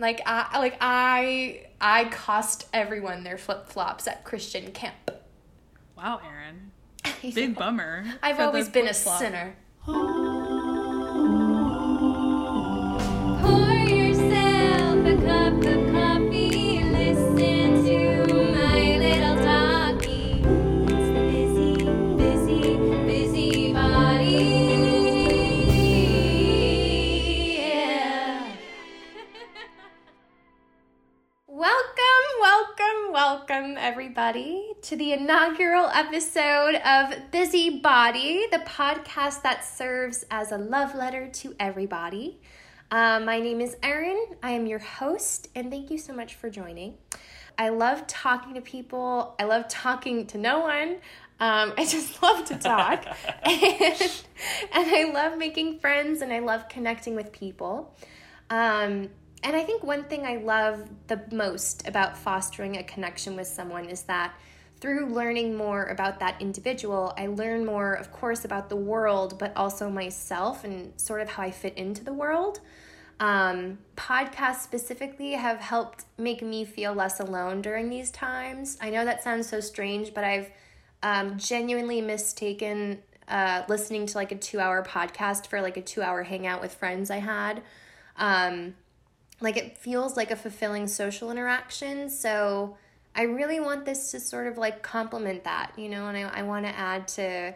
[0.00, 5.10] Like I like I I cost everyone their flip flops at Christian camp.
[5.96, 6.72] Wow, Erin.
[7.34, 8.04] Big bummer.
[8.22, 9.56] I've always been a sinner.
[33.60, 40.56] Welcome, everybody, to the inaugural episode of Busy Body, the podcast that serves as a
[40.56, 42.40] love letter to everybody.
[42.90, 44.18] Uh, my name is Erin.
[44.42, 46.94] I am your host, and thank you so much for joining.
[47.58, 50.96] I love talking to people, I love talking to no one.
[51.38, 53.04] Um, I just love to talk.
[53.42, 54.22] and,
[54.72, 57.94] and I love making friends, and I love connecting with people.
[58.48, 59.10] Um,
[59.42, 63.86] and I think one thing I love the most about fostering a connection with someone
[63.86, 64.34] is that
[64.80, 69.52] through learning more about that individual, I learn more, of course, about the world, but
[69.54, 72.60] also myself and sort of how I fit into the world.
[73.18, 78.78] Um, podcasts specifically have helped make me feel less alone during these times.
[78.80, 80.50] I know that sounds so strange, but I've
[81.02, 86.02] um, genuinely mistaken uh, listening to like a two hour podcast for like a two
[86.02, 87.62] hour hangout with friends I had.
[88.16, 88.74] Um,
[89.40, 92.08] like it feels like a fulfilling social interaction.
[92.10, 92.76] So
[93.14, 96.42] I really want this to sort of like complement that, you know, and I, I
[96.42, 97.54] want to add to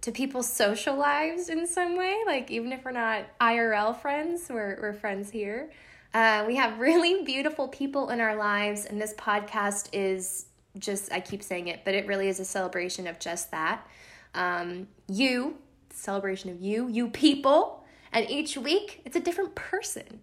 [0.00, 2.16] to people's social lives in some way.
[2.26, 5.70] Like even if we're not IRL friends, we're we're friends here.
[6.14, 10.46] Uh, we have really beautiful people in our lives, and this podcast is
[10.78, 13.86] just I keep saying it, but it really is a celebration of just that.
[14.34, 15.56] Um, you,
[15.92, 20.20] celebration of you, you people, and each week it's a different person.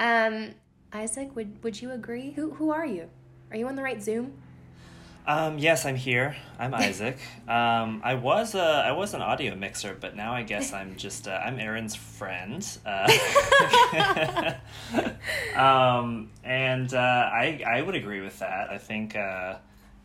[0.00, 0.54] Um,
[0.92, 2.32] Isaac, would would you agree?
[2.32, 3.08] Who who are you?
[3.50, 4.32] Are you on the right Zoom?
[5.26, 6.34] Um, yes, I'm here.
[6.58, 7.18] I'm Isaac.
[7.46, 11.28] Um, I was a I was an audio mixer, but now I guess I'm just
[11.28, 12.66] uh, I'm Erin's friend.
[12.84, 14.54] Uh,
[15.54, 16.98] um, and uh,
[17.32, 18.70] I I would agree with that.
[18.70, 19.56] I think uh,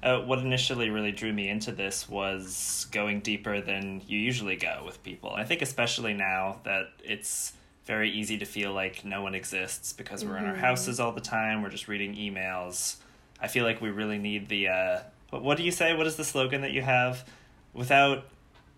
[0.03, 4.83] uh, what initially really drew me into this was going deeper than you usually go
[4.85, 5.31] with people.
[5.31, 7.53] I think especially now that it's
[7.85, 11.21] very easy to feel like no one exists because we're in our houses all the
[11.21, 11.61] time.
[11.61, 12.95] We're just reading emails.
[13.39, 14.69] I feel like we really need the.
[14.69, 15.95] Uh, what, what do you say?
[15.95, 17.27] What is the slogan that you have?
[17.73, 18.25] Without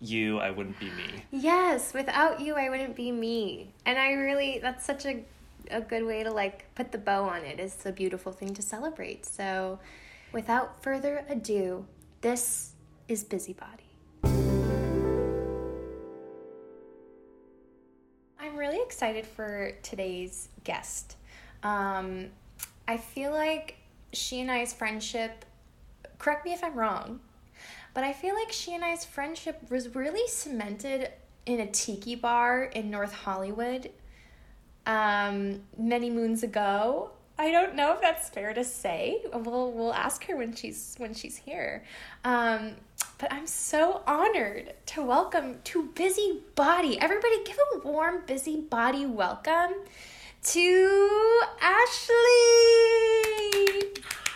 [0.00, 1.24] you, I wouldn't be me.
[1.30, 3.72] Yes, without you, I wouldn't be me.
[3.86, 5.24] And I really, that's such a,
[5.70, 7.58] a good way to like put the bow on it.
[7.58, 9.24] It's a beautiful thing to celebrate.
[9.24, 9.78] So,
[10.32, 11.86] without further ado,
[12.20, 12.72] this
[13.08, 13.87] is Busybody.
[18.58, 21.14] Really excited for today's guest.
[21.62, 22.26] Um,
[22.88, 23.76] I feel like
[24.12, 25.44] she and I's friendship,
[26.18, 27.20] correct me if I'm wrong,
[27.94, 31.12] but I feel like she and I's friendship was really cemented
[31.46, 33.92] in a tiki bar in North Hollywood
[34.86, 37.12] um, many moons ago.
[37.38, 39.22] I don't know if that's fair to say.
[39.32, 41.84] We'll we'll ask her when she's when she's here.
[42.24, 42.72] Um,
[43.18, 47.00] but I'm so honored to welcome to Busy Body.
[47.00, 49.74] Everybody, give a warm Busy Body welcome
[50.44, 52.14] to Ashley.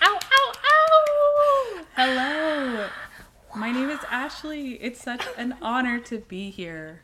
[0.03, 1.84] Ow, ow, ow!
[1.94, 2.88] Hello.
[3.54, 4.72] My name is Ashley.
[4.82, 7.03] It's such an honor to be here.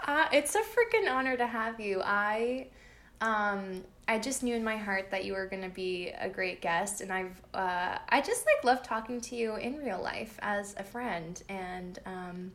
[0.00, 2.00] Uh, it's a freaking honor to have you.
[2.02, 2.68] I,
[3.20, 7.00] um, I just knew in my heart that you were gonna be a great guest,
[7.00, 10.82] and I've, uh, I just like love talking to you in real life as a
[10.84, 12.52] friend, and um,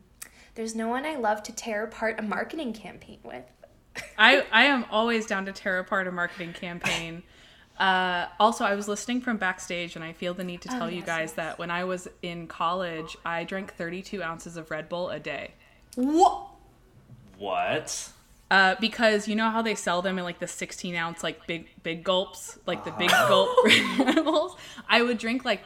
[0.54, 3.44] there's no one I love to tear apart a marketing campaign with.
[4.18, 7.22] I, I am always down to tear apart a marketing campaign.
[7.78, 10.96] Uh, also, I was listening from backstage, and I feel the need to tell you
[10.96, 11.32] Oh, yes, guys yes.
[11.34, 15.52] that when I was in college, I drank 32 ounces of Red Bull a day.
[15.94, 16.48] What?
[17.38, 18.10] What?
[18.50, 21.68] Uh, because you know how they sell them in like the 16 ounce like big
[21.82, 24.56] big gulps, like the big gulp Red Bulls.
[24.88, 25.62] I would drink like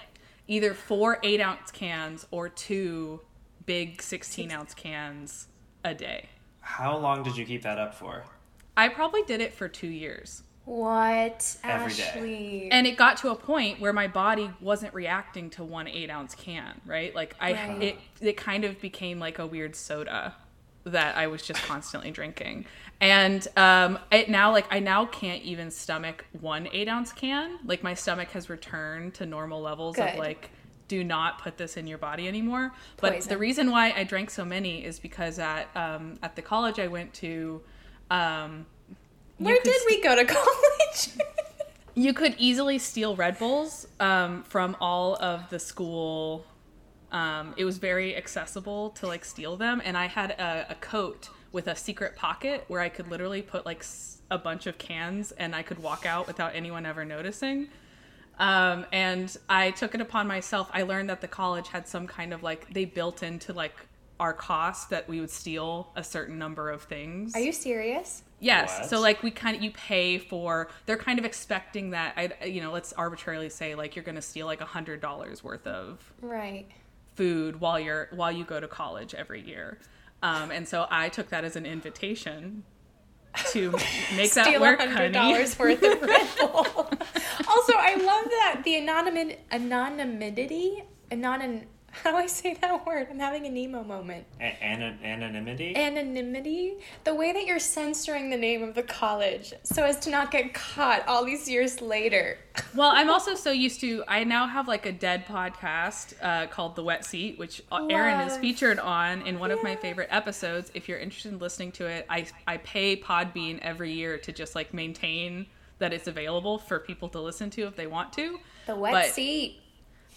[0.48, 3.20] either four eight ounce cans or two
[3.66, 5.46] big 16 ounce cans
[5.84, 6.28] a day.
[6.60, 8.24] How long did you keep that up for?
[8.76, 10.42] I probably did it for two years.
[10.64, 12.02] What, Every day.
[12.04, 12.68] Ashley?
[12.70, 16.34] and it got to a point where my body wasn't reacting to one eight ounce
[16.36, 17.82] can right like i Right.
[17.82, 20.34] it it kind of became like a weird soda
[20.84, 22.64] that i was just constantly drinking
[23.00, 27.82] and um it now like i now can't even stomach one eight ounce can like
[27.82, 30.10] my stomach has returned to normal levels Good.
[30.10, 30.50] of like
[30.88, 34.44] do not put this in your body anymore but the reason why i drank so
[34.44, 37.62] many is because at um at the college i went to
[38.10, 38.66] um
[39.38, 41.26] Where did we go to college?
[41.94, 46.44] you could easily steal Red Bulls um, from all of the school.
[47.12, 51.28] Um, it was very accessible to like steal them, and I had a, a coat
[51.52, 55.32] with a secret pocket where I could literally put like s- a bunch of cans,
[55.32, 57.68] and I could walk out without anyone ever noticing.
[58.38, 60.70] Um, and I took it upon myself.
[60.72, 63.74] I learned that the college had some kind of like they built into like
[64.18, 67.34] our cost that we would steal a certain number of things.
[67.34, 68.22] Are you serious?
[68.40, 68.80] Yes.
[68.80, 68.88] What?
[68.88, 72.60] So like we kind of you pay for they're kind of expecting that I you
[72.60, 76.00] know let's arbitrarily say like you're going to steal like a hundred dollars worth of
[76.20, 76.66] Right.
[77.14, 79.78] Food while you're while you go to college every year,
[80.22, 82.64] um, and so I took that as an invitation
[83.50, 83.72] to
[84.16, 86.66] make that work, a hundred dollars worth of Red Bull.
[87.48, 91.64] also, I love that the anonymity, anonymity, anonym.
[92.02, 93.08] How do I say that word?
[93.10, 94.24] I'm having a Nemo moment.
[94.40, 95.76] A- ana- anonymity.
[95.76, 96.74] Anonymity.
[97.04, 100.54] The way that you're censoring the name of the college so as to not get
[100.54, 102.38] caught all these years later.
[102.74, 104.02] Well, I'm also so used to.
[104.08, 108.20] I now have like a dead podcast uh, called The Wet Seat, which uh, Erin
[108.28, 110.70] is featured on in one of my favorite episodes.
[110.74, 114.54] If you're interested in listening to it, I I pay Podbean every year to just
[114.54, 115.46] like maintain
[115.78, 118.38] that it's available for people to listen to if they want to.
[118.66, 119.58] The wet But- seat.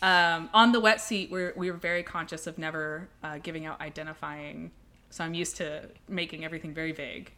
[0.06, 3.82] Um, on the wet seat, we're we were very conscious of never uh, giving out
[3.82, 4.70] identifying.
[5.10, 7.32] So I'm used to making everything very vague.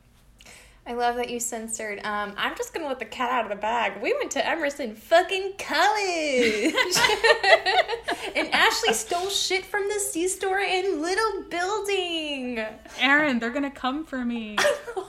[0.85, 1.99] I love that you censored.
[2.05, 4.01] Um, I'm just gonna let the cat out of the bag.
[4.01, 6.73] We went to Emerson fucking college,
[8.35, 12.65] and Ashley stole shit from the C store in Little Building.
[12.99, 14.57] Erin, they're gonna come for me.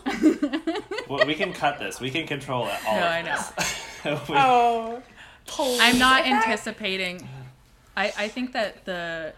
[1.08, 2.00] well, we can cut this.
[2.00, 2.74] We can control it.
[2.86, 3.36] All No, of I know.
[3.56, 3.84] this.
[4.28, 5.02] We- Oh,
[5.46, 5.80] please.
[5.82, 7.28] I'm not If that- anticipating.
[7.98, 9.32] I, I think that the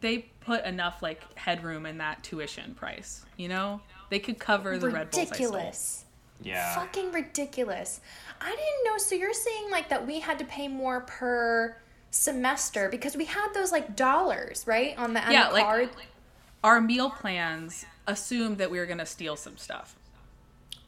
[0.00, 3.24] they put enough like headroom in that tuition price.
[3.36, 5.22] You know, they could cover the Red Bulls.
[5.22, 5.46] I stole.
[5.52, 6.04] ridiculous.
[6.42, 6.74] yeah.
[6.74, 8.00] Fucking ridiculous.
[8.40, 8.98] I didn't know.
[8.98, 11.76] So you're saying like that we had to pay more per
[12.10, 15.88] semester because we had those like dollars, right, on the, on Yeah, the like- card.
[16.64, 19.96] Our meal plans assumed that we were gonna steal some stuff.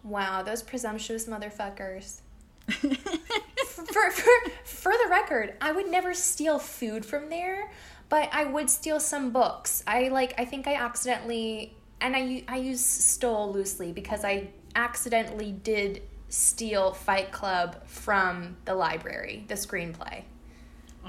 [0.03, 2.21] Wow, those presumptuous motherfuckers.
[2.75, 7.71] for, for, for the record, I would never steal food from there,
[8.09, 9.83] but I would steal some books.
[9.87, 15.53] I like I think I accidentally and I I use stole loosely because I accidentally
[15.53, 20.25] did steal Fight Club from the library, the screenplay.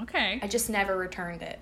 [0.02, 0.40] Okay.
[0.42, 1.58] I just never returned it.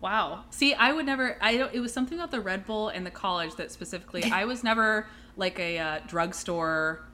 [0.00, 0.44] Wow.
[0.50, 1.36] See, I would never.
[1.40, 1.74] I don't.
[1.74, 4.24] It was something about the Red Bull and the college that specifically.
[4.24, 7.04] I was never like a uh, drugstore.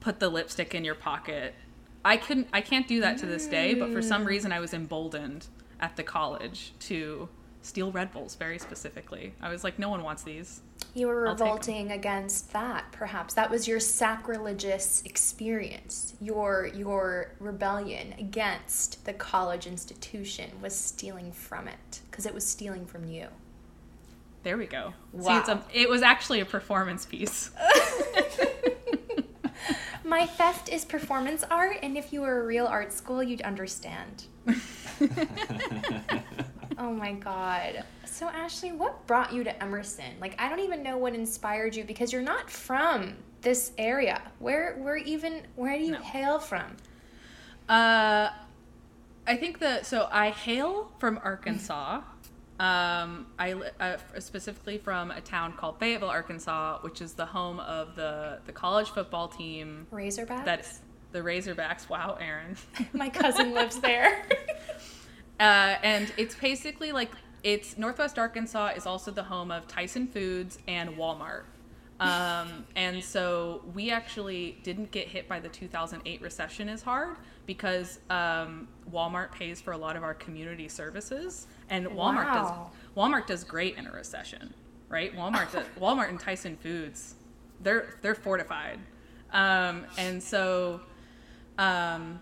[0.00, 1.54] Put the lipstick in your pocket.
[2.08, 2.48] I couldn't.
[2.52, 3.74] I can't do that to this day.
[3.74, 4.28] But for some mm.
[4.28, 5.46] reason, I was emboldened
[5.80, 7.28] at the college to
[7.62, 9.34] steal Red Bulls very specifically.
[9.42, 10.62] I was like, no one wants these.
[10.94, 11.46] You were I'll take 'em.
[11.52, 13.34] revolting against that, perhaps.
[13.34, 16.14] That was your sacrilegious experience.
[16.20, 22.86] Your your rebellion against the college institution was stealing from it because it was stealing
[22.86, 23.28] from you.
[24.44, 24.94] There we go.
[25.12, 25.40] See, Wow.
[25.40, 27.50] it's a, it was actually a performance piece.
[30.08, 34.24] My theft is performance art, and if you were a real art school, you'd understand.
[36.80, 37.82] Oh my god.
[38.04, 40.12] So Ashley, what brought you to Emerson?
[40.20, 44.22] Like I don't even know what inspired you because you're not from this area.
[44.38, 45.98] Where where even where do you No.
[46.00, 46.76] hail from?
[47.68, 48.28] Uh,
[49.26, 52.02] I think that so I hail from Arkansas.
[52.60, 57.94] Um, I uh, specifically from a town called Fayetteville, Arkansas, which is the home of
[57.94, 59.86] the the college football team.
[59.92, 60.44] Razorbacks?
[60.44, 60.80] That's
[61.12, 61.88] the Razorbacks.
[61.88, 62.56] Wow, Erin.
[62.92, 64.26] My cousin lives there.
[65.40, 67.12] Uh, and it's basically like
[67.44, 71.44] it's Northwest Arkansas is also the home of Tyson Foods and Walmart.
[72.00, 77.98] Um, and so we actually didn't get hit by the 2008 recession as hard because
[78.08, 82.70] um, Walmart pays for a lot of our community services, and Walmart Wow.
[82.74, 84.52] does Walmart does great in a recession,
[84.88, 85.14] right?
[85.14, 87.14] Walmart does, Walmart and Tyson Foods,
[87.60, 88.78] they're they're fortified,
[89.32, 90.80] um, and so.
[91.58, 92.20] Um,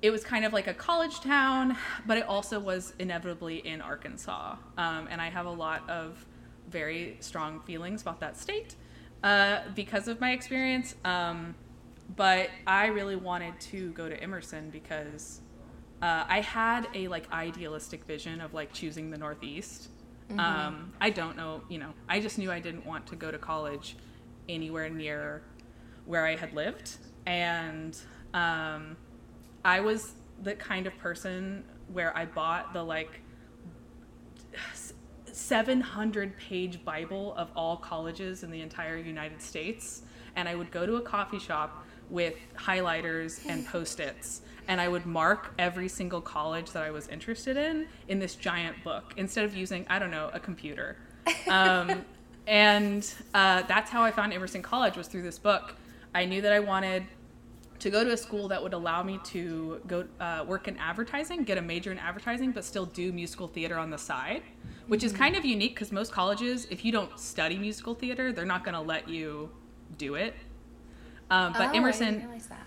[0.00, 4.56] it was kind of like a college town, but it also was inevitably in Arkansas.
[4.76, 6.26] Um, and I have a lot of
[6.68, 8.74] very strong feelings about that state
[9.22, 10.96] uh, because of my experience.
[11.04, 11.54] Um,
[12.16, 15.40] but I really wanted to go to Emerson because
[16.02, 19.88] uh, I had a like idealistic vision of like choosing the Northeast.
[20.38, 23.36] Um, I don't know, you know, I just knew I didn't want to go to
[23.36, 23.96] college
[24.48, 25.42] anywhere near
[26.06, 26.96] where I had lived.
[27.26, 27.96] And
[28.32, 28.96] um,
[29.64, 33.20] I was the kind of person where I bought the like
[35.30, 40.02] 700 page Bible of all colleges in the entire United States.
[40.34, 44.42] And I would go to a coffee shop with highlighters and post its.
[44.68, 48.82] And I would mark every single college that I was interested in in this giant
[48.84, 50.96] book instead of using, I don't know, a computer.
[51.48, 52.04] Um,
[52.48, 55.76] and uh, that's how I found Emerson College was through this book.
[56.14, 57.04] I knew that I wanted
[57.78, 61.44] to go to a school that would allow me to go uh, work in advertising,
[61.44, 64.42] get a major in advertising, but still do musical theater on the side,
[64.88, 68.44] which is kind of unique because most colleges, if you don't study musical theater, they're
[68.44, 69.50] not going to let you
[69.98, 70.34] do it.
[71.30, 72.66] Um, but Oh, I Emerson, didn't realize that.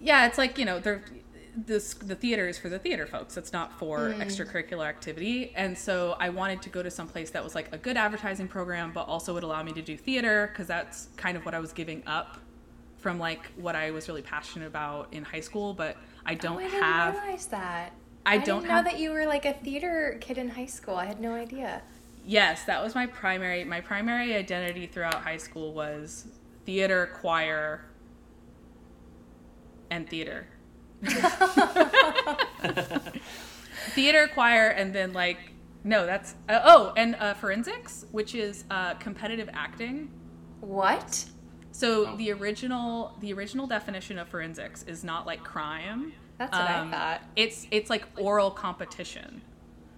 [0.00, 1.02] yeah, it's like you know, they're
[1.54, 3.36] this the theater is for the theater folks.
[3.36, 4.18] It's not for mm.
[4.24, 5.52] extracurricular activity.
[5.54, 8.48] And so I wanted to go to some place that was like a good advertising
[8.48, 11.58] program, but also would allow me to do theater because that's kind of what I
[11.58, 12.38] was giving up
[12.98, 15.74] from like what I was really passionate about in high school.
[15.74, 17.14] But I don't oh, I didn't have.
[17.22, 17.92] realize that.
[18.24, 20.96] I didn't don't know have- that you were like a theater kid in high school.
[20.96, 21.82] I had no idea.
[22.24, 23.64] Yes, that was my primary.
[23.64, 26.26] My primary identity throughout high school was
[26.64, 27.84] theater, choir,
[29.90, 30.46] and theater.
[33.94, 35.38] Theater, choir, and then like
[35.84, 40.10] no, that's uh, oh, and uh, forensics, which is uh, competitive acting.
[40.60, 41.24] What?
[41.72, 46.12] So the original the original definition of forensics is not like crime.
[46.38, 47.22] That's what I Um, thought.
[47.36, 49.42] It's it's like oral competition.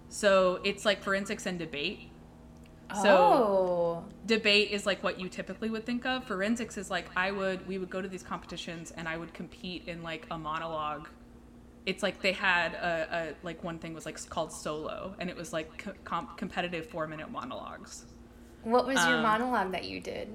[0.08, 2.10] So it's like forensics and debate.
[3.02, 4.04] So oh.
[4.26, 6.24] debate is like what you typically would think of.
[6.24, 9.88] Forensics is like I would we would go to these competitions and I would compete
[9.88, 11.08] in like a monologue.
[11.86, 15.36] It's like they had a, a like one thing was like called solo and it
[15.36, 18.04] was like co- comp- competitive 4 minute monologues.
[18.62, 20.28] What was your um, monologue that you did?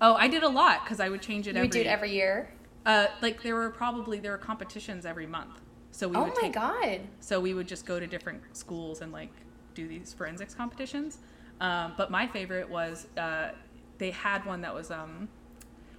[0.00, 1.64] Oh, I did a lot cuz I would change it every year.
[1.64, 2.50] You every did every year?
[2.84, 5.60] uh like there were probably there were competitions every month.
[5.92, 7.00] So we Oh my take god.
[7.20, 9.30] So we would just go to different schools and like
[9.74, 11.18] do these forensics competitions.
[11.62, 13.52] Um, but my favorite was uh,
[13.98, 15.28] they had one that was um,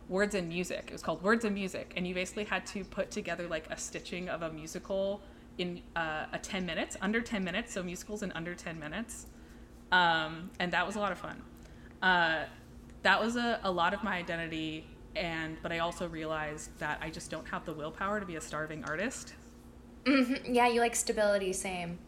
[0.09, 0.85] words and music.
[0.87, 3.77] It was called Words and Music, and you basically had to put together like a
[3.77, 5.21] stitching of a musical
[5.57, 7.73] in uh, a ten minutes, under ten minutes.
[7.73, 9.27] So musicals in under ten minutes,
[9.93, 11.41] um, and that was a lot of fun.
[12.01, 12.43] Uh,
[13.03, 17.09] that was a, a lot of my identity, and but I also realized that I
[17.09, 19.33] just don't have the willpower to be a starving artist.
[20.05, 21.99] hmm Yeah, you like stability, same.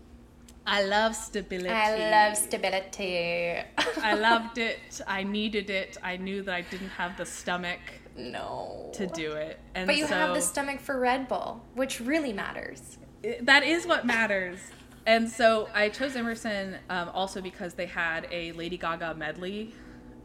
[0.67, 1.69] I love stability.
[1.69, 3.61] I love stability.
[4.01, 4.79] I loved it.
[5.07, 5.97] I needed it.
[6.03, 7.79] I knew that I didn't have the stomach
[8.17, 8.91] no.
[8.93, 9.59] to do it.
[9.75, 12.97] And But you so have the stomach for Red Bull, which really matters.
[13.41, 14.59] that is what matters.
[15.05, 19.73] And so I chose Emerson um, also because they had a Lady Gaga medley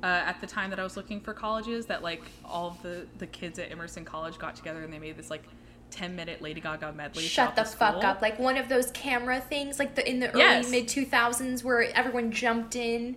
[0.02, 1.85] uh, at the time that I was looking for colleges.
[1.87, 5.18] That like all of the the kids at Emerson College got together and they made
[5.18, 5.44] this like
[5.90, 7.23] ten minute Lady Gaga medley.
[7.23, 8.23] Shut the fuck up.
[8.23, 10.70] Like one of those camera things, like the in the early Yes.
[10.70, 13.16] mid 2000s where everyone jumped in.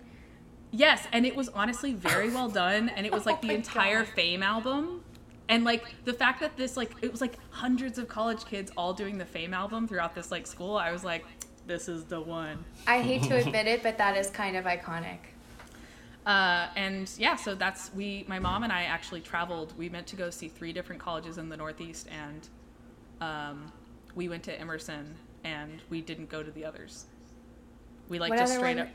[0.70, 4.04] Yes, and it was honestly very well done, and it was like Oh the entire
[4.04, 4.08] God.
[4.14, 5.02] Fame album,
[5.48, 8.92] and like the fact that this like it was like hundreds of college kids all
[8.92, 10.76] doing the Fame album throughout this like school.
[10.76, 11.24] I was like,
[11.66, 12.64] this is the one.
[12.86, 15.18] I hate to admit it, but that is kind of iconic.
[16.26, 18.24] Uh, and yeah, so that's we.
[18.26, 19.74] My mom and I actually traveled.
[19.76, 22.48] We meant to go see three different colleges in the Northeast, and
[23.24, 23.72] um,
[24.14, 25.14] we went to Emerson,
[25.44, 27.06] and we didn't go to the others.
[28.08, 28.92] We like What just straight one- up.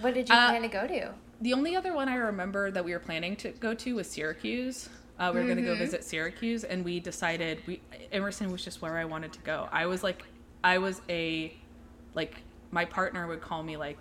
[0.00, 1.12] What did you Uh, plan to go to?
[1.40, 4.88] The only other one I remember that we were planning to go to was Syracuse.
[5.18, 7.80] Uh, we were going to go visit Syracuse, and we decided we
[8.10, 9.68] Emerson was just where I wanted to go.
[9.70, 10.24] I was like,
[10.64, 11.52] I was a,
[12.14, 12.36] like
[12.70, 13.98] my partner would call me like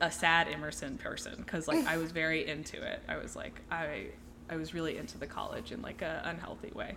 [0.00, 3.00] a sad Emerson person because like I was very into it.
[3.08, 4.06] I was like I
[4.48, 6.94] I was really into the college in like a unhealthy way.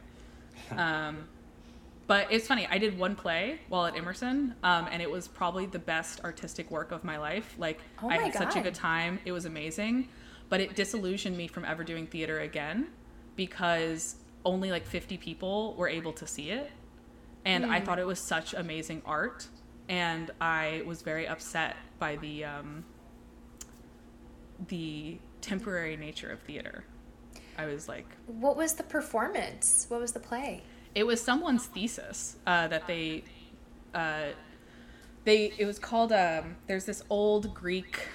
[0.77, 1.27] Um,
[2.07, 2.67] but it's funny.
[2.69, 6.69] I did one play while at Emerson, um, and it was probably the best artistic
[6.69, 7.55] work of my life.
[7.57, 9.19] Like Oh I my had such a good time.
[9.25, 10.09] It was amazing,
[10.49, 12.87] but it disillusioned me from ever doing theater again
[13.35, 16.71] because only like 50 people were able to see it,
[17.43, 19.47] and I thought it was such amazing art,
[19.89, 22.85] and I was very upset by the um,
[24.67, 26.85] the temporary nature of theater.
[27.57, 29.85] I was like, What was the performance?
[29.89, 30.63] What was the play?
[30.95, 33.23] it was someone's thesis uh, that they
[33.93, 34.27] uh,
[35.25, 38.07] they it was called um, there's this old greek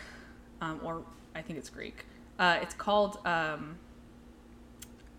[0.61, 1.05] um, or
[1.35, 2.07] i think it's greek
[2.39, 3.77] uh, it's called um,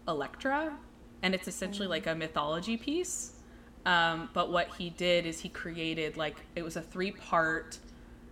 [0.07, 0.75] electra
[1.21, 3.33] and it's essentially like a mythology piece
[3.85, 7.77] um, but what he did is he created like it was a three part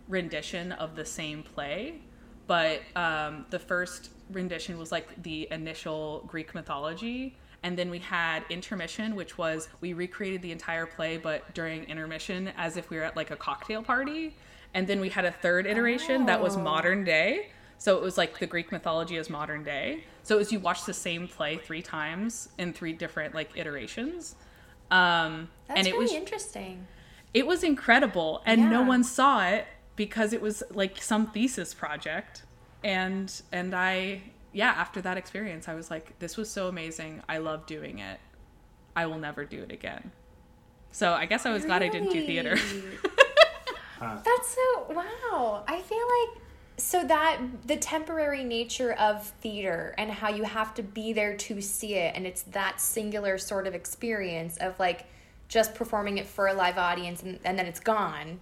[0.07, 2.01] rendition of the same play
[2.47, 8.43] but um, the first rendition was like the initial greek mythology and then we had
[8.49, 13.03] intermission which was we recreated the entire play but during intermission as if we were
[13.03, 14.35] at like a cocktail party.
[14.75, 16.59] And then we had a third iteration that was Oh.
[16.61, 17.47] modern day.
[17.79, 20.03] So it was like the greek mythology as modern day.
[20.21, 24.35] So it was you watch the same play three times in three different like iterations.
[24.91, 26.85] Um, That's and it really was interesting.
[27.33, 32.43] it was incredible and no one saw it because it was like some thesis project
[32.83, 34.21] and and i
[34.53, 37.21] yeah after that experience i was like this was so amazing.
[37.27, 38.19] I love doing it.
[38.95, 40.11] I will never do it again.
[40.91, 42.55] So i guess i was glad i didn't do theater.
[42.55, 42.97] Really?
[43.99, 45.63] That's so wow.
[45.67, 46.43] I feel like
[46.77, 51.61] so that the temporary nature of theater and how you have to be there to
[51.61, 55.05] see it and it's that singular sort of experience of like
[55.49, 58.39] just performing it for a live audience and, and then it's gone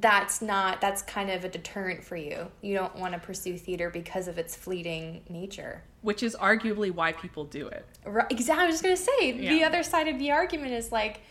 [0.00, 2.48] that's not that's kind of a deterrent for you.
[2.60, 5.82] You don't want to pursue theater because of its fleeting nature.
[6.02, 7.86] Which is arguably why people do it.
[8.04, 8.64] Right, exactly.
[8.64, 11.22] I was just gonna say the other side of the argument is like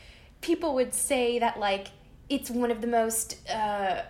[0.41, 1.89] people would say that like
[2.29, 4.03] it's one of the most uh,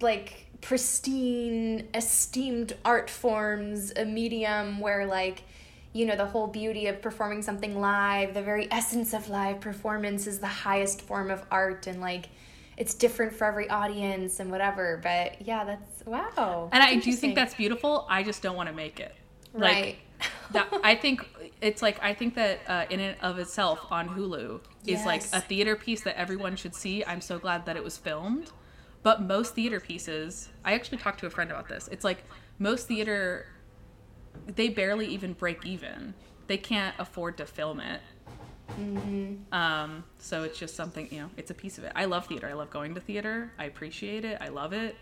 [0.00, 5.42] like pristine, esteemed art forms, a medium where like
[5.92, 10.26] you know the whole beauty of performing something live, the very essence of live performance
[10.26, 12.28] is the highest form of art, and like
[12.76, 15.00] it's different for every audience and whatever.
[15.02, 16.68] But yeah, that's wow.
[16.72, 19.14] and That's i do think that's beautiful i just don't want to make it
[19.54, 19.96] right.
[20.52, 21.26] that I think
[21.60, 25.40] it's like I think that uh, in and of itself on Hulu is like a
[25.40, 27.04] theater piece that everyone should see.
[27.04, 28.50] I'm so glad that it was filmed.
[29.02, 31.88] But most theater pieces, I actually talked to a friend about this.
[31.92, 32.24] It's like
[32.58, 33.46] most theater
[34.46, 36.14] they barely even break even.
[36.46, 38.00] They can't afford to film it.
[39.52, 41.92] Um, so it's just something, you know, it's a piece of it.
[41.94, 42.48] I love theater.
[42.48, 43.52] I love going to theater.
[43.58, 44.38] I appreciate it.
[44.40, 44.96] I love it.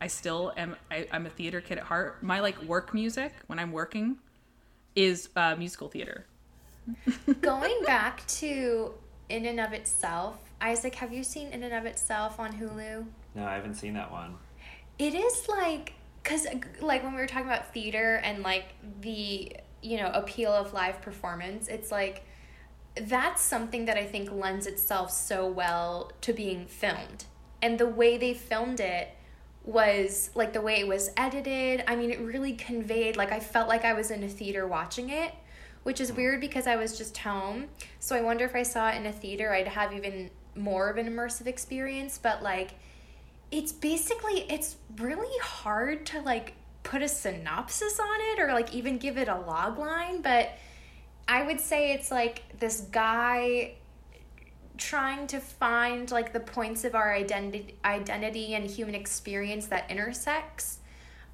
[0.00, 0.76] I still am.
[0.90, 2.22] I, I'm a theater kid at heart.
[2.22, 4.18] My like work music when I'm working
[4.94, 6.26] is uh, musical theater.
[7.40, 8.94] Going back to
[9.28, 13.06] In and of Itself, Isaac, have you seen In and of Itself on Hulu?
[13.34, 14.36] No, I haven't seen that one.
[14.98, 16.46] It is like, because
[16.80, 18.66] like when we were talking about theater and like
[19.00, 22.24] the, you know, appeal of live performance, it's like
[23.02, 27.24] that's something that I think lends itself so well to being filmed.
[27.60, 29.08] And the way they filmed it
[29.64, 31.84] was like the way it was edited.
[31.86, 35.10] I mean, it really conveyed, like, I felt like I was in a theater watching
[35.10, 35.34] it,
[35.82, 36.16] which is mm-hmm.
[36.16, 37.66] weird because I was just home.
[38.00, 40.96] So I wonder if I saw it in a theater, I'd have even more of
[40.96, 42.16] an immersive experience.
[42.16, 42.74] But like,
[43.50, 48.96] it's basically, it's really hard to like put a synopsis on it or like even
[48.96, 50.22] give it a log line.
[50.22, 50.52] But
[51.28, 53.74] I would say it's like this guy
[54.78, 60.78] trying to find like the points of our identity identity and human experience that intersects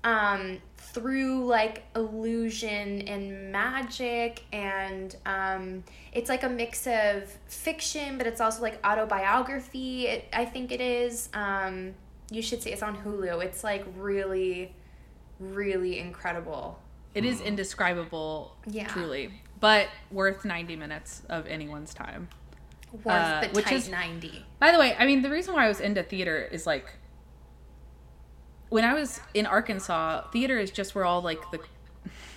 [0.03, 8.27] um, through like illusion and magic and um, it's like a mix of fiction but
[8.27, 11.95] it's also like autobiography it, i think it is um,
[12.31, 14.73] you should see it's on hulu it's like really
[15.39, 16.79] really incredible.
[17.15, 18.89] It is indescribable, Yeah.
[18.89, 22.29] truly, but worth 90 minutes of anyone's time.
[22.93, 25.65] worth Uh, the which tight is- 90 By the way, I mean the reason why
[25.65, 26.87] I was into theater is like
[28.69, 31.61] when I was in Arkansas, theater is just where all like the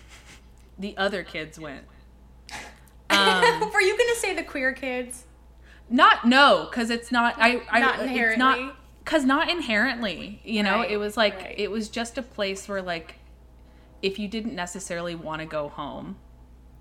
[0.79, 1.85] the other kids went.
[3.09, 5.23] Um, were you gonna say the queer kids
[5.89, 7.35] not no, because it's not.
[7.37, 7.61] I.
[7.71, 8.37] I Not It's inherently?
[8.37, 10.41] not because not inherently.
[10.43, 11.55] You know, Right, it was like right.
[11.57, 13.15] it was just a place where like
[14.01, 16.17] if you didn't necessarily want to go home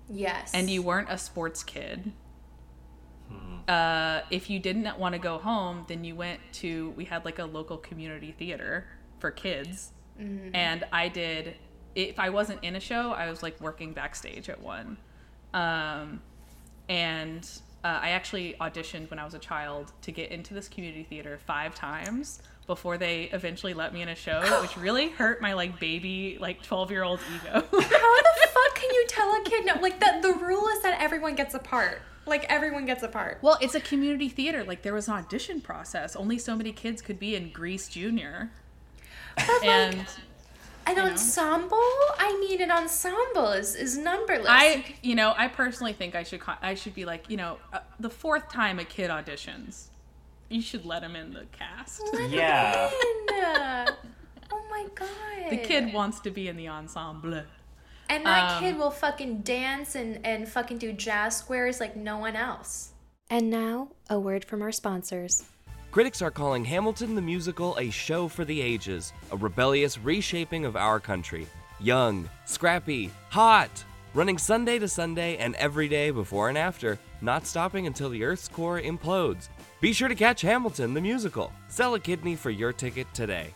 [0.09, 2.11] yes and you weren't a sports kid.
[3.67, 6.91] Uh, if you didn't want to go home, then you went to.
[6.91, 8.87] We had like a local community theater
[9.19, 10.55] for kids, Mm-hmm.
[10.55, 11.55] and I did.
[11.93, 14.95] If I wasn't in a show, I was like working backstage at one,
[15.53, 16.21] um,
[16.87, 17.43] and
[17.83, 21.37] uh, I actually auditioned when I was a child to get into this community theater
[21.45, 25.79] five times before they eventually let me in a show, which really hurt my like
[25.79, 27.53] baby like twelve year old ego.
[27.53, 27.69] How the
[28.53, 29.81] fuck can you tell a kid no?
[29.81, 32.01] Like the the rule is that everyone gets a part.
[32.25, 33.39] Like everyone gets a part.
[33.41, 34.63] Well, it's a community theater.
[34.63, 36.15] Like there was an audition process.
[36.15, 38.51] Only so many kids could be in Grease Junior.
[39.37, 40.05] But And
[40.87, 41.05] An know?
[41.05, 41.77] ensemble?
[42.17, 44.47] I mean, an ensemble is is numberless.
[44.49, 47.79] I, you know, I personally think I should I should be like, you know, uh,
[47.99, 49.85] the fourth time a kid auditions,
[50.49, 52.01] you should let him in the cast.
[52.13, 52.89] Let Yeah.
[53.31, 53.87] Man.
[54.51, 55.49] oh my god.
[55.49, 57.41] The kid wants to be in the ensemble.
[58.09, 62.17] and that um, kid will fucking dance and and fucking do jazz squares like no
[62.17, 62.91] one else.
[63.29, 65.43] And now, a word from our sponsors.
[65.91, 70.75] Critics are calling Hamilton the Musical a show for the ages, a rebellious reshaping of
[70.75, 71.47] our country.
[71.79, 73.83] Young, scrappy, hot,
[74.13, 78.47] running Sunday to Sunday and every day before and after, not stopping until the Earth's
[78.47, 79.49] core implodes.
[79.79, 81.53] Be sure to catch Hamilton the Musical.
[81.67, 83.53] Sell a kidney for your ticket today.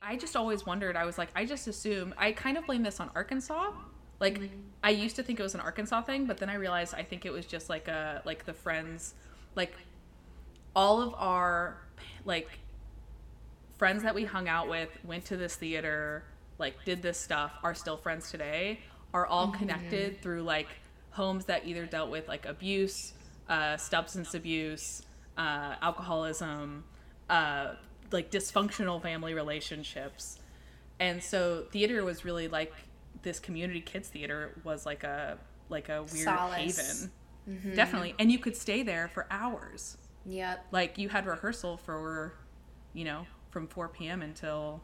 [0.00, 0.96] I just always wondered.
[0.96, 2.14] I was like, I just assume.
[2.16, 3.72] I kind of blame this on Arkansas
[4.18, 4.56] Like mm-hmm.
[4.82, 7.26] I used to think it was an Arkansas thing, but then I realized I think
[7.26, 9.14] it was just like a like the friends,
[9.54, 9.74] like
[10.74, 11.76] all of our
[12.24, 12.48] like
[13.76, 16.24] friends that we hung out with, went to this theater,
[16.58, 18.80] like did this stuff, are still friends today,
[19.12, 19.58] are all mm-hmm.
[19.58, 20.68] connected through like
[21.14, 23.14] homes that either dealt with like abuse,
[23.48, 25.02] uh, substance abuse,
[25.36, 26.84] uh, alcoholism,
[27.30, 27.74] uh,
[28.12, 30.38] like dysfunctional family relationships.
[31.00, 32.72] And so theater was really like
[33.22, 37.10] this community kids theater was like a like a weird Solace.
[37.46, 37.74] haven.
[37.74, 38.14] Definitely.
[38.18, 39.96] And you could stay there for hours
[40.26, 40.66] Yep.
[40.72, 42.32] like you had rehearsal for
[42.94, 44.80] you know from 4 p.m until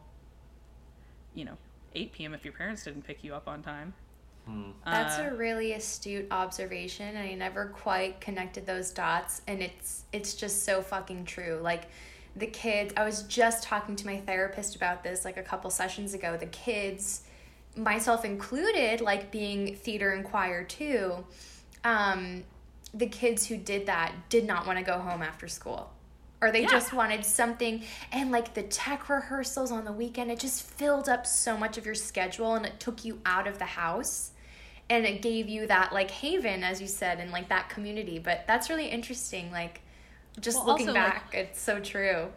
[1.33, 1.57] you know
[1.95, 3.93] 8 p.m if your parents didn't pick you up on time
[4.85, 7.15] That's Uh, a really astute observation.
[7.15, 11.59] and I never quite connected those dots and it's it's just so fucking true.
[11.61, 11.83] Like
[12.35, 16.13] the kids, I was just talking to my therapist about this like a couple sessions
[16.13, 16.37] ago.
[16.37, 17.23] The kids,
[17.75, 21.25] myself included, like being theater and choir too.
[21.83, 22.43] Um
[22.93, 25.91] the kids who did that did not want to go home after school.
[26.41, 26.69] Or they Yeah.
[26.69, 31.25] just wanted something and like the tech rehearsals on the weekend, it just filled up
[31.27, 34.30] so much of your schedule and it took you out of the house
[34.91, 38.19] and it gave you that like haven as you said and like that community.
[38.19, 39.81] But that's really interesting like
[40.39, 42.27] just Well, looking also, like- back it's so true.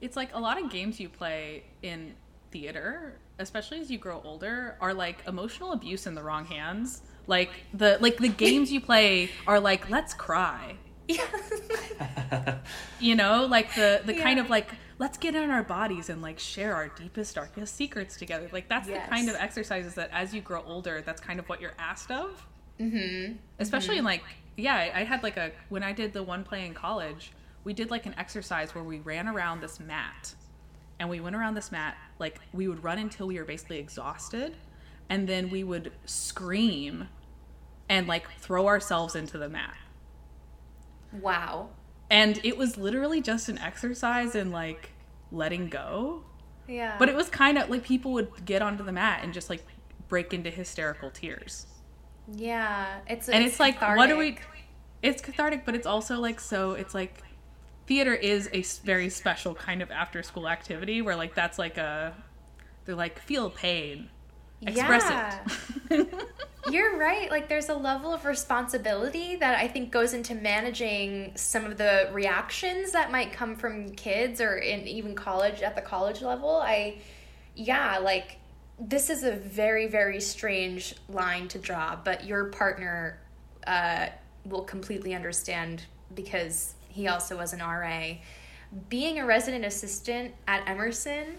[0.00, 2.14] It's like a lot of games you play in
[2.50, 7.02] theater especially as you grow older are like emotional abuse in the wrong hands.
[7.26, 10.76] Like the like the games you play are like let's cry.
[11.08, 11.26] Yeah
[13.00, 14.68] you know like the the kind of like
[15.00, 18.48] let's get in our bodies and like share our deepest darkest secrets together.
[18.52, 21.60] Like that's the kind of exercises that as you grow older that's kind of what
[21.60, 22.46] you're asked of.
[22.78, 23.34] Mm-hmm.
[23.58, 24.22] especially in like
[24.56, 27.30] yeah I, I had like a when i did the one play in college
[27.62, 30.34] we did like an exercise where we ran around this mat
[30.98, 34.56] and we went around this mat like we would run until we were basically exhausted
[35.10, 37.08] and then we would scream
[37.88, 39.76] and like throw ourselves into the mat.
[41.12, 41.70] Wow.
[42.08, 44.89] And it was literally just an exercise in like
[45.32, 46.22] letting go.
[46.68, 46.96] Yeah.
[46.98, 49.64] But it was kind of like people would get onto the mat and just like
[50.08, 51.66] break into hysterical tears.
[52.36, 54.38] Yeah it's and it's, like what do we
[55.02, 57.22] it's cathartic but it's also like so it's like
[57.86, 62.14] theater is a very special kind of after school activity where like that's like a
[62.84, 64.08] they're like feel pain
[64.62, 65.40] express
[65.90, 66.08] it
[66.70, 67.30] You're right.
[67.30, 72.10] Like, there's a level of responsibility that I think goes into managing some of the
[72.12, 76.56] reactions that might come from kids or in even college at the college level.
[76.56, 76.98] I,
[77.54, 78.36] yeah, like,
[78.78, 83.20] this is a very, very strange line to draw, but your partner
[83.66, 84.06] uh,
[84.44, 88.14] will completely understand because he also was an RA.
[88.88, 91.38] Being a resident assistant at Emerson,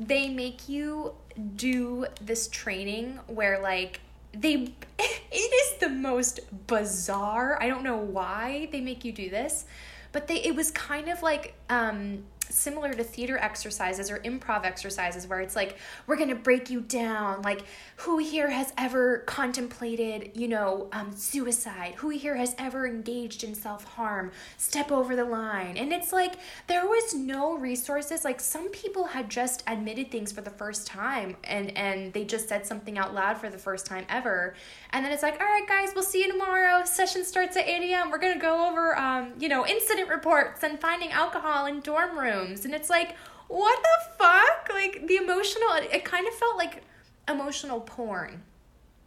[0.00, 1.14] they make you
[1.56, 4.00] do this training where like
[4.32, 4.54] they
[4.98, 9.66] it is the most bizarre i don't know why they make you do this
[10.12, 15.26] but they it was kind of like um similar to theater exercises or improv exercises
[15.26, 17.62] where it's like we're gonna break you down like
[17.96, 21.94] who here has ever contemplated you know um, suicide?
[21.98, 24.32] Who here has ever engaged in self-harm?
[24.56, 25.76] Step over the line.
[25.76, 26.34] And it's like
[26.66, 28.24] there was no resources.
[28.24, 32.48] Like some people had just admitted things for the first time and and they just
[32.48, 34.54] said something out loud for the first time ever.
[34.90, 36.84] And then it's like all right guys we'll see you tomorrow.
[36.84, 40.80] Session starts at 8 a.m we're gonna go over um, you know incident reports and
[40.80, 43.16] finding alcohol in dorm rooms and it's like
[43.48, 44.70] what the fuck?
[44.72, 46.82] Like the emotional it, it kind of felt like
[47.28, 48.42] emotional porn.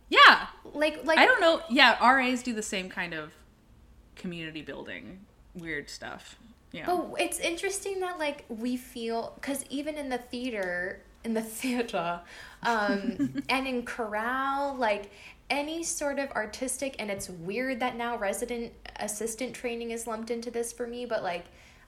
[0.09, 0.47] Yeah.
[0.73, 3.31] Like like i don't know yeah ras do the same kind of
[4.15, 5.19] community building
[5.53, 6.35] weird stuff
[6.73, 6.87] yeah.
[6.87, 12.19] But it's interesting that like we feel because even in the theater, in the theater,
[12.63, 15.11] um, and in corral like
[15.49, 20.49] any sort of artistic, and it's weird that now resident assistant training is lumped into
[20.49, 21.45] this for me, but like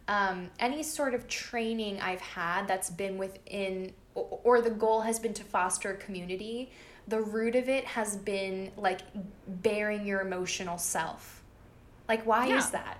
[0.07, 5.19] um, any sort of training I've had that's been within, or, or the goal has
[5.19, 6.71] been to foster a community.
[7.07, 9.01] The root of it has been like
[9.47, 11.43] bearing your emotional self.
[12.07, 12.57] Like, why Yeah.
[12.57, 12.99] is that?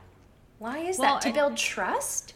[0.58, 1.22] Why is Well, that?
[1.24, 2.34] To I- build trust?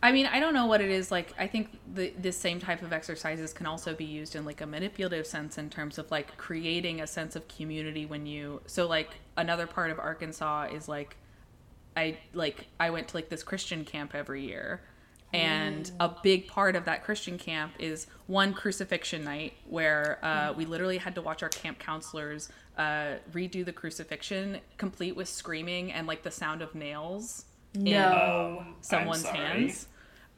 [0.00, 1.10] I mean, I don't know what it is.
[1.10, 4.60] Like, I think the this same type of exercises can also be used in like
[4.60, 8.60] a manipulative sense in terms of like creating a sense of community when you.
[8.66, 11.16] So like another part of Arkansas is like,
[11.98, 14.80] I like I went to like this Christian camp every year,
[15.32, 20.64] and a big part of that Christian camp is one crucifixion night where uh, we
[20.64, 26.06] literally had to watch our camp counselors uh, redo the crucifixion, complete with screaming and
[26.06, 27.44] like the sound of nails.
[27.74, 28.58] in- No.
[28.60, 29.46] Um, someone's I'm sorry.
[29.60, 29.88] hands.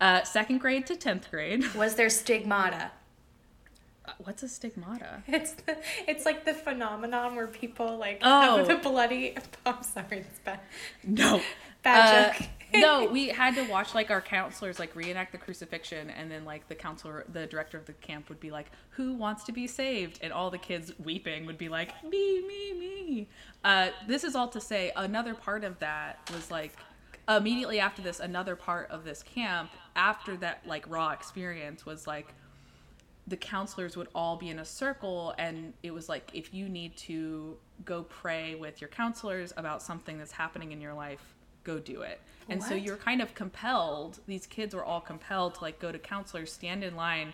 [0.00, 1.62] Uh, second grade to tenth grade.
[1.74, 2.90] Was there stigmata?
[4.18, 5.22] What's a stigmata?
[5.28, 5.76] It's the,
[6.08, 8.58] it's like the phenomenon where people like Oh.
[8.58, 9.36] have the bloody.
[9.66, 10.60] I'm sorry, it's bad.
[11.04, 11.40] No.
[11.82, 12.48] Bad Uh, joke.
[12.74, 16.68] no, we had to watch like our counselors like reenact the crucifixion, and then like
[16.68, 20.18] the counselor, the director of the camp would be like, "Who wants to be saved?"
[20.22, 23.28] And all the kids weeping would be like, "Me, me, me."
[23.64, 26.76] Uh, this is all to say, another part of that was like
[27.26, 32.34] immediately after this, another part of this camp after that like raw experience was like
[33.30, 36.94] the counselors would all be in a circle and it was like if you need
[36.96, 41.22] to go pray with your counselors about something that's happening in your life
[41.64, 45.62] go do it and so you're kind of compelled these kids were all compelled to
[45.62, 47.32] like go to counselors stand in line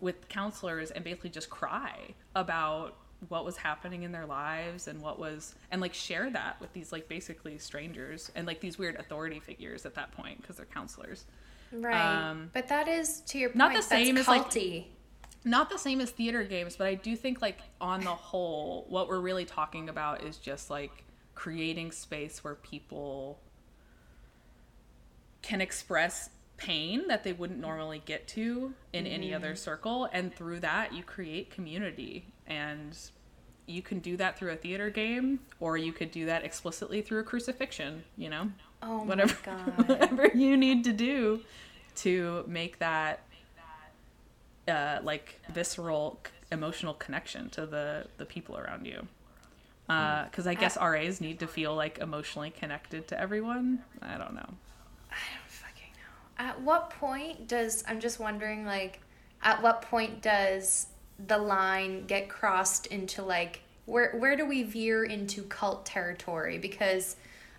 [0.00, 1.96] with counselors and basically just cry
[2.34, 2.96] about
[3.28, 6.90] what was happening in their lives and what was and like share that with these
[6.92, 11.24] like basically strangers and like these weird authority figures at that point because they're counselors
[11.70, 13.56] Right, Um, but that is to your point.
[13.56, 14.86] not the that's same as, like- culty.
[15.44, 19.08] Not the same as theater games, but I do think like on the whole, what
[19.08, 23.38] we're really talking about is just like creating space where people
[25.42, 29.36] can express pain that they wouldn't normally get to in any mm-hmm.
[29.36, 32.26] other circle and through that you create community.
[32.46, 32.96] And
[33.66, 37.20] you can do that through a theater game or you could do that explicitly through
[37.20, 38.50] a crucifixion you know?
[38.82, 39.88] Oh my whatever God.
[39.88, 41.40] whatever you need to do
[41.96, 43.27] to make that
[44.68, 49.06] uh, like visceral c- emotional connection to the the people around you
[49.86, 53.82] because I guess RAs need to feel like emotionally connected to everyone.
[54.02, 54.50] I don't know.
[55.10, 56.44] I don't fucking know.
[56.44, 59.00] At what point does I'm just wondering like
[59.42, 60.88] at what point does
[61.26, 67.16] the line get crossed into like where where do we veer into cult territory because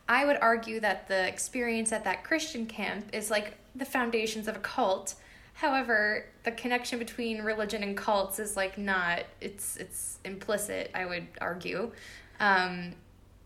[0.08, 4.56] I would argue that the experience at that Christian camp is like the foundations of
[4.56, 5.16] a cult.
[5.60, 11.28] However, the connection between religion and cults is like not it's it's implicit, I would
[11.42, 11.92] argue.
[12.40, 12.94] Um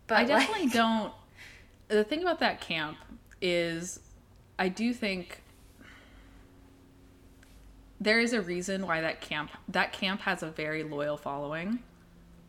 [0.06, 1.14] but I definitely like, don't.
[1.88, 2.98] The thing about that camp
[3.42, 4.00] is,
[4.60, 5.42] I do think
[8.00, 11.80] there is a reason why that camp that camp has a very loyal following,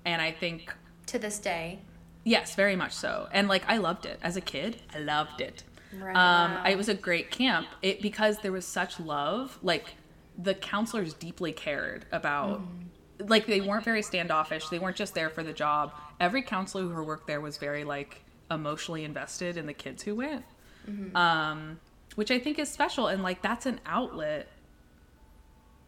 [0.05, 0.75] and I think
[1.07, 1.79] to this day.
[2.23, 3.29] Yes, very much so.
[3.33, 4.83] And like I loved it as a kid.
[4.95, 5.65] I loved it.
[6.01, 6.17] Right.
[6.17, 7.67] Um, it was a great camp.
[7.83, 9.59] It because there was such love.
[9.63, 9.95] Like
[10.39, 12.61] the counselors deeply cared about.
[13.19, 14.69] Like they weren't very standoffish.
[14.69, 15.93] They weren't just there for the job.
[16.21, 20.45] Every counselor who worked there was very like emotionally invested in the kids who went,
[21.15, 21.79] um,
[22.17, 23.07] which I think is special.
[23.07, 24.49] And like that's an outlet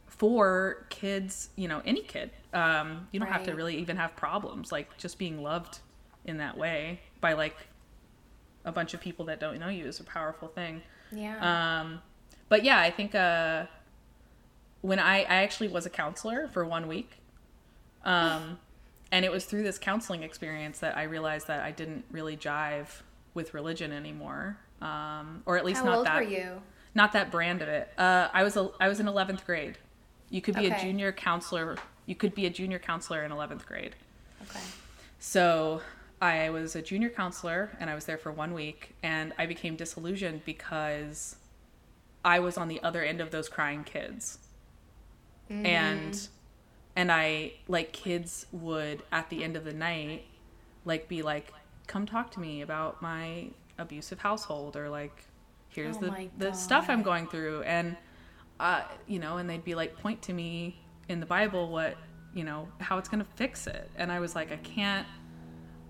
[0.07, 1.51] for kids.
[1.57, 2.31] You know, any kid.
[2.53, 4.71] Um, you don't have to really even have problems.
[4.71, 5.81] Like just being loved
[6.25, 7.57] in that way by like
[8.67, 10.83] a bunch of people that don't know you is a powerful thing.
[11.13, 11.81] Yeah.
[11.81, 12.03] Um,
[12.49, 13.67] but yeah, I think uh,
[14.83, 17.19] when I, I actually was a counselor for one week,
[18.05, 18.59] um,
[19.13, 22.89] and it was through this counseling experience that I realized that I didn't really jive
[23.35, 26.63] with religion anymore, um, or at least How not that
[26.95, 27.89] not that brand of it.
[27.97, 29.79] Uh, I was a, I was in eleventh grade.
[30.29, 31.77] You could be a junior counselor.
[32.07, 33.95] You could be a junior counselor in eleventh grade.
[34.43, 34.61] Okay.
[35.21, 35.83] So
[36.21, 39.77] I was a junior counselor and I was there for one week and I became
[39.77, 41.37] disillusioned because
[42.25, 44.39] I was on the other end of those crying kids.
[45.65, 46.29] And
[46.97, 50.25] and I like kids would at the end of the night
[50.85, 51.53] like be like
[51.87, 55.25] come talk to me about my abusive household or like
[55.69, 57.63] here's Oh the the stuff I'm going through.
[57.63, 57.97] And
[58.59, 61.97] uh you know and they'd be like point to me in the Bible what
[62.35, 63.91] you know how it's going to fix it.
[63.97, 65.07] And I was like I can't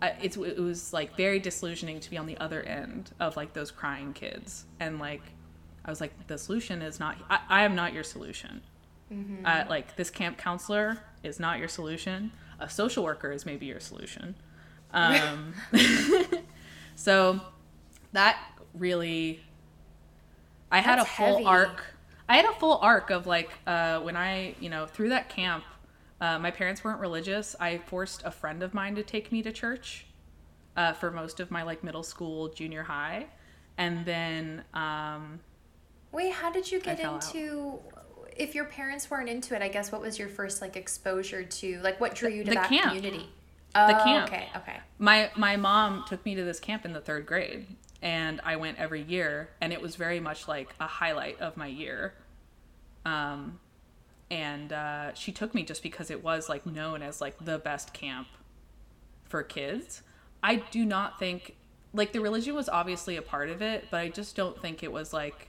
[0.03, 3.53] I, it's, it was like very disillusioning to be on the other end of like
[3.55, 4.65] those crying kids.
[4.81, 5.23] And like
[5.85, 8.61] i was like the solution is not i, I am not your solution.
[9.45, 12.33] Uh, like this camp counselor is not your solution.
[12.59, 14.35] A social worker is maybe your solution.
[14.93, 15.55] Um,
[16.97, 17.41] so
[18.13, 18.39] that
[18.75, 19.41] really
[20.73, 21.45] i had That's a full heavy.
[21.45, 21.85] arc.
[22.29, 25.65] I had a full arc of like uh, when i you know through that camp
[26.21, 29.53] uh, my parents weren't religious i forced a friend of mine to take me to
[29.53, 30.07] church
[30.77, 33.27] uh, for most of my like middle school junior high
[33.79, 35.41] and then um,
[36.13, 37.35] Wait, how did you get fell out.
[37.35, 37.79] into?
[38.37, 41.81] If your parents weren't into it, I guess what was your first like exposure to?
[41.83, 42.95] Like, what drew you to the that camp.
[42.95, 43.29] community?
[43.75, 44.29] Oh, camp.
[44.29, 44.79] Okay, okay.
[44.99, 47.67] my my mom took me to this camp in the third grade
[48.01, 51.67] and i went every year and it was very much like a highlight of my
[51.67, 52.15] year
[53.05, 53.59] um
[54.31, 57.93] and uh, she took me just because it was like known as like the best
[57.93, 58.29] camp
[59.25, 60.03] for kids.
[60.43, 61.57] I do not think
[61.97, 64.93] like the religion was obviously a part of it but i just don't think it
[64.93, 65.49] was like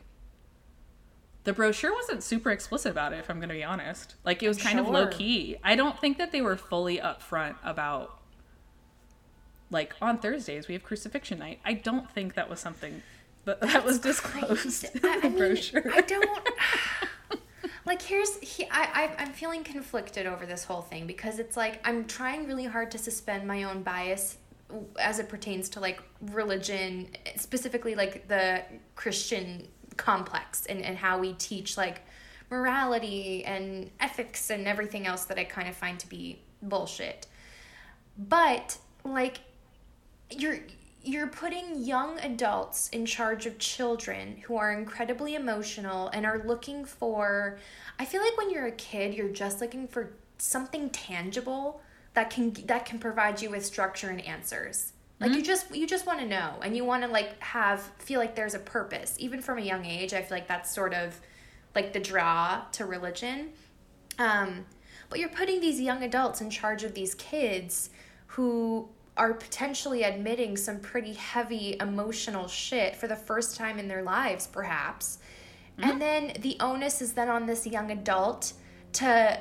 [1.44, 4.16] the brochure wasn't super explicit about it if i'm going to be honest.
[4.26, 5.58] Like it was kind of low key.
[5.64, 8.20] i don't think that they were fully upfront about
[9.70, 11.60] like on thursdays we have crucifixion night.
[11.66, 13.02] I don't think that was something
[13.46, 15.84] that, that was disclosed in I, I the mean, brochure.
[15.94, 16.50] I don't.
[17.88, 21.80] Like here's he, I, I I'm feeling conflicted over this whole thing because it's like
[21.88, 24.38] I'm trying really hard to suspend my own bias
[25.00, 26.02] as it pertains to like
[26.34, 28.62] religion specifically like the
[28.96, 32.02] Christian complex and, and how we teach like
[32.50, 37.26] morality and ethics and everything else that I kind of find to be bullshit.
[38.18, 39.40] But like
[40.30, 40.60] you're
[41.08, 46.84] you're putting young adults in charge of children who are incredibly emotional and are looking
[46.86, 47.58] for
[48.00, 51.82] I feel like when you're a kid you're just looking for something tangible
[52.14, 54.94] that can that can provide you with structure and answers.
[55.20, 58.20] Like you just you just want to know and you want to like have feel
[58.20, 59.16] like there's a purpose.
[59.20, 61.20] Even from a young age, I feel like that's sort of
[61.76, 63.52] like the draw to religion.
[64.20, 64.66] Um,
[65.10, 67.90] but you're putting these young adults in charge of these kids
[68.28, 74.04] who are potentially admitting some pretty heavy emotional shit for the first time in their
[74.04, 75.20] lives, perhaps.
[75.80, 78.54] And then the onus is then on this young adult
[78.94, 79.40] to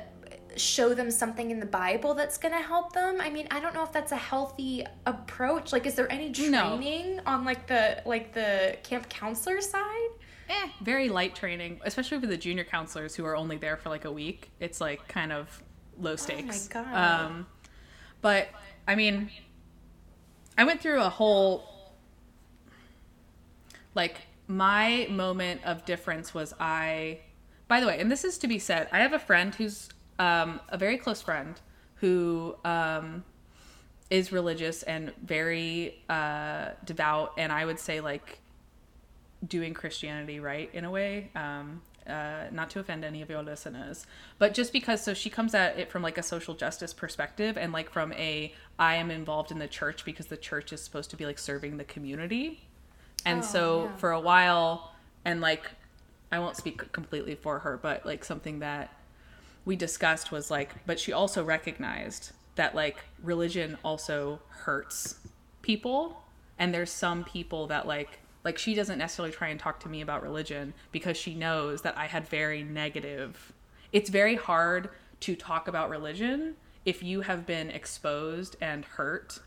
[0.57, 3.21] show them something in the Bible that's going to help them.
[3.23, 5.73] I mean, I don't know if that's a healthy approach.
[5.73, 6.77] Like, is there any No.
[6.77, 10.09] training on like the like the camp counselor side?
[10.49, 14.05] eh, very light training especially for the junior counselors who are only there for like
[14.05, 15.61] a week it's like kind of
[15.99, 17.27] low stakes Oh my God.
[17.27, 17.47] um
[18.21, 18.47] but
[18.87, 19.29] i mean
[20.57, 21.65] i went through a whole
[23.95, 24.17] like
[24.49, 27.19] my moment of difference was i
[27.69, 29.89] by the way and this is to be said i have a friend who's
[30.19, 31.61] um, a very close friend
[31.97, 33.23] who um,
[34.09, 38.39] is religious and very uh, devout and i would say like
[39.47, 44.07] doing christianity right in a way um, uh, not to offend any of your listeners
[44.39, 47.73] but just because so she comes at it from like a social justice perspective and
[47.73, 51.17] like from a i am involved in the church because the church is supposed to
[51.17, 52.61] be like serving the community
[53.25, 53.97] and so yeah.
[53.97, 54.93] for a while
[55.25, 55.71] and like
[56.31, 58.93] i won't speak completely for her but like something that
[59.65, 65.17] we discussed was like but she also recognized that like religion also hurts
[65.63, 66.23] people
[66.59, 70.03] and there's some people that like like she doesn't necessarily try and talk to me
[70.03, 73.53] about religion because she knows that I had very negative.
[73.93, 74.89] It's very hard
[75.21, 76.55] to talk about religion
[76.85, 79.41] if you have been exposed and hurt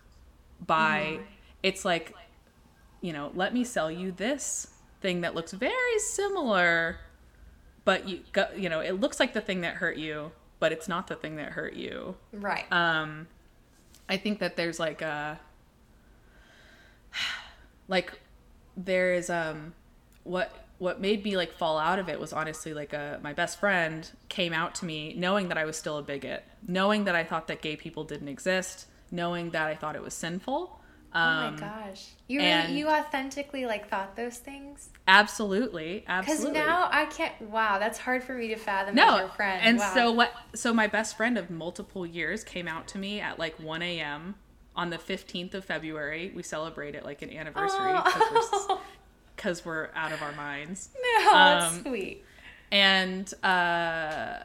[0.67, 1.19] by
[1.63, 2.13] it's like
[2.99, 4.67] you know let me sell you this
[4.99, 6.97] thing that looks very similar
[7.85, 10.89] but you go, you know it looks like the thing that hurt you but it's
[10.89, 12.17] not the thing that hurt you.
[12.33, 12.69] Right.
[12.73, 13.27] um
[14.09, 15.39] i think that there's like a
[17.88, 18.12] like
[18.85, 19.73] there is um
[20.23, 23.59] what what made me like fall out of it was honestly like a my best
[23.59, 27.23] friend came out to me knowing that i was still a bigot knowing that i
[27.23, 30.79] thought that gay people didn't exist knowing that i thought it was sinful
[31.13, 32.09] oh um my gosh.
[32.27, 34.89] You really, you authentically like thought those things?
[35.07, 36.51] absolutely absolutely.
[36.51, 37.33] Because now I can't.
[37.41, 39.61] Wow, that's hard for me to fathom no as your friend.
[39.63, 39.93] and wow.
[39.95, 43.59] so what so my best friend of multiple years came out to me at like
[43.59, 44.35] 1 a.m
[44.79, 48.77] on the 15th of february we celebrate it like an anniversary Oh, because we're,
[49.37, 52.23] 'cause we're out of our minds no, that's um, sweet.
[52.71, 54.39] and uh,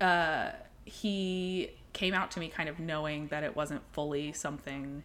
[0.00, 0.50] uh,
[0.84, 5.02] he came out to me kind of knowing that it wasn't fully something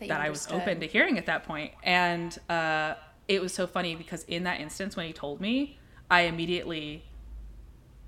[0.00, 1.72] you that I was open to hearing at that point.
[1.82, 2.94] And uh,
[3.28, 5.78] it was so funny because in that instance, when he told me,
[6.10, 7.04] I immediately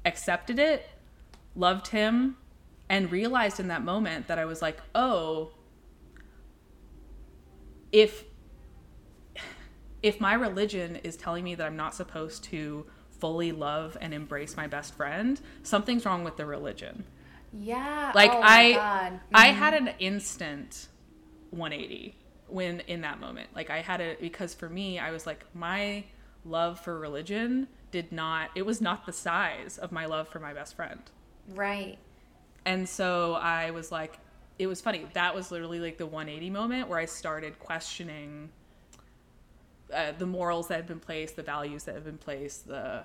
[0.05, 0.89] accepted it,
[1.55, 2.37] loved him,
[2.89, 5.51] and realized in that moment that I was like, oh,
[7.93, 8.25] if
[10.03, 14.57] if my religion is telling me that I'm not supposed to fully love and embrace
[14.57, 17.05] my best friend, something's wrong with the religion
[17.53, 18.13] Yeah.
[18.15, 19.21] like oh i God.
[19.33, 19.59] i mm-hmm.
[19.59, 20.89] had an instant
[21.51, 22.15] 180
[22.49, 26.05] when in that moment like i had a because for me i was like my
[26.45, 30.53] love for religion did not it was not the size of my love for my
[30.53, 31.01] best friend
[31.55, 31.99] Right.
[32.67, 34.19] And so i was like
[34.59, 38.51] it was funny that was literally like the 180 moment where i started questioning
[39.95, 43.05] uh, the morals that had been placed the values that have been placed the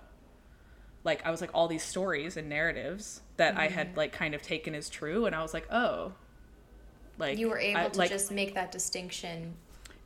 [1.03, 3.73] like i was like all these stories and narratives that i Mm-hmm.
[3.75, 6.11] had like kind of taken as true and i was like oh
[7.17, 9.53] like You were able I- to like, just make that distinction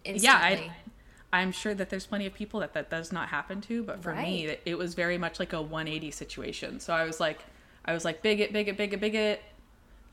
[0.04, 0.72] yeah instantly.
[1.34, 4.02] I, i'm sure that there's plenty of people that that does not happen to but
[4.04, 4.50] for me Right.
[4.50, 7.40] it, it was very much like a 180 situation so i was like
[7.86, 9.42] i was like bigot bigot bigot bigot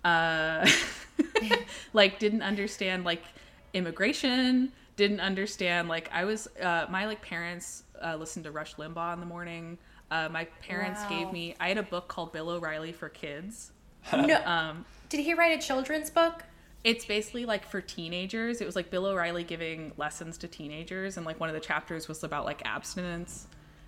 [0.04, 0.66] uh
[1.92, 3.22] like didn't understand like
[3.74, 5.88] immigration didn't understand.
[5.88, 9.78] Like I was, uh, my like parents uh, listened to Rush Limbaugh in the morning.
[10.10, 11.08] Uh, my parents Wow.
[11.08, 11.56] gave me.
[11.58, 13.72] I had a book called Bill O'Reilly for kids.
[14.12, 16.44] No, Um, did he write a children's book?
[16.84, 18.60] it's basically like for teenagers.
[18.60, 22.06] It was like Bill O'Reilly giving lessons to teenagers, and like one of the chapters
[22.08, 23.46] was about like abstinence.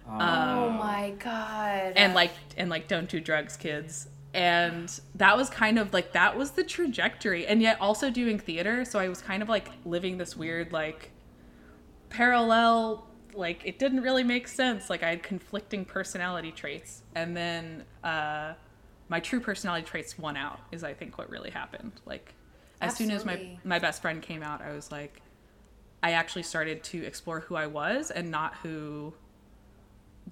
[0.09, 1.93] Oh my god.
[1.97, 4.09] and like and like don't do drugs kids.
[4.33, 7.47] And that was kind of like that was the trajectory.
[7.47, 11.11] And yet also doing theater so i was kind of like living this weird like
[12.11, 14.91] parallel like it didn't really make sense.
[14.91, 17.03] Like i had conflicting personality traits.
[17.15, 18.55] And then uh
[19.09, 21.93] my true personality traits won out is i think what really happened.
[22.07, 22.35] Like
[22.81, 25.23] as soon as my my best friend came out i was like
[26.03, 29.13] i actually started to explore who i was and not who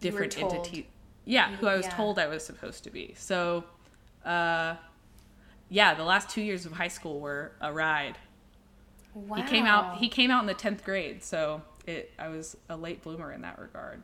[0.01, 0.89] different entity
[1.25, 1.95] yeah who i was Yeah.
[1.97, 3.65] told i was supposed to be so
[4.25, 4.75] uh
[5.69, 8.19] yeah the last two years of high school were a ride
[9.15, 9.37] wow.
[9.37, 12.77] he came out he came out in the 10th grade so it i was a
[12.77, 14.03] late bloomer in that regard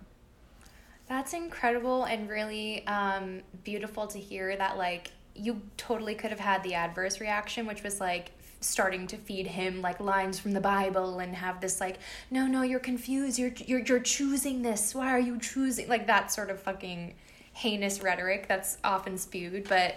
[1.09, 6.63] That's incredible and really um, beautiful to hear that, like, you totally could have had
[6.63, 11.21] the adverse reaction, which was like starting to feed him like lines from the Bible
[11.21, 11.99] and have this like,
[12.31, 13.39] no, no, you're confused.
[13.39, 14.95] You're you're you're choosing this.
[14.95, 17.15] Why are you choosing like that sort of fucking
[17.59, 19.69] heinous rhetoric that's often spewed.
[19.69, 19.97] But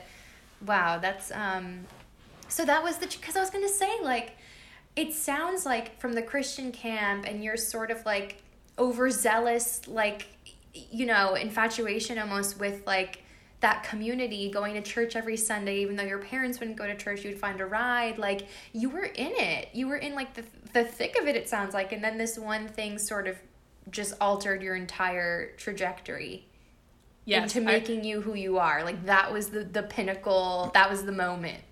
[0.65, 1.85] wow, that's um.
[2.47, 4.31] So that was the because I was gonna say like,
[4.95, 8.41] it sounds like from the Christian camp and you're sort of like
[8.79, 10.27] overzealous like
[10.73, 13.20] you know infatuation almost with like
[13.61, 17.23] that community going to church every sunday even though your parents wouldn't go to church
[17.23, 19.69] you'd find a ride like you were in it.
[19.73, 20.43] You were in like the,
[20.73, 21.91] the thick of it it sounds like.
[21.91, 23.37] And then this one thing sort of
[23.89, 26.47] just altered your entire trajectory
[27.25, 28.83] yes into I- making you who you are.
[28.83, 31.63] Like that was the the pinnacle that was the moment.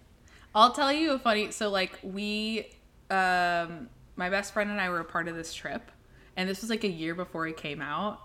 [0.54, 1.52] I'll tell you a funny.
[1.52, 2.68] So like we,
[3.12, 5.92] um, my best friend and I were a part of this trip,
[6.36, 8.20] and this was like a year before he came out,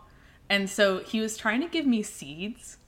[0.49, 2.79] and so he was trying to give me seeds,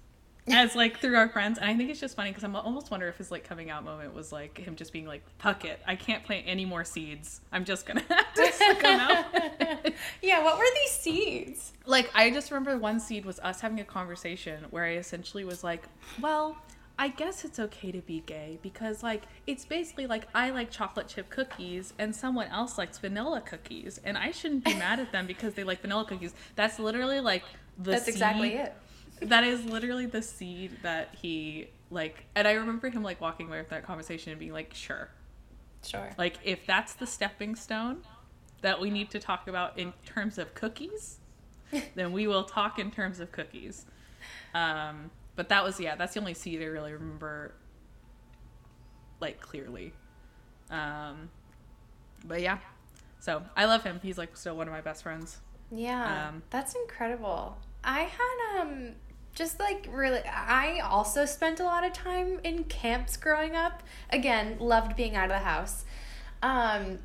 [0.49, 3.09] as like through our friends, and I think it's just funny because I'm almost wonder
[3.09, 5.97] if his like coming out moment was like him just being like, "Fuck it, I
[5.97, 7.41] can't plant any more seeds.
[7.53, 9.25] I'm just gonna have to come out."
[10.23, 13.85] yeah what were these seeds like I just remember one seed was us having a
[13.85, 15.85] conversation where I essentially was like,
[16.21, 16.57] "Well,
[16.99, 21.09] I guess it's okay to be gay because like it's basically like I like chocolate
[21.09, 25.27] chip cookies and someone else likes vanilla cookies and I shouldn't be mad at them
[25.27, 27.43] because they like vanilla cookies." That's literally like
[27.79, 28.75] the that's exactly it
[29.21, 33.59] That is literally the seed that he like and I remember him like walking away
[33.59, 35.09] with that conversation and being like, "Sure."
[35.85, 38.03] sure Like if that's the stepping stone
[38.63, 41.19] that we need to talk about in terms of cookies,
[41.95, 43.87] then we will talk in terms of cookies.
[44.55, 47.55] Um, but that was yeah, that's the only seed I really remember
[49.21, 49.93] like clearly.
[50.71, 51.31] Um,
[52.25, 52.59] but yeah.
[53.21, 54.01] So I love him.
[54.03, 55.39] He's like still one of my best friends.
[55.71, 57.57] Yeah, Um, that's incredible.
[57.83, 58.93] I had um
[59.37, 63.83] just like really I also spent a lot of time in camps growing up.
[64.11, 65.85] Again, loved being out of the house.
[66.43, 66.99] Um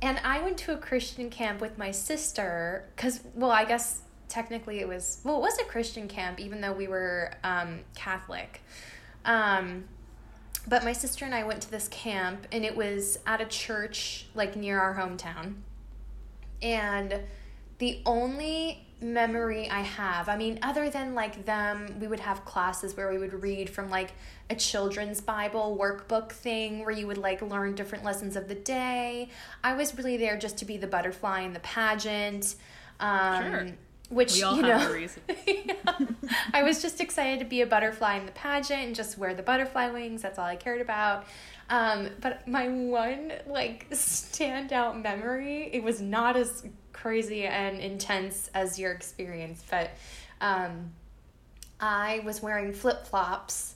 [0.00, 4.80] and I went to a Christian camp with my sister cuz well, I guess technically
[4.80, 8.60] it was well, it was a Christian camp even though we were um Catholic.
[9.24, 9.88] Um
[10.66, 14.26] but my sister and I went to this camp and it was at a church
[14.34, 15.54] like near our hometown.
[16.60, 17.22] And
[17.78, 22.96] the only memory I have, I mean, other than like them, we would have classes
[22.96, 24.12] where we would read from like
[24.50, 29.28] a children's Bible workbook thing where you would like learn different lessons of the day.
[29.62, 32.56] I was really there just to be the butterfly in the pageant.
[33.00, 33.68] Um, Sure.
[34.08, 35.22] Which, We all you have know, a reason.
[36.54, 39.42] I was just excited to be a butterfly in the pageant and just wear the
[39.42, 40.22] butterfly wings.
[40.22, 41.26] That's all I cared about.
[41.68, 48.78] Um, but my one like standout memory, it was not as crazy and intense as
[48.78, 49.90] your experience, but
[50.40, 50.92] um,
[51.80, 53.74] I was wearing flip flops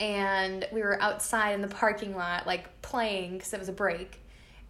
[0.00, 4.20] and we were outside in the parking lot like playing because it was a break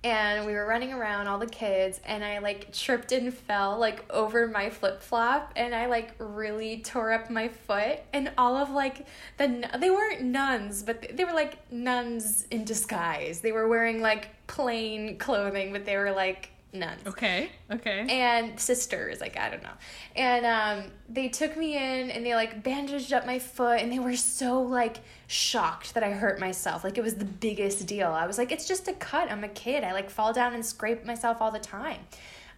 [0.05, 4.05] and we were running around all the kids and i like tripped and fell like
[4.12, 9.07] over my flip-flop and i like really tore up my foot and all of like
[9.38, 13.40] the they weren't nuns but they were like nuns in disguise.
[13.40, 17.07] They were wearing like plain clothing but they were like nuns.
[17.07, 17.51] Okay.
[17.70, 18.07] Okay.
[18.09, 19.77] and sisters like i don't know.
[20.16, 23.99] And um they took me in and they like bandaged up my foot and they
[23.99, 26.85] were so like shocked that i hurt myself.
[26.85, 28.09] Like it was the biggest deal.
[28.09, 29.31] I was like it's just a cut.
[29.31, 29.85] I'm a kid.
[29.85, 32.01] I like fall down and scrape myself all the time.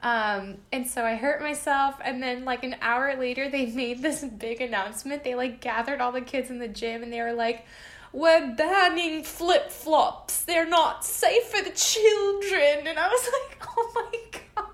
[0.02, 4.24] Um and so i hurt myself and then like an hour later they made this
[4.24, 5.24] big announcement.
[5.24, 7.64] They like gathered all the kids in the gym and they were like
[8.12, 10.44] we're banning flip flops.
[10.44, 12.86] They're not safe for the children.
[12.86, 14.66] And I was like, oh my god.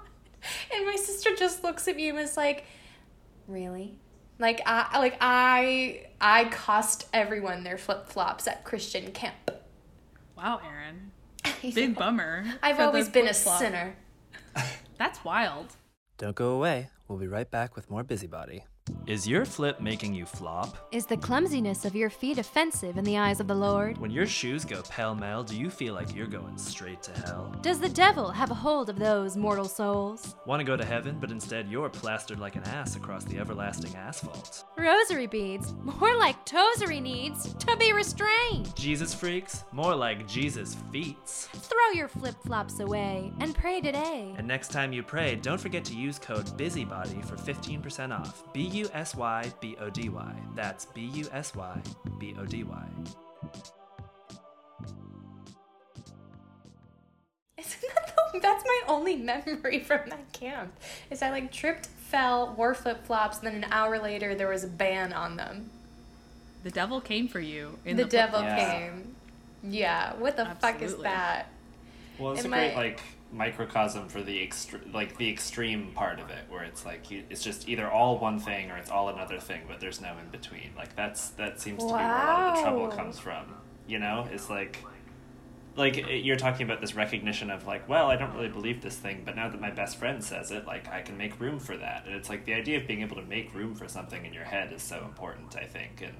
[0.74, 2.64] and my sister just looks at me and was like,
[3.46, 3.98] "Really?"
[4.38, 9.50] Like I like I I cost everyone their flip flops at Christian camp.
[10.36, 11.12] Wow, Erin.
[11.74, 12.44] Big bummer.
[12.62, 13.58] I've always been a flip-flop.
[13.60, 13.96] sinner.
[14.98, 15.76] That's wild.
[16.18, 16.88] Don't go away.
[17.08, 18.64] We'll be right back with more Busybody.
[19.06, 20.76] Is your flip making you flop?
[20.92, 23.98] Is the clumsiness of your feet offensive in the eyes of the Lord?
[23.98, 27.54] When your shoes go pell mell, do you feel like you're going straight to hell?
[27.62, 30.36] Does the devil have a hold of those mortal souls?
[30.46, 33.94] Want to go to heaven, but instead you're plastered like an ass across the everlasting
[33.96, 34.64] asphalt?
[34.76, 38.74] Rosary beads, more like tosery needs to be restrained.
[38.76, 39.64] Jesus freaks?
[39.72, 41.48] More like Jesus feets.
[41.52, 44.34] Throw your flip flops away and pray today.
[44.36, 48.44] And next time you pray, don't forget to use code BUSYBODY for 15% off.
[48.52, 50.34] B U S Y B O D Y.
[50.54, 51.80] That's B U S Y
[52.18, 52.84] B O D Y.
[57.58, 60.72] Isn't that the, that's my only memory from that camp?
[61.10, 64.64] Is I like tripped, fell, wore flip flops, and then an hour later there was
[64.64, 65.70] a ban on them.
[66.64, 67.78] The devil came for you.
[67.84, 68.56] In the, the, devil Yeah.
[68.78, 69.14] came.
[69.64, 71.46] Yeah, what the fuck is that?
[72.18, 73.00] Well, it's Am a great I- like
[73.32, 77.42] microcosm for the extre- like the extreme part of it, where it's like you, it's
[77.42, 80.70] just either all one thing or it's all another thing, but there's no in between.
[80.76, 83.46] Like that's that seems to be where a lot of the trouble comes from.
[83.86, 84.84] You know, it's like
[85.76, 88.96] like it- you're talking about this recognition of like, well, I don't really believe this
[88.96, 91.76] thing, but now that my best friend says it, like I can make room for
[91.78, 92.04] that.
[92.06, 94.44] And it's like the idea of being able to make room for something in your
[94.44, 96.14] head is so important, I think, and.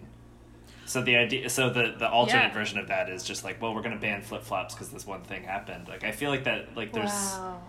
[0.93, 2.53] So the idea, so the the alternate Yeah.
[2.53, 5.23] version of that is just like, well, we're gonna ban flip flops because this one
[5.23, 5.89] thing happened.
[5.89, 7.63] Like, I feel like that, like, there's, Wow.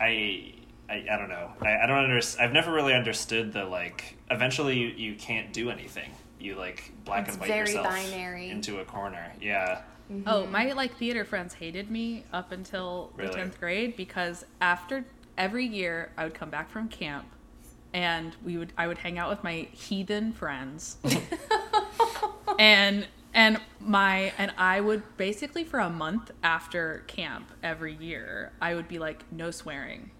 [0.00, 0.54] I,
[0.88, 1.50] I, I don't know.
[1.60, 2.46] I, I don't understand.
[2.46, 4.16] I've never really understood the like.
[4.30, 6.12] Eventually, you, you can't do anything.
[6.38, 8.50] You like black It's and white very yourself binary.
[8.50, 9.32] into a corner.
[9.40, 9.80] Yeah.
[10.12, 10.28] Mm-hmm.
[10.28, 13.30] Oh, my like theater friends hated me up until Really?
[13.32, 15.04] the tenth grade because after
[15.36, 17.26] every year I would come back from camp
[17.92, 20.98] and we would I would hang out with my heathen friends.
[22.58, 28.74] and and my and I would basically for a month after camp every year I
[28.74, 30.10] would be like no swearing.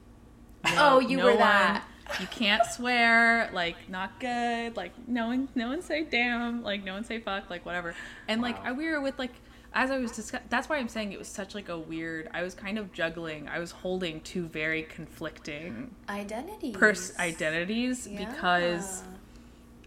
[0.76, 1.84] Oh, you no were one- that.
[2.20, 6.92] You can't swear, like not good, like no one, no one say damn, like no
[6.94, 7.96] one say fuck, like whatever.
[8.28, 9.32] And like I, we were with like,
[9.74, 12.28] as I was discuss- that's why I'm saying it was such like a weird.
[12.32, 13.48] I was kind of juggling.
[13.48, 16.76] I was holding two very conflicting identities.
[16.76, 19.02] pers- identities because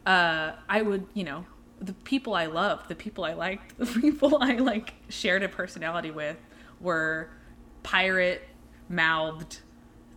[0.06, 1.46] uh, I would, you know,
[1.80, 6.12] the people I loved, the people I liked, the people I like shared a personality
[6.12, 6.38] with
[6.80, 7.30] were
[7.84, 8.48] pirate
[8.90, 9.60] mouthed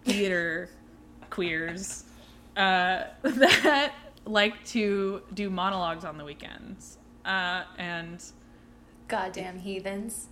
[0.05, 0.69] theater
[1.31, 2.05] queers
[2.57, 3.93] uh, that
[4.25, 6.99] like to do monologues on the weekends.
[7.25, 8.23] Uh, and
[9.09, 10.29] Goddamn heathens.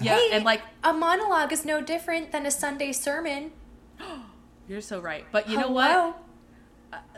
[0.00, 3.52] yeah, Hey, and like a monologue is no different than a Sunday sermon.
[4.68, 5.24] you're so right.
[5.30, 5.90] But you know what?
[5.90, 6.14] Hello?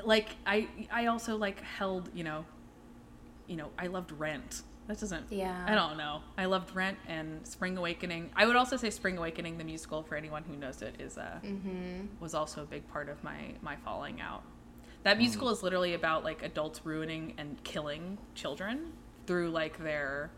[0.05, 2.45] like I I also like held, you know,
[3.47, 4.63] you know, I loved Rent.
[4.89, 5.65] That doesn't Yeah.
[5.67, 6.21] I don't know.
[6.39, 8.31] I loved Rent and Spring Awakening.
[8.37, 11.41] I would also say Spring Awakening the musical for anyone who knows it is uh
[11.45, 12.07] Mm-hmm.
[12.21, 14.43] was also a big part of my my falling out.
[15.03, 18.93] That musical is literally about like adults ruining and killing children
[19.27, 20.31] through like their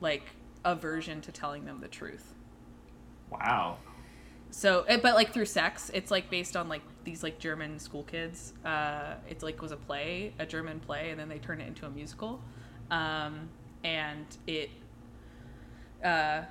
[0.00, 0.24] like
[0.64, 2.34] aversion to telling them the truth.
[3.30, 3.78] Wow.
[4.50, 8.02] So, eh, but like through sex, it's like based on like these like German school
[8.04, 8.52] kids.
[8.64, 11.86] Uh, it's like was a play, a German play, and then they turned it into
[11.86, 12.40] a musical.
[12.90, 13.48] Um,
[13.84, 14.70] and it,
[16.04, 16.42] uh,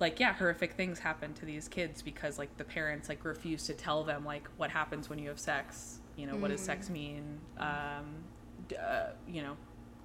[0.00, 3.74] like yeah, horrific things happen to these kids because like the parents like refuse to
[3.74, 6.00] tell them like what happens when you have sex.
[6.16, 7.40] You know, what does sex mean?
[7.58, 8.24] Um,
[8.68, 9.56] d- uh, you know,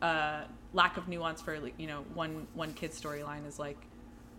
[0.01, 0.43] uh,
[0.73, 3.77] lack of nuance for like, you know one one kid's storyline is like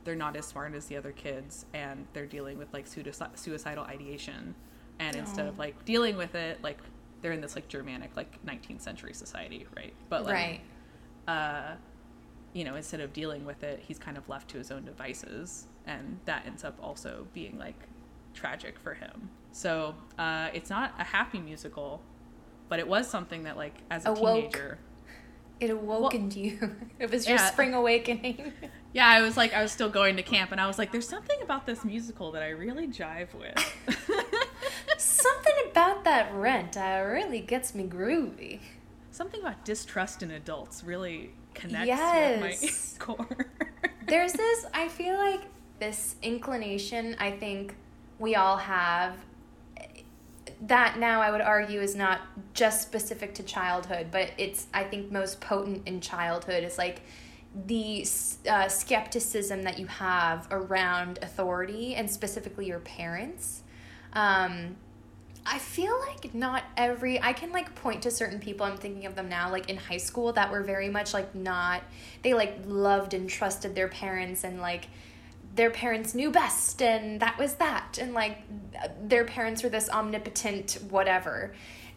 [0.05, 4.55] they're not as smart as the other kids and they're dealing with like suicidal ideation
[4.99, 6.79] and instead of like dealing with it like
[7.23, 10.61] they're in this like germanic like 19th century society right but like right.
[11.29, 11.75] uh
[12.53, 15.67] you know instead of dealing with it he's kind of left to his own devices
[15.87, 17.87] and that ends up also being like
[18.35, 22.01] tragic for him so uh it's not a happy musical
[22.69, 24.53] but it was something that like as a Awoke.
[24.53, 24.79] teenager
[25.61, 26.59] It awokened you.
[26.99, 27.51] It was your Yeah.
[27.51, 28.53] spring awakening.
[28.93, 31.09] Yeah, I was like, I was still going to camp, and I was like, there's
[31.09, 33.55] something about this musical that I really jive with.
[34.99, 38.59] Something about that rent uh, really gets me groovy.
[39.13, 42.61] something about distrust in adults really connects Yes.
[42.63, 43.47] with my core.
[44.09, 45.43] There's this, I feel like
[45.79, 47.77] this inclination I think
[48.19, 49.15] we all have
[50.63, 52.21] that now I would argue is not
[52.53, 57.03] just specific to childhood, but it's, I think, most potent in childhood is like
[57.67, 58.07] the
[58.49, 63.63] uh, skepticism that you have around authority and specifically your parents.
[64.13, 64.77] Um,
[65.47, 69.15] I feel like not every I can like point to certain people I'm thinking of
[69.15, 71.83] them now like in high school that were very much like not
[72.23, 74.89] they like loved and trusted their parents and like
[75.55, 78.39] their parents knew best and that was that and like
[79.03, 81.53] their parents were this omnipotent whatever.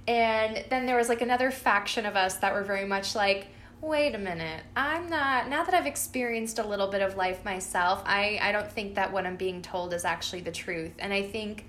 [0.08, 3.47] And then there was like another faction of us that were very much like
[3.80, 8.01] wait a minute i'm not now that i've experienced a little bit of life myself
[8.06, 11.22] i i don't think that what i'm being told is actually the truth and i
[11.22, 11.66] think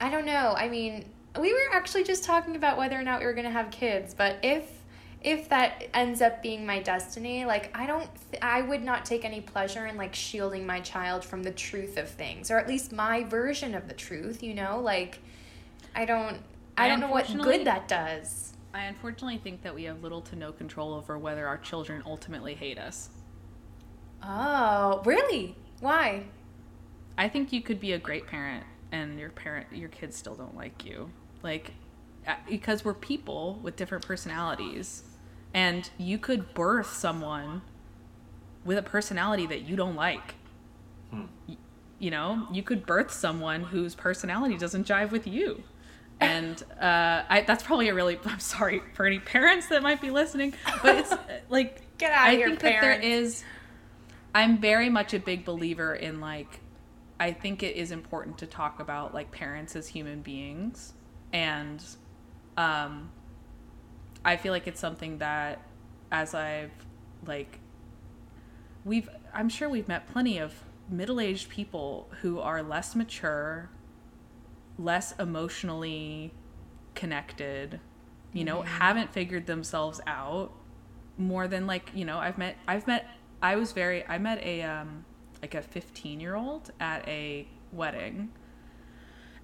[0.00, 0.54] I don't know.
[0.56, 1.04] I mean,
[1.40, 4.14] we were actually just talking about whether or not we were going to have kids,
[4.14, 4.68] but if
[5.24, 9.24] if that ends up being my destiny, like I don't th- I would not take
[9.24, 12.92] any pleasure in like shielding my child from the truth of things or at least
[12.92, 14.78] my version of the truth, you know?
[14.80, 15.20] Like
[15.96, 16.36] I don't
[16.76, 18.52] I I don't know what good that does.
[18.74, 22.54] I unfortunately think that we have little to no control over whether our children ultimately
[22.54, 23.08] hate us.
[24.22, 25.56] Oh, really?
[25.80, 26.24] Why?
[27.16, 30.54] I think you could be a great parent and your parent your kids still don't
[30.54, 31.10] like you.
[31.42, 31.72] Like
[32.26, 35.04] uh, because we're people with different personalities
[35.54, 37.62] and you could birth someone
[38.64, 40.34] with a personality that you don't like.
[41.12, 41.56] Y-
[42.00, 45.62] You know, you could birth someone whose personality doesn't jive with you.
[46.20, 50.10] And uh, I, that's probably a really, I'm sorry for any parents that might be
[50.10, 53.44] listening, but it's uh, like, Get outta I here, think that there is,
[54.34, 56.60] I'm very much a big believer in like,
[57.20, 60.92] I think it is important to talk about like parents as human beings.
[61.32, 61.82] And
[62.56, 63.10] um,
[64.24, 65.62] I feel like it's something that
[66.10, 66.70] as I've
[67.26, 67.58] like,
[68.84, 70.54] we've, I'm sure we've met plenty of
[70.88, 73.70] middle aged people who are less mature,
[74.78, 76.32] less emotionally
[76.94, 77.80] connected,
[78.32, 80.52] you know, haven't figured themselves out
[81.16, 83.06] more than like, you know, I've met, I've met,
[83.42, 85.04] I was very, I met a, um,
[85.42, 88.30] like a 15 year old at a wedding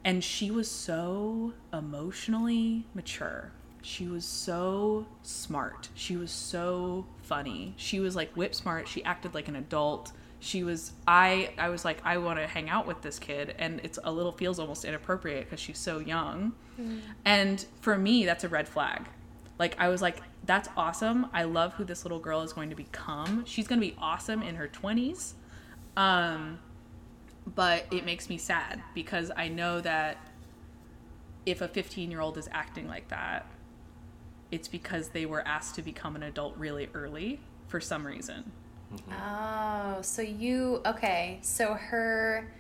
[0.04, 3.52] and she was so emotionally mature.
[3.82, 5.88] She was so smart.
[5.94, 7.74] She was so funny.
[7.76, 8.88] She was like whip smart.
[8.88, 10.12] She acted like an adult.
[10.40, 13.80] She was I I was like I want to hang out with this kid and
[13.82, 16.52] it's a little feels almost inappropriate cuz she's so young.
[17.24, 19.06] And for me that's a red flag.
[19.58, 21.26] Like I was like that's awesome.
[21.32, 23.44] I love who this little girl is going to become.
[23.46, 25.34] She's going to be awesome in her 20s.
[25.96, 26.58] Um
[27.54, 30.18] but it makes me sad because I know that
[31.46, 33.46] if a 15 year old is acting like that,
[34.50, 38.50] it's because they were asked to become an adult really early for some reason.
[39.12, 41.38] Oh, so you okay?
[41.42, 42.52] So her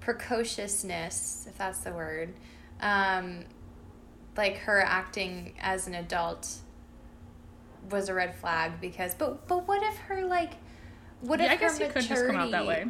[0.00, 2.34] precociousness, if that's the word,
[2.80, 3.44] um,
[4.36, 6.48] like her acting as an adult,
[7.90, 9.14] was a red flag because.
[9.14, 10.52] But but what if her like,
[11.20, 12.86] what if Yeah, I her guess it could just come out that way.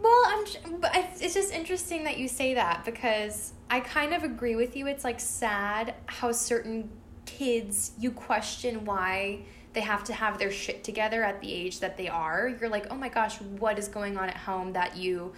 [0.00, 0.78] Well, I'm.
[0.80, 4.86] But it's just interesting that you say that because I kind of agree with you.
[4.86, 6.90] It's like sad how certain
[7.28, 9.40] kids you question why
[9.74, 12.48] they have to have their shit together at the age that they are.
[12.60, 15.32] You're like, oh my gosh, what is going on at home that you.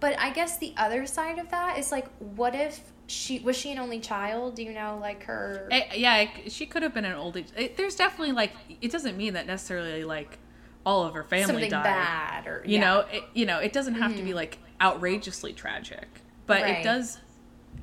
[0.00, 3.72] But I guess the other side of that is like, what if she was she
[3.72, 4.54] an only child?
[4.54, 5.66] Do you know, like her?
[5.70, 7.36] Eh, yeah, it- she could have been an old.
[7.36, 10.38] It, there's definitely like it doesn't mean that necessarily like
[10.86, 11.84] all of her family something died.
[11.84, 12.82] bad or You yeah.
[12.82, 13.10] Mm-hmm.
[13.12, 16.06] know, it, you know, it doesn't have to be like outrageously tragic,
[16.46, 16.78] but Right.
[16.78, 17.18] it does.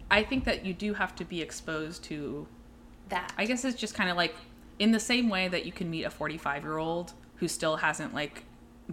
[0.10, 2.47] I think that you do have to be exposed to
[3.10, 3.34] that.
[3.38, 4.36] I guess it's just kind of like
[4.80, 8.14] in the same way that you can meet a 45 year old who still hasn't
[8.14, 8.43] like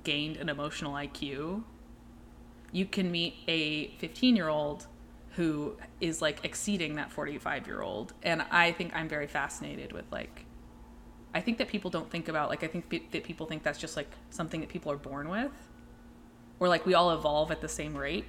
[0.02, 1.62] gained an emotional IQ,
[2.72, 4.86] you can meet a 15 year old
[5.30, 8.12] who is like exceeding that 45 year old.
[8.22, 10.46] And I think I'm very fascinated with like,
[11.34, 13.96] I think that people don't think about like, I think that people think that's just
[13.96, 15.52] like something that people are born with
[16.60, 18.24] or like we all evolve at the same rate.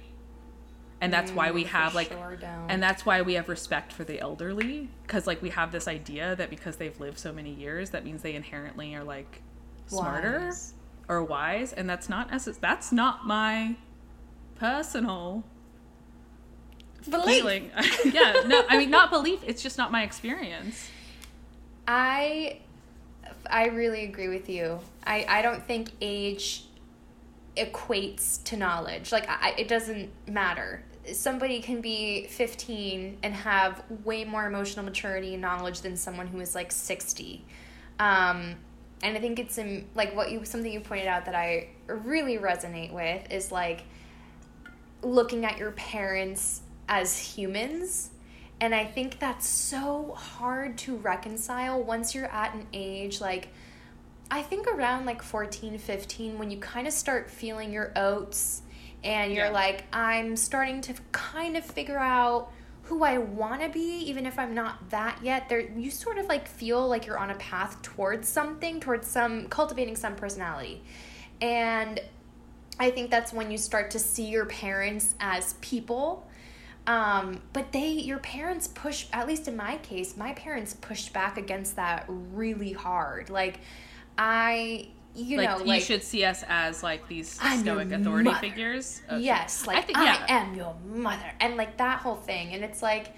[1.00, 2.38] And that's why we Mm, have like sure
[2.68, 6.34] and that's why we have respect for the elderly because like we have this idea
[6.36, 9.42] that because they've lived so many years that means they inherently are like
[9.86, 10.74] smarter Wise.
[11.08, 13.76] or wise and that's not necess- that's not my
[14.56, 15.44] personal
[17.08, 17.36] Belief.
[17.36, 17.70] feeling
[18.12, 20.88] yeah no i mean not belief it's just not my experience
[21.86, 22.58] I
[23.48, 24.80] I really agree with you.
[25.04, 26.64] I, I don't think age
[27.56, 29.12] equates to knowledge.
[29.12, 30.82] Like I, it doesn't matter.
[31.12, 36.40] Somebody can be 15 and have way more emotional maturity and knowledge than someone who
[36.40, 37.44] is like 60.
[37.98, 38.56] Um,
[39.02, 42.38] and I think it's in, like what you something you pointed out that I really
[42.38, 43.84] resonate with is like
[45.02, 48.10] looking at your parents as humans.
[48.60, 53.48] And I think that's so hard to reconcile once you're at an age like
[54.30, 58.62] I think around like 14, 15 when you kind of start feeling your oats
[59.04, 59.50] and you're Yeah.
[59.52, 64.38] like, I'm starting to kind of figure out who I want to be, even if
[64.38, 65.48] I'm not that yet.
[65.48, 69.48] There, you sort of like feel like you're on a path towards something, towards some
[69.48, 70.82] cultivating some personality,
[71.40, 72.00] and
[72.78, 76.28] I think that's when you start to see your parents as people.
[76.86, 81.36] Um, but they, your parents push, at least in my case, my parents pushed back
[81.36, 83.28] against that really hard.
[83.28, 83.58] Like,
[84.16, 88.30] I, you like know, you like, should see us as like these I'm stoic authority
[88.30, 88.40] mother.
[88.40, 89.02] figures.
[89.10, 89.22] Okay.
[89.22, 90.24] yes, like, I, think- yeah.
[90.28, 91.32] am your mother.
[91.40, 92.52] And like that whole thing.
[92.52, 93.12] And it's like,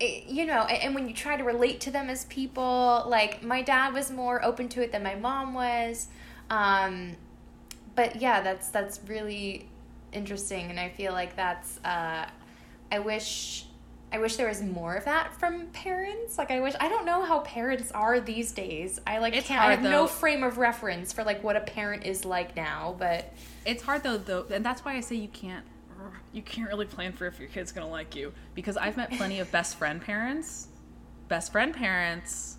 [0.00, 3.42] it, you know, and, and when you try to relate to them as people, like,
[3.42, 6.08] my dad was more open to it than my mom was.
[6.50, 7.16] Um,
[7.94, 9.68] but yeah, that's that's really
[10.12, 11.78] interesting, and I feel like that's.
[11.84, 12.28] Uh,
[12.92, 13.66] I wish,
[14.12, 16.36] I wish there was more of that from parents.
[16.36, 19.00] Like I wish I don't know how parents are these days.
[19.06, 19.60] I like It's can't.
[19.60, 22.96] I hard, have no frame of reference for like what a parent is like now.
[22.98, 23.32] But
[23.64, 25.64] It's hard though, though, and that's why I say you can't.
[26.32, 29.38] You can't really plan for if your kid's gonna like you because I've met plenty
[29.40, 30.68] of best friend parents.
[31.28, 32.56] Best friend parents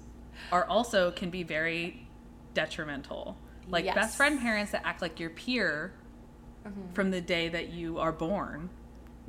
[0.51, 2.07] are also can be very
[2.53, 3.37] detrimental.
[3.67, 3.95] Like Yes.
[3.95, 5.93] best friend parents that act like your peer
[6.65, 6.93] mm-hmm.
[6.93, 8.69] from the day that you are born,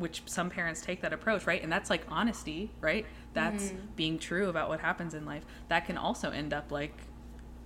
[0.03, 1.62] which some parents take that approach, right?
[1.62, 3.07] And that's like honesty, right?
[3.34, 5.44] That's being true about what happens in life.
[5.68, 6.92] That can also end up like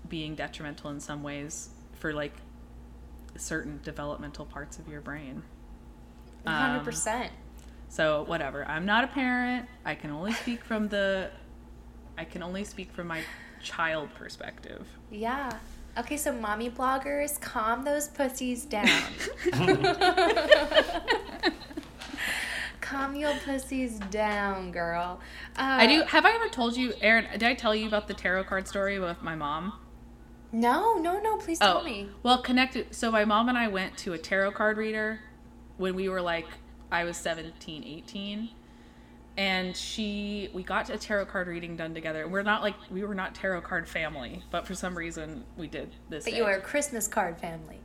[0.06, 2.34] being detrimental in some ways for like
[3.36, 5.42] certain developmental parts of your brain.
[6.46, 7.32] hundred Um, percent.
[7.88, 8.66] So whatever.
[8.66, 9.66] I'm not a parent.
[9.86, 11.30] I can only speak from the
[12.18, 13.22] I can only speak from my
[13.62, 14.86] child perspective.
[15.10, 15.50] Yeah.
[15.98, 18.86] Okay, so mommy bloggers, calm those pussies down.
[22.88, 25.20] calm your pussies down, girl.
[25.56, 28.14] Uh, I do have I ever told you, Erin, did I tell you about the
[28.14, 29.72] tarot card story with my mom?
[30.52, 31.36] No, no, no.
[31.36, 32.08] Please tell me.
[32.08, 32.94] Oh, Well, connected.
[32.94, 35.20] So my mom and I went to a tarot card reader
[35.76, 36.46] when we were like,
[36.90, 38.50] I was 17, 18.
[39.38, 42.26] And she, we got a tarot card reading done together.
[42.26, 45.94] We're not like, we were not tarot card family, but for some reason we did
[46.08, 46.24] this.
[46.24, 46.36] But day.
[46.38, 47.80] you are a Christmas card family.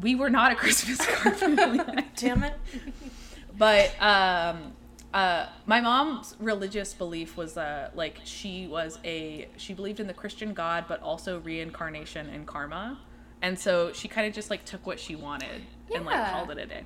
[0.00, 2.04] we were not a Christmas card family.
[2.16, 2.54] Damn it.
[3.58, 4.72] but um
[5.14, 10.14] uh my mom's religious belief was uh like she was a she believed in the
[10.14, 12.98] christian god but also reincarnation and karma
[13.42, 15.62] and so she kind of just like took what she wanted
[15.94, 16.82] and like called it a day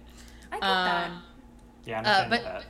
[0.50, 1.06] I get that.
[1.10, 1.22] um
[1.84, 2.64] Yeah, I'm Uh, but- that.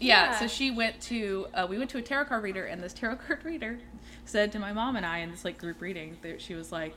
[0.00, 0.38] yeah, Yeah.
[0.38, 3.16] so she went to uh, we went to a tarot card reader and this tarot
[3.26, 3.78] card reader
[4.24, 6.94] said to my mom and i in this like group reading that she was like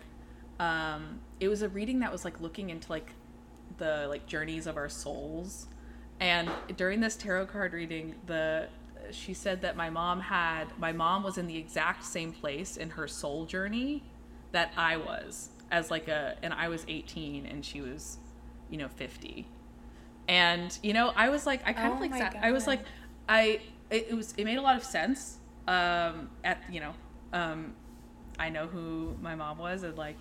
[0.60, 3.12] um it was a reading that was like looking into like
[3.78, 5.68] the like journeys of our souls
[6.20, 8.67] and during this tarot card reading the
[9.11, 12.89] she said that my mom had my mom was in the exact same place in
[12.91, 14.03] her soul journey
[14.51, 18.17] that i was as like a and i was 18 and she was
[18.70, 19.47] you know 50
[20.28, 22.82] and you know i was like i kind Oh of like sat, i was like
[23.28, 23.59] i
[23.89, 26.93] it, it was it made a lot of sense um at you know
[27.34, 27.74] um
[28.38, 30.20] i know who my mom was and like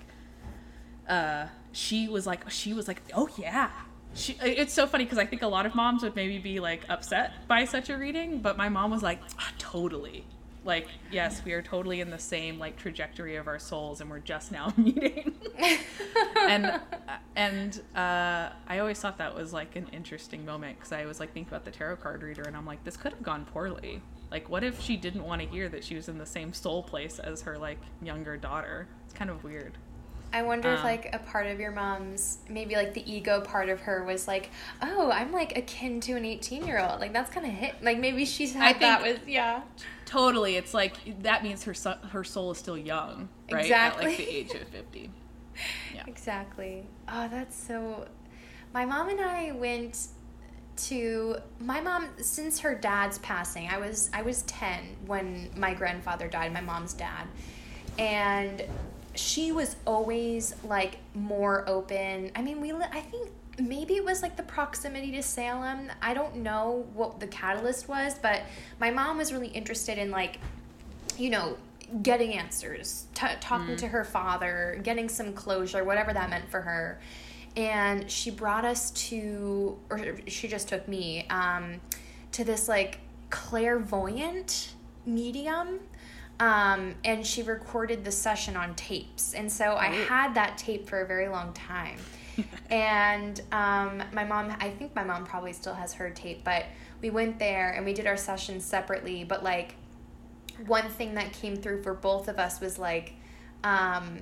[1.08, 3.70] uh she was like she was like oh yeah
[4.18, 6.84] she, it's so funny because i think a lot of moms would maybe be like
[6.88, 10.24] upset by such a reading but my mom was like "Ah, totally
[10.64, 14.18] like yes we are totally in the same like trajectory of our souls and we're
[14.18, 15.34] just now meeting
[16.48, 16.80] and
[17.36, 21.32] and uh, I always thought that was like an interesting moment because I was like
[21.32, 24.02] thinking about the tarot card reader and I'm like this could have gone poorly.
[24.30, 26.82] Like what if she didn't want to hear that she was in the same soul
[26.82, 28.88] place as her like younger daughter?
[29.04, 29.78] It's kind of weird.
[30.32, 33.68] I wonder if Um, like a part of your mom's maybe like the ego part
[33.68, 34.50] of her was like,
[34.82, 37.00] oh, I'm like akin to an 18 year old.
[37.00, 37.82] Like that's kind of hit.
[37.82, 39.62] Like maybe she's had I that with yeah.
[40.04, 43.62] Totally, it's like that means her so- her soul is still young, right?
[43.64, 44.04] Exactly.
[44.04, 45.10] At like the age of fifty.
[45.94, 46.04] Yeah.
[46.06, 46.86] Exactly.
[47.08, 48.06] Oh, that's so.
[48.72, 50.08] My mom and I went
[50.76, 53.68] to my mom since her dad's passing.
[53.68, 56.52] I was I was ten when my grandfather died.
[56.52, 57.26] My mom's dad,
[57.98, 58.62] and
[59.18, 62.30] she was always like more open.
[62.36, 65.90] I mean, we li- I think maybe it was like the proximity to Salem.
[66.00, 68.42] I don't know what the catalyst was, but
[68.80, 70.38] my mom was really interested in like
[71.18, 71.56] you know,
[72.02, 77.00] getting answers, t- talking to her father, getting some closure, whatever that meant for her.
[77.56, 81.80] And she brought us to, or she just took me um,
[82.32, 83.00] to this like
[83.30, 84.74] clairvoyant
[85.06, 85.80] medium.
[86.40, 89.34] Um, and she recorded the session on tapes.
[89.34, 91.98] And so I had that tape for a very long time.
[92.70, 96.66] and um, my mom, I think my mom probably still has her tape, but
[97.02, 99.24] we went there and we did our sessions separately.
[99.24, 99.74] But like,
[100.66, 103.14] one thing that came through for both of us was like
[103.64, 104.20] um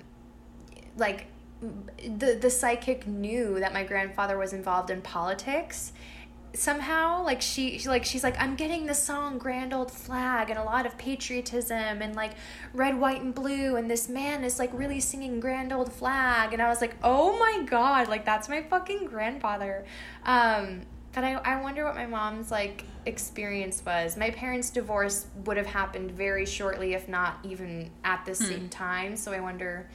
[0.97, 1.27] like
[1.61, 5.93] the the psychic knew that my grandfather was involved in politics
[6.57, 10.59] somehow like she, she like she's like i'm getting the song grand old flag and
[10.59, 12.33] a lot of patriotism and like
[12.73, 16.63] red white and blue and this man is like really singing grand old flag and
[16.63, 19.85] i was like oh my god like that's my fucking grandfather.
[20.25, 20.83] Um
[21.13, 24.17] but i, I wonder what my mom's like experience was.
[24.17, 29.17] My parents divorce would have happened very shortly if not even at the same time
[29.17, 29.89] so i wonder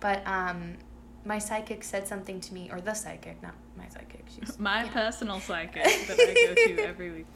[0.00, 0.76] but um
[1.24, 5.40] my psychic said something to me or the psychic not my psychic she's My personal
[5.40, 7.26] psychic that I go to every week.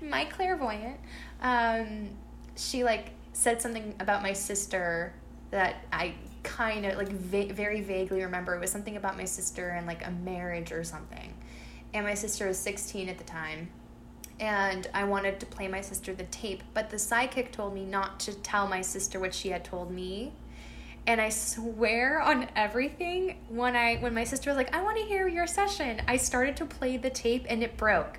[0.00, 0.98] my clairvoyant
[1.40, 2.08] um
[2.56, 5.14] she like said something about my sister
[5.50, 8.54] that i kind of like va- very vaguely remember.
[8.54, 11.32] It was something about my sister and like a marriage or something.
[11.94, 13.68] And my sister was 16 at the time
[14.40, 18.18] and i wanted to play my sister the tape but the psychic told me not
[18.18, 20.32] to tell my sister what she had told me
[21.06, 25.04] and I swear on everything when I when my sister was like, "I want to
[25.04, 28.18] hear your session," I started to play the tape and it broke.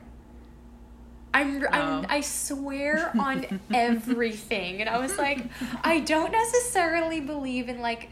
[1.33, 2.05] I'm, I'm Oh.
[2.09, 5.45] I swear on everything, and I was like,
[5.83, 8.09] I don't necessarily believe in like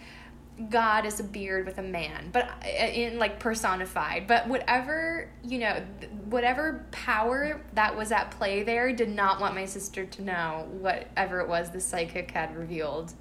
[0.69, 4.25] God as a beard with a man, but uh, in like personified.
[4.27, 5.83] But whatever you know,
[6.25, 11.41] whatever power that was at play there did not want my sister to know whatever
[11.41, 13.13] it was the psychic had revealed.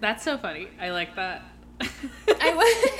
[0.00, 0.68] That's so funny.
[0.80, 1.42] I like that.
[2.40, 2.90] I was.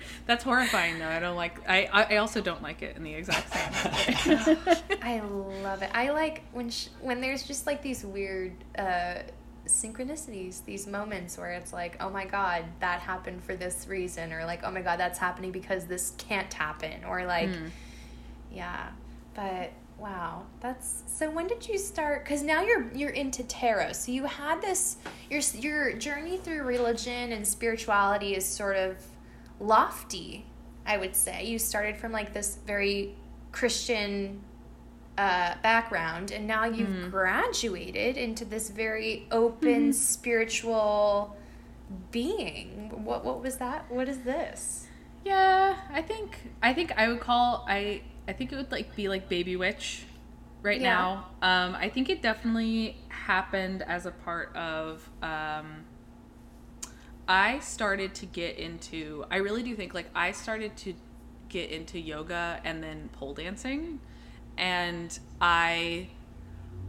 [0.26, 1.08] That's horrifying though.
[1.08, 4.56] I don't like I I also don't like it in the exact same way.
[5.02, 5.90] I love it.
[5.94, 9.18] I like when sh- when there's just like these weird uh,
[9.66, 14.44] synchronicities, these moments where it's like, oh my god, that happened for this reason, or
[14.44, 17.50] like, oh my god, that's happening because this can't happen, or like,
[18.52, 18.88] yeah.
[19.34, 21.30] But wow, that's so.
[21.30, 22.24] When did you start?
[22.24, 23.92] Because now you're you're into tarot.
[23.92, 24.96] So you had this
[25.30, 28.96] your your journey through religion and spirituality is sort of
[29.60, 30.46] lofty.
[30.86, 33.14] I would say you started from like this very
[33.52, 34.40] Christian
[35.18, 41.36] uh, background, and now you've graduated into this very open spiritual
[42.10, 42.90] being.
[43.04, 43.90] What what was that?
[43.90, 44.86] What is this?
[45.24, 49.08] Yeah, I think I think I would call I I think it would like be
[49.08, 50.04] like baby witch
[50.62, 50.94] right Yeah.
[50.94, 51.26] now.
[51.42, 55.84] Um I think it definitely happened as a part of um
[57.28, 60.94] I started to get into I really do think like I started to
[61.48, 64.00] get into yoga and then pole dancing
[64.58, 66.08] and I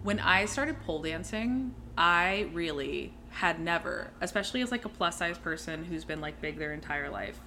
[0.04, 5.38] when I started pole dancing, I really had never, especially as like a plus size
[5.38, 7.40] person who's been like big their entire life,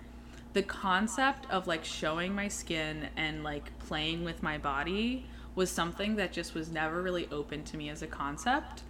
[0.53, 6.17] the concept of like showing my skin and like playing with my body was something
[6.17, 8.83] that just was never really open to me as a concept.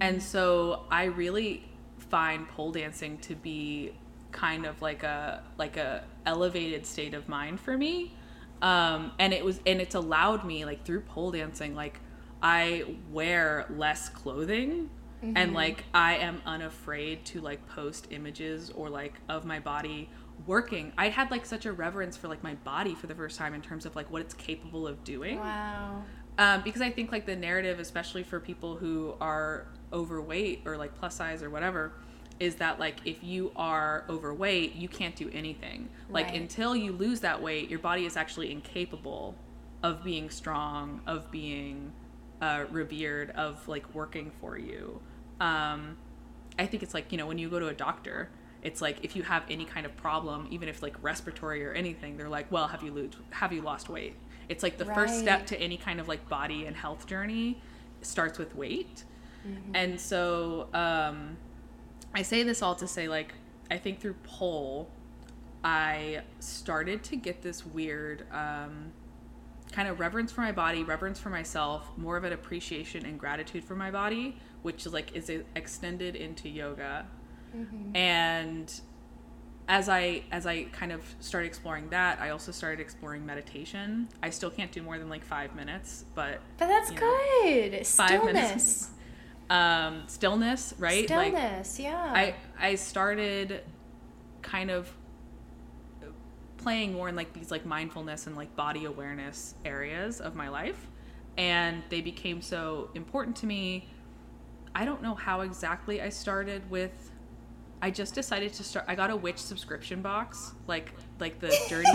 [0.00, 1.64] And so I really
[1.98, 3.92] find pole dancing to be
[4.30, 8.14] kind of like a like a elevated state of mind for me.
[8.62, 12.00] Um and it was and it's allowed me like through pole dancing like
[12.42, 14.90] I wear less clothing
[15.34, 20.10] and like I am unafraid to like post images or like of my body
[20.48, 20.92] working.
[20.98, 23.60] I had like such a reverence for like my body for the first time in
[23.60, 26.02] terms of like what it's capable of doing Wow.
[26.38, 30.94] um, because I think like the narrative, especially for people who are overweight or like
[30.98, 31.92] plus size or whatever,
[32.40, 35.88] is that like if you are overweight, you can't do anything.
[36.08, 36.40] Like Right.
[36.40, 39.34] until you lose that weight, your body is actually incapable
[39.82, 41.92] of being strong, of being
[42.40, 45.00] uh, revered, of like working for you.
[45.40, 45.96] Um,
[46.58, 48.30] I think it's like you know when you go to a doctor,
[48.62, 52.16] it's like if you have any kind of problem, even if like respiratory or anything,
[52.16, 54.14] they're like, well, have you lose have you lost weight?
[54.48, 57.60] It's like the first step to any kind of like body and health journey
[58.02, 59.04] starts with weight.
[59.74, 61.36] And so um,
[62.14, 63.34] I say this all to say like
[63.70, 64.88] I think through pole,
[65.62, 68.92] I started to get this weird um,
[69.72, 73.64] kind of reverence for my body, reverence for myself, more of an appreciation and gratitude
[73.64, 77.06] for my body, which is like is extended into yoga.
[77.94, 78.80] And
[79.68, 84.08] as I as I kind of started exploring that, I also started exploring meditation.
[84.22, 87.86] I still can't do more than like 5 minutes, but But that's you know, good.
[87.86, 88.24] five Stillness.
[88.34, 88.90] minutes.
[89.50, 91.08] um stillness, right?
[91.10, 92.12] Like Stillness, yeah.
[92.14, 93.62] I I started
[94.42, 94.90] kind of
[96.56, 100.88] playing more in like these like mindfulness and like body awareness areas of my life
[101.36, 103.88] and they became so important to me.
[104.74, 107.07] I don't know how exactly I started with
[107.80, 111.88] I just decided to start I got a witch subscription box like like the dirty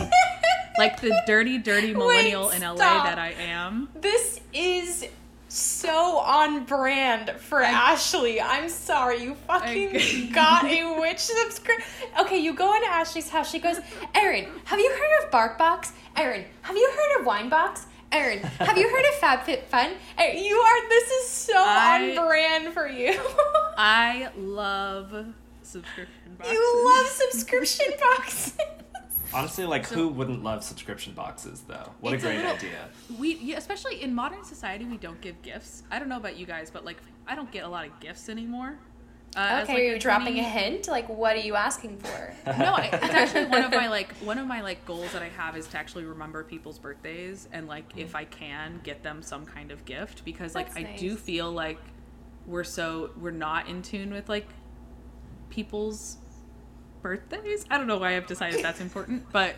[0.77, 3.89] like the dirty dirty millennial in LA that I am.
[3.95, 5.05] This is
[5.49, 8.41] so on brand for Ashley.
[8.41, 11.86] I'm sorry, you fucking got a witch subscription.
[12.21, 13.51] Okay, you go into Ashley's house.
[13.51, 13.77] She goes,
[14.15, 15.91] Erin, have you heard of BarkBox?
[16.15, 17.86] Erin, have you heard of Winebox?
[18.11, 19.93] Erin, have you heard of FabFitFun?
[20.17, 20.89] Erin, You are.
[20.89, 23.19] This is so I- on brand for you.
[23.77, 25.25] I love
[25.74, 26.53] subscription boxes.
[26.53, 28.57] you love subscription boxes.
[29.34, 31.91] Honestly, like who wouldn't love subscription boxes though?
[32.01, 32.89] What a It's a great little- idea.
[33.19, 36.45] we yeah, especially in modern society we don't give gifts i don't know about you
[36.45, 36.97] guys but like
[37.28, 38.78] i don't get a lot of gifts anymore
[39.36, 40.88] uh, as, Okay, like, are you a dropping 20 a hint?
[40.88, 42.36] Like, what are you asking for?
[42.59, 45.30] no I, it's actually one of my like one of my like goals that i
[45.30, 49.45] have is to actually remember people's birthdays and like if i can get them some
[49.47, 51.80] kind of gift because like That's i do feel like
[52.45, 54.47] we're so we're not in tune with like
[55.54, 56.18] people's
[57.04, 59.56] birthdays i don't know why i've decided that's important but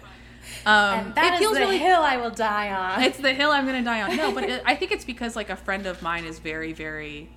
[0.66, 3.02] um and that it feels the really hill I will die on.
[3.04, 4.16] it's the hill I'm gonna die on.
[4.16, 7.30] No, but it, I think it's because like a friend of mine is very, very,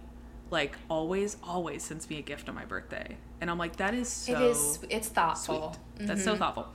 [0.51, 4.09] like always, always sends me a gift on my birthday, and I'm like, that is
[4.09, 4.81] so it is.
[4.91, 5.77] It's thoughtful.
[5.99, 6.69] That's so thoughtful.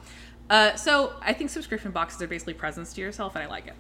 [0.49, 3.75] Uh, so I think subscription boxes are basically presents to yourself, and I like it.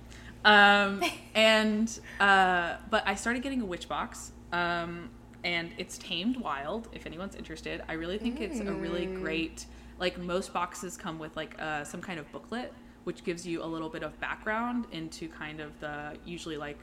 [0.45, 1.01] Um,
[1.35, 4.31] and uh, but I started getting a witch box.
[4.51, 5.09] Um,
[5.43, 6.87] and it's tamed wild.
[6.93, 9.65] If anyone's interested, I really think it's a really great.
[9.99, 12.73] Like most boxes come with like uh, some kind of booklet,
[13.03, 16.79] which gives you a little bit of background into kind of the usually like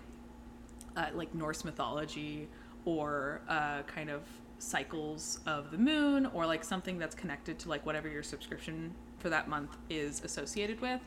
[0.97, 2.49] uh, like Norse mythology
[2.85, 4.23] or uh, kind of
[4.59, 9.31] cycles of the moon or like something that's connected to like whatever your subscription for
[9.31, 11.01] that month is associated with.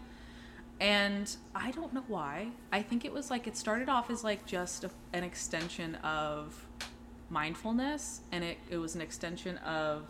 [0.79, 2.49] And I don't know why.
[2.71, 6.67] I think it was like it started off as like just a, an extension of
[7.33, 10.03] mindfulness and it, it was an extension of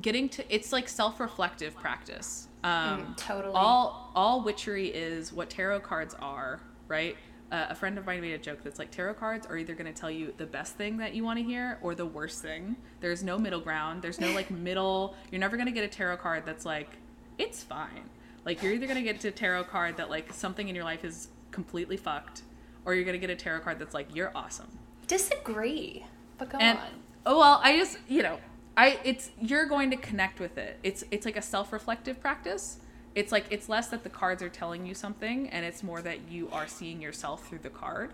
[0.00, 2.48] getting to it's like self-reflective practice.
[2.64, 3.54] Um Mm, totally.
[3.54, 7.16] all all witchery is what tarot cards are right?
[7.52, 9.92] Uh, a friend of mine made a joke that's like tarot cards are either going
[9.92, 12.76] to tell you the best thing that you want to hear or the worst thing.
[13.00, 14.02] There's no middle ground.
[14.02, 16.90] There's no like middle you're never going to get a tarot card that's like
[17.38, 18.08] it's fine.
[18.44, 21.04] Like you're either going to get a tarot card that like something in your life
[21.04, 22.42] is completely fucked
[22.90, 24.66] or you're to get a tarot card that's like you're awesome.
[25.06, 26.04] Disagree,
[26.38, 26.84] but go and on.
[27.26, 28.38] oh well i just you know
[28.76, 30.78] i it's you're going to connect with it.
[30.82, 32.78] It's it's like a self-reflective practice.
[33.14, 36.28] It's like it's less that the cards are telling you something and it's more that
[36.28, 38.12] you are seeing yourself through the card.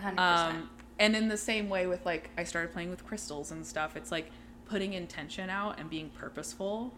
[0.00, 0.18] 100%.
[0.18, 3.96] um and in the same way with like i started playing with crystals and stuff
[3.96, 4.30] it's like
[4.66, 6.92] putting intention out and being purposeful.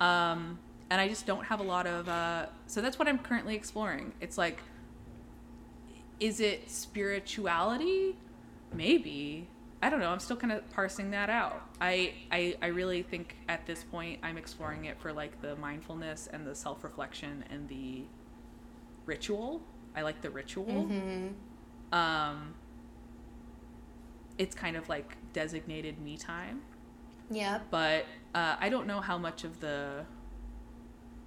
[0.00, 0.58] Um
[0.90, 4.12] and i just don't have a lot of uh so that's what i'm currently exploring.
[4.20, 4.60] It's like
[6.20, 8.16] is it spirituality?
[8.74, 9.48] Maybe.
[9.82, 10.08] I don't know.
[10.10, 11.62] I'm still kind of parsing that out.
[11.80, 16.26] I, I i really think at this point i'm exploring it for like the mindfulness
[16.32, 18.04] and the self-reflection and the
[19.04, 19.60] ritual.
[19.94, 20.88] I like the ritual.
[21.92, 22.54] Um
[24.38, 26.62] it's kind of like designated me time.
[27.30, 27.58] Yeah.
[27.70, 30.04] but uh, i don't know how much of the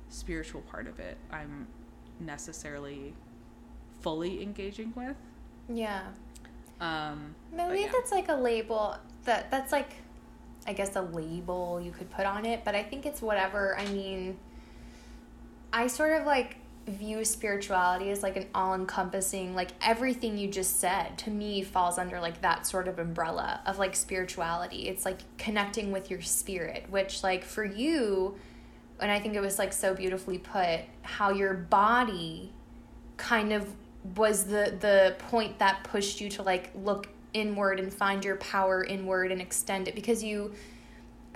[0.07, 1.67] spiritual part of it i'm
[2.21, 3.13] necessarily
[4.01, 5.15] fully engaging with
[5.67, 6.03] Yeah.
[6.79, 7.91] um Maybe yeah.
[7.91, 8.95] that's like a label
[9.25, 9.91] that that's like
[10.67, 13.77] I guess a label you could put on it, but I think it's whatever.
[13.77, 14.37] I mean,
[15.73, 21.17] I sort of like view spirituality as like an all-encompassing like everything you just said
[21.19, 24.87] to me falls under like that sort of umbrella of like spirituality.
[24.87, 28.35] It's like connecting with your spirit, which like for you
[28.99, 32.51] and I think it was like so beautifully put how your body
[33.17, 33.67] kind of
[34.15, 38.83] was the the point that pushed you to like look inward and find your power
[38.83, 39.95] inward and extend it?
[39.95, 40.53] Because you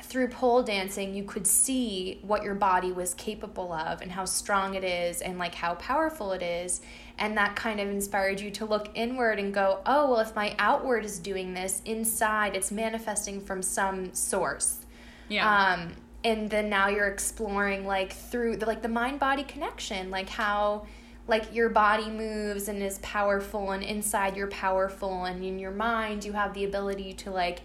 [0.01, 4.75] through pole dancing you could see what your body was capable of and how strong
[4.75, 6.81] it is and like how powerful it is.
[7.17, 10.55] And that kind of inspired you to look inward and go oh well if my
[10.59, 14.85] outward is doing this inside it's manifesting from some source.
[15.29, 15.73] Yeah.
[15.73, 15.93] Um
[16.25, 20.85] and then now you're exploring like through the like the mind body connection like how
[21.27, 26.25] like your body moves and is powerful and inside you're powerful and in your mind
[26.25, 27.61] you have the ability to like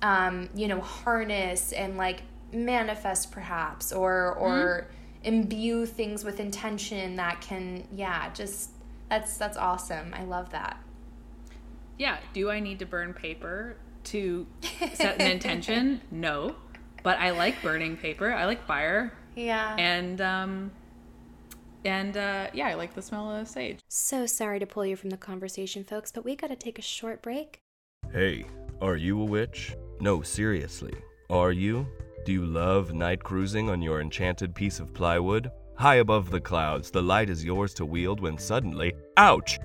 [0.00, 4.88] um you know harness and like manifest perhaps or or
[5.22, 8.70] imbue things with intention that can yeah just
[9.08, 10.14] that's that's awesome.
[10.14, 10.78] I love that.
[11.98, 12.18] Yeah.
[12.32, 14.46] Do i need to burn paper to
[14.94, 16.00] set an intention?
[16.10, 16.56] No.
[17.02, 18.32] But i like burning paper.
[18.32, 19.12] I like fire.
[19.36, 19.76] Yeah.
[19.78, 20.70] And um
[21.84, 25.10] and uh yeah i like the smell of sage so sorry to pull you from
[25.10, 27.60] the conversation folks but we gotta take a short break
[28.12, 28.46] Hey,
[28.80, 29.74] are you a witch?
[30.00, 30.94] No, seriously.
[31.30, 31.84] Are you?
[32.24, 35.50] Do you love night cruising on your enchanted piece of plywood?
[35.76, 39.58] High above the clouds, the light is yours to wield when suddenly, ouch!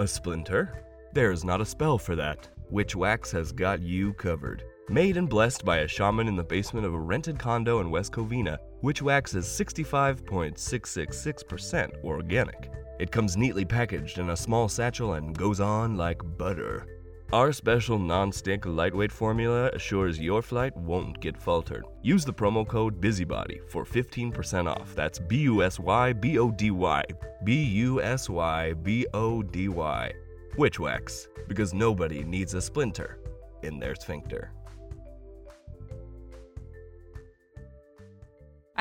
[0.00, 0.82] A splinter?
[1.12, 2.48] There's not a spell for that.
[2.70, 4.64] Witch Wax has got you covered.
[4.88, 8.10] Made and blessed by a shaman in the basement of a rented condo in West
[8.12, 12.68] Covina, Witch Wax is 65.666% organic.
[12.98, 16.88] It comes neatly packaged in a small satchel and goes on like butter.
[17.32, 21.84] Our special non-stick lightweight formula assures your flight won't get faltered.
[22.02, 24.96] Use the promo code BUSYBODY for 15% off.
[24.96, 27.04] That's B U S Y B O D Y.
[27.44, 30.12] B U S Y B O D Y.
[30.58, 33.20] Witch Wax, because nobody needs a splinter
[33.62, 34.50] in their sphincter.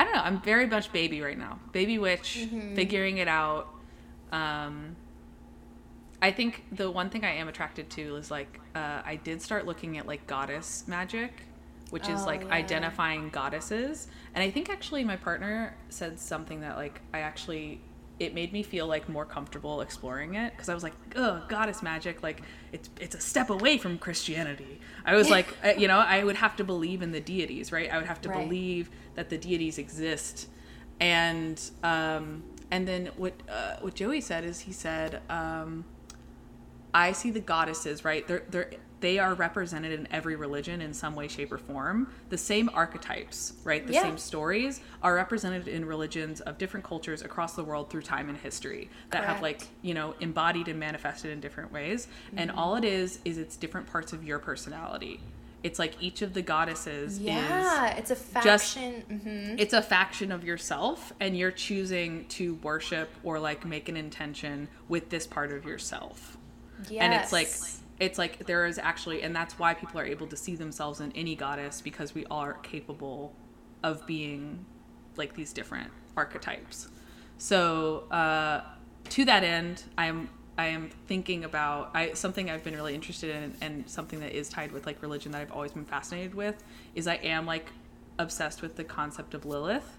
[0.02, 0.22] I don't know.
[0.24, 1.60] I'm very much baby right now.
[1.74, 2.74] Baby witch, Mm-hmm.
[2.74, 3.68] figuring it out.
[4.32, 4.96] Um,
[6.24, 9.68] I think the one thing I am attracted to is like uh, I did start
[9.68, 11.44] looking at like goddess magic,
[11.92, 12.54] which is Oh, like yeah.
[12.56, 14.08] identifying goddesses.
[14.34, 17.82] And I think actually my partner said something that like I actually
[18.20, 21.84] it made me feel like more comfortable exploring it because I was like, "Ugh, goddess
[21.84, 22.24] magic!
[22.24, 22.42] Like
[22.72, 26.38] it's it's a step away from Christianity." I was like, uh, you know, I would
[26.38, 27.92] have to believe in the deities, right?
[27.92, 28.44] I would have to Right.
[28.48, 30.48] believe that the deities exist,
[31.00, 35.86] and um, and then what uh, what Joey said is he said, um,
[36.94, 38.28] I see the goddesses, right?
[38.28, 42.08] They're they're they are represented in every religion in some way, shape, or form.
[42.30, 43.86] The same archetypes, right?
[43.86, 44.04] The Yeah.
[44.04, 48.38] same stories are represented in religions of different cultures across the world through time and
[48.38, 52.08] history that have like, you know, embodied and manifested in different ways.
[52.38, 55.20] And all it is is it's different parts of your personality.
[55.64, 58.26] It's like each of the goddesses is Yeah, it's a just-
[58.76, 59.02] faction.
[59.02, 63.98] hmm it's a faction of yourself and you're choosing to worship or like make an
[63.98, 66.38] intention with this part of yourself
[66.90, 67.02] Yes.
[67.04, 67.50] and it's like
[68.00, 71.12] it's like there is actually and that's why people are able to see themselves in
[71.14, 73.34] any goddess because we are capable
[73.84, 74.66] of being
[75.18, 76.88] like these different archetypes
[77.38, 78.62] so uh
[79.10, 80.28] to that end i'm
[80.62, 84.48] i am thinking about i something i've been really interested in and something that is
[84.48, 87.66] tied with like religion that i've always been fascinated with is i am like
[88.20, 89.98] obsessed with the concept of lilith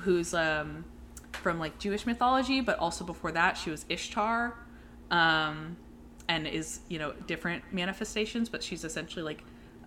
[0.00, 0.84] who's um
[1.32, 4.54] from like jewish mythology but also before that she was ishtar
[5.10, 5.76] um
[6.28, 9.42] and is you know different manifestations but she's essentially like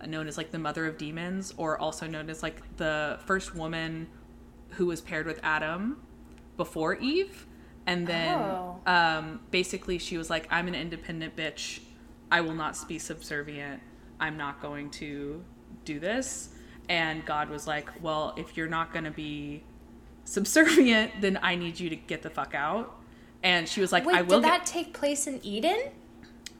[0.06, 4.06] known as like the mother of demons or also known as like the first woman
[4.70, 6.00] who was paired with adam
[6.56, 7.46] before eve
[7.88, 8.80] and then Oh.
[8.86, 11.80] um, basically she was like i'm an independent bitch
[12.30, 13.80] i will not be subservient
[14.20, 15.42] i'm not going to
[15.84, 16.50] do this
[16.88, 19.62] and god was like well if you're not going to be
[20.24, 23.00] subservient then i need you to get the fuck out
[23.42, 25.80] and she was like Wait, i will did get that take place in Eden?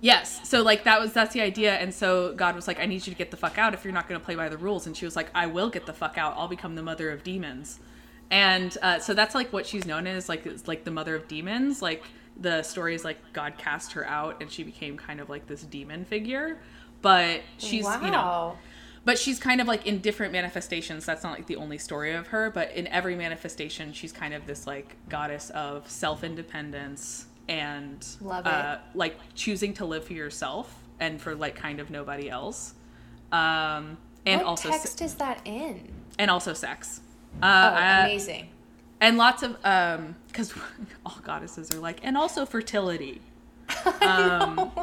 [0.01, 0.49] Yes.
[0.49, 3.13] So like that was that's the idea and so God was like I need you
[3.13, 4.97] to get the fuck out if you're not going to play by the rules and
[4.97, 6.35] she was like I will get the fuck out.
[6.37, 7.81] I'll become the mother of demons.
[8.31, 11.29] And uh, so that's like what she's known as like it's like the mother of
[11.29, 11.81] demons.
[11.81, 12.03] Like
[12.37, 15.63] the story is like God cast her out and she became kind of like this
[15.63, 16.59] demon figure.
[17.01, 18.05] But she's wow.
[18.05, 18.59] you know
[19.09, 22.27] but she's kind of like in different manifestations that's not like the only story of
[22.27, 28.47] her but in every manifestation she's kind of this like goddess of self-independence and Love
[28.47, 28.53] it.
[28.53, 32.75] uh, like choosing to live for yourself and for like kind of nobody else
[33.33, 35.91] um and what also text is that in?
[36.19, 37.01] and also sex
[37.43, 38.49] uh, uh, amazing.
[39.01, 40.53] and lots of um because
[41.07, 43.21] all goddesses are like and also fertility
[44.03, 44.71] um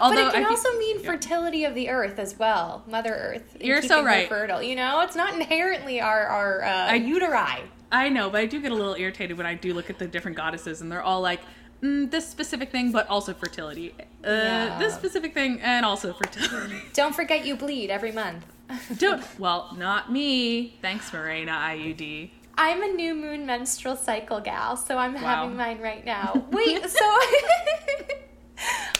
[0.00, 3.56] But although it can I also mean fertility of the earth as well, Mother Earth.
[3.60, 4.26] You're so right.
[4.30, 7.60] Fertile, you know, it's not inherently our our uh, uteri.
[7.92, 10.06] I know, but I do get a little irritated when I do look at the
[10.06, 11.40] different goddesses, and they're all like,
[11.82, 13.92] mm, this specific thing, but also fertility.
[14.24, 14.78] Uh, Yeah.
[14.78, 16.80] This specific thing, and also fertility.
[16.94, 18.46] Don't forget you bleed every month.
[18.98, 19.24] Don't.
[19.38, 20.76] Well, not me.
[20.82, 22.30] Thanks, Mirena IUD.
[22.56, 26.44] I'm a new moon menstrual cycle gal, so I'm having mine right now.
[26.50, 27.18] Wait, so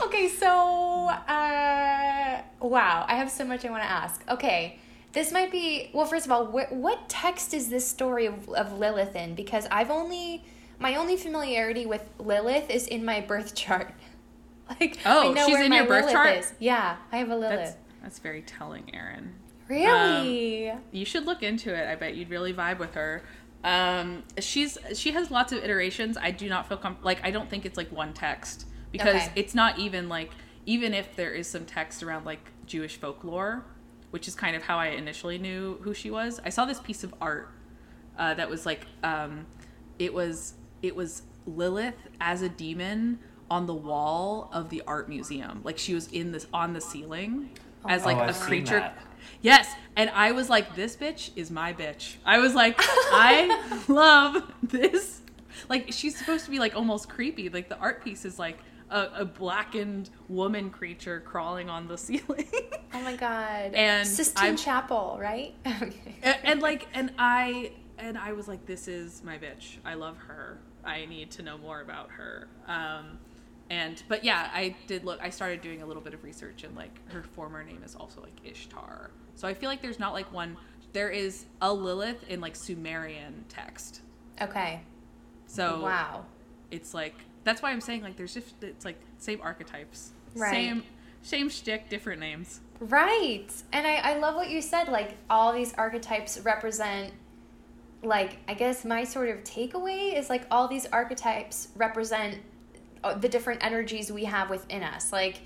[0.02, 4.22] okay, so uh, wow, I have so much I want to ask.
[4.30, 4.78] Okay,
[5.12, 6.06] this might be well.
[6.06, 9.34] First of all, wh- what text is this story of, of Lilith in?
[9.34, 10.44] Because I've only
[10.78, 13.92] my only familiarity with Lilith is in my birth chart.
[14.80, 16.36] Like, Oh, I know she's where in my your birth Lilith chart?
[16.38, 16.52] Is.
[16.60, 17.58] Yeah, I have a Lilith.
[17.58, 19.34] That's that's very telling, Erin.
[19.70, 20.72] Really?
[20.92, 21.88] You should look into it.
[21.88, 23.22] I bet you'd really vibe with her.
[23.62, 26.16] Um, she's she has lots of iterations.
[26.16, 29.32] I do not feel com- like I don't think it's like one text because Okay.
[29.36, 30.30] it's not even like
[30.66, 33.64] even if there is some text around like Jewish folklore,
[34.10, 36.40] which is kind of how I initially knew who she was.
[36.44, 37.50] I saw this piece of art
[38.18, 39.46] uh, that was like um,
[39.98, 43.18] it was it was Lilith as a demon
[43.50, 45.60] on the wall of the art museum.
[45.64, 47.50] Like she was in this on the ceiling
[47.86, 48.92] as like Oh, a I've seen creature.
[49.42, 52.16] Yes, and I was like, this bitch is my bitch.
[52.24, 55.20] I was like, I love this.
[55.68, 57.48] like she's supposed to be like almost creepy.
[57.48, 58.58] Like the art piece is like
[58.90, 62.46] a, a blackened woman creature crawling on the ceiling.
[62.92, 63.74] Oh my god.
[63.74, 65.54] And Sistine I'm- Chapel, right?
[65.66, 66.16] Okay.
[66.22, 69.76] and, and like and I and I was like, this is my bitch.
[69.84, 70.58] I love her.
[70.84, 72.48] I need to know more about her.
[72.66, 73.18] Um,
[73.70, 75.18] and but yeah, I did look.
[75.22, 78.20] I started doing a little bit of research, and like her former name is also
[78.20, 79.10] like Ishtar.
[79.36, 80.56] So I feel like there's not like one.
[80.92, 84.02] There is a Lilith in like Sumerian text.
[84.42, 84.82] okay.
[85.46, 86.26] So Wow.
[86.70, 87.14] it's like
[87.44, 90.50] that's why I'm saying like there's just it's like same archetypes, Right.
[90.50, 90.82] same
[91.22, 92.60] same shtick, different names.
[92.80, 93.48] Right.
[93.72, 94.88] And I, I love what you said.
[94.88, 97.12] Like, all these archetypes represent,
[98.02, 102.38] like, I guess my sort of takeaway is like all these archetypes represent
[103.02, 105.12] Uh, the different energies we have within us.
[105.12, 105.40] Like,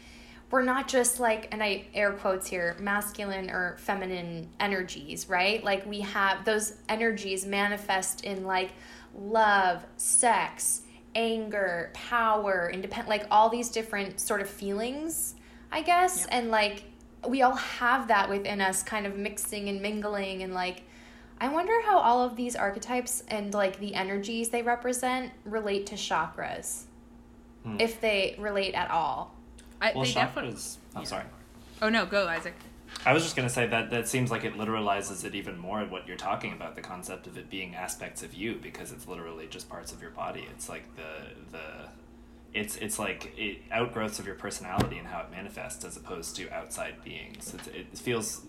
[0.50, 5.62] we're not just like, and I air quotes here, masculine or feminine energies, right?
[5.64, 8.72] Like, we have those energies manifest in like
[9.16, 10.82] love, sex,
[11.14, 15.34] anger, power, independent, like all these different sort of feelings,
[15.70, 16.26] I guess.
[16.26, 16.84] And like,
[17.28, 20.82] we all have that within us kind of mixing and mingling and like
[21.40, 25.94] i wonder how all of these archetypes and like the energies they represent relate to
[25.94, 26.84] chakras
[27.78, 29.34] if they relate at all
[29.80, 30.52] I, Well, they definitely.
[30.54, 30.76] chakras.
[30.96, 31.24] I'm sorry.
[31.82, 32.54] Oh no, go Isaac.
[33.04, 35.80] I was just gonna say that that seems like it literalizes it even more.
[35.80, 39.46] What you're talking about, the concept of it being aspects of you, because it's literally
[39.46, 40.46] just parts of your body.
[40.50, 41.88] It's like the the,
[42.58, 46.50] it's it's like it, outgrowths of your personality and how it manifests, as opposed to
[46.50, 47.52] outside beings.
[47.52, 48.42] It's, it feels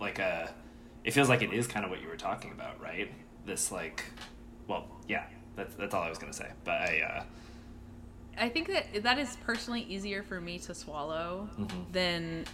[0.00, 0.52] like a,
[1.04, 3.10] it feels like it is kind of what you were talking about, right?
[3.46, 4.04] This like,
[4.66, 5.24] well, yeah,
[5.56, 6.50] that's that's all I was gonna say.
[6.64, 7.22] But I, uh,
[8.38, 11.92] I think that that is personally easier for me to swallow Mm-hmm.
[11.92, 12.44] than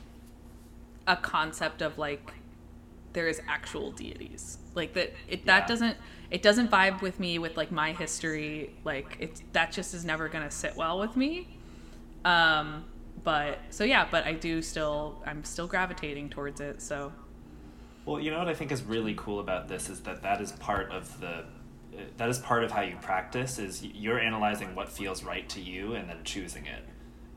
[1.07, 2.33] a concept of like
[3.15, 4.59] there is actual deities.
[4.75, 5.59] Like that it Yeah.
[5.61, 5.97] that doesn't
[6.31, 8.75] it doesn't vibe with me with like my history.
[8.85, 11.49] Like it's that just is never gonna sit well with me.
[12.25, 12.85] Um
[13.25, 16.83] but so yeah, but I do still I'm still gravitating towards it.
[16.83, 17.13] So
[18.05, 20.53] Well, you know what I think is really cool about this is that that is
[20.53, 21.45] part of the
[22.17, 25.95] that is part of how you practice is you're analyzing what feels right to you
[25.95, 26.85] and then choosing it.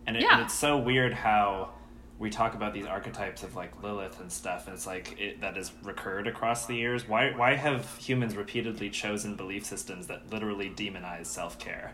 [0.07, 1.71] And, it, and it's so weird how
[2.19, 5.55] we talk about these archetypes of like Lilith and stuff and it's like it, that
[5.55, 7.07] has recurred across the years.
[7.07, 11.93] Why why have humans repeatedly chosen belief systems that literally demonize self-care?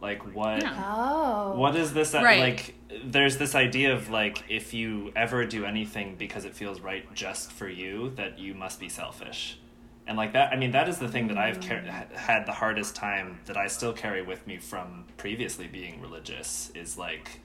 [0.00, 0.92] Like what Yeah.
[0.94, 2.40] oh what is this uh, Right.
[2.40, 2.74] like
[3.04, 7.50] there's this idea of like if you ever do anything because it feels right just
[7.50, 9.58] for you that you must be selfish
[10.06, 12.94] and like that i mean that is the thing that i've car- had the hardest
[12.94, 17.40] time that i still carry with me from previously being religious is like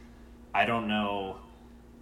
[0.54, 1.38] i don't know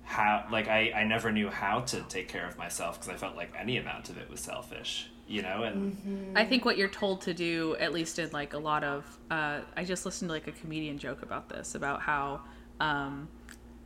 [0.03, 3.35] how like i i never knew how to take care of myself because i felt
[3.35, 5.63] like any amount of it was selfish you know?
[5.63, 9.17] And I think what you're told to do, at least in like a lot of,
[9.29, 12.41] uh, I just listened to like a comedian joke about this, about how
[12.79, 13.27] um,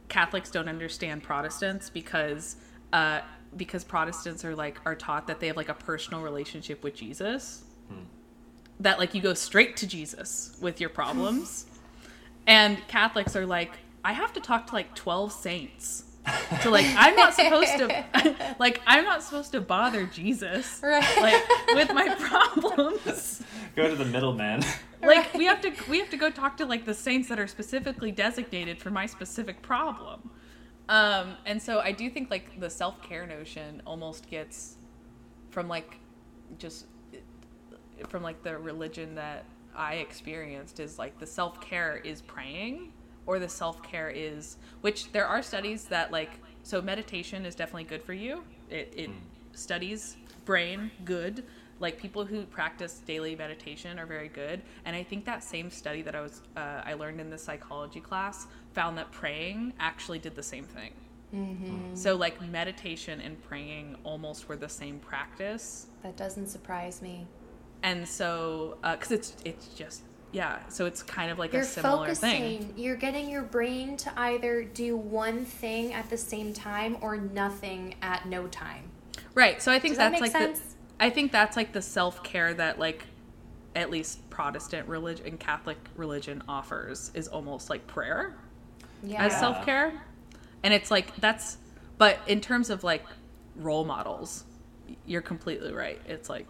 [0.08, 2.58] Catholics don't understand Protestants because
[2.94, 3.22] uh,
[3.58, 7.64] because Protestants are like are taught that they have like a personal relationship with Jesus,
[7.90, 8.04] hmm.
[8.80, 11.66] that like you go straight to Jesus with your problems,
[12.48, 13.72] and Catholics are like,
[14.04, 16.06] I have to talk to like twelve saints.
[16.62, 21.04] to like I'm not supposed to like I'm not supposed to bother Jesus Right.
[21.20, 21.44] like
[21.76, 23.42] with my problems.
[23.76, 24.64] Go to the middleman.
[25.02, 27.48] Like we have to we have to go talk to like the saints that are
[27.48, 30.30] specifically designated for my specific problem
[30.90, 34.78] um and so i do think like the self-care notion almost gets
[35.50, 35.98] from like
[36.58, 36.86] just
[38.08, 39.46] from like the religion that
[39.76, 42.92] i experienced is like the self-care is praying
[43.26, 48.04] or the self-care is which there are studies that like so meditation is definitely good
[48.04, 48.44] for you.
[48.70, 49.10] It, it
[49.54, 51.44] studies brain good.
[51.80, 54.62] Like people who practice daily meditation are very good.
[54.86, 58.00] And i think that same study that i was uh, i learned in the psychology
[58.00, 60.94] class found that praying actually did the same thing.
[61.34, 61.96] Mm-hmm.
[61.96, 65.88] So like meditation and praying almost were the same practice.
[66.04, 67.26] That doesn't surprise me.
[67.84, 70.04] And so uh, because it's it's just
[70.34, 72.60] yeah so it's kind of like you're a similar thing.
[72.60, 77.18] focusing you're getting your brain to either do one thing at the same time or
[77.18, 78.84] nothing at no time.
[79.34, 80.60] Right so i think Does that that's make like sense?
[80.60, 83.04] the i think that's like the self-care that like
[83.76, 88.36] at least protestant religion and catholic religion offers is almost like prayer
[89.04, 89.94] yeah as self care.
[90.64, 91.58] And it's like that's
[91.98, 93.06] but in terms of like
[93.56, 94.46] role models,
[95.06, 96.02] you're completely right.
[96.06, 96.48] It's like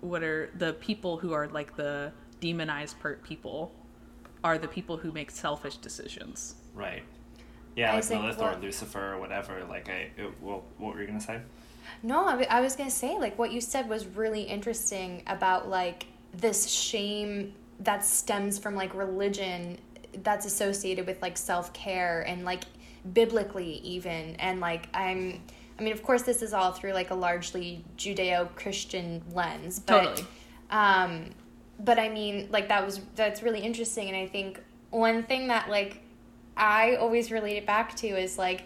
[0.00, 3.72] what are the people who are like the demonized per people
[4.44, 6.56] are the people who make selfish decisions.
[6.74, 7.04] Right.
[7.76, 9.64] Yeah, like Isaac, Lilith or Lucifer or whatever.
[9.64, 11.40] Like, I, it, well, what were you gonna say?
[12.02, 15.68] No, I, w- I was gonna say like what you said was really interesting about
[15.68, 19.78] like this shame that stems from like religion
[20.22, 22.64] that's associated with like self-care and like
[23.12, 25.40] biblically even and like i'm
[25.78, 30.28] i mean of course this is all through like a largely judeo-christian lens but Totally.
[30.70, 31.30] um
[31.80, 34.60] but i mean like that was that's really interesting and i think
[34.90, 36.00] one thing that like
[36.56, 38.64] i always relate it back to is like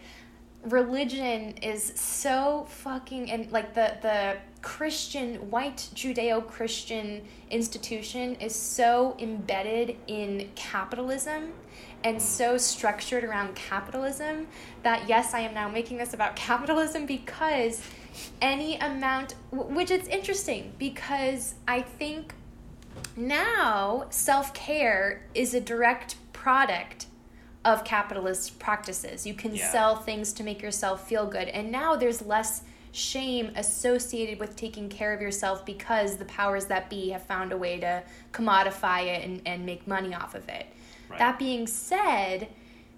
[0.64, 9.96] religion is so fucking and like the the christian white judeo-christian institution is so embedded
[10.08, 11.52] in capitalism
[12.02, 14.46] and so structured around capitalism
[14.82, 17.80] that yes i am now making this about capitalism because
[18.40, 22.34] any amount which is interesting because i think
[23.16, 27.06] now self-care is a direct product
[27.66, 29.26] of capitalist practices.
[29.26, 29.70] You can Yeah.
[29.72, 31.48] sell things to make yourself feel good.
[31.48, 32.62] And now there's less
[32.92, 37.56] shame associated with taking care of yourself because the powers that be have found a
[37.56, 38.02] way to
[38.32, 40.66] commodify it and, and make money off of it.
[41.10, 41.18] Right.
[41.18, 42.48] That being said,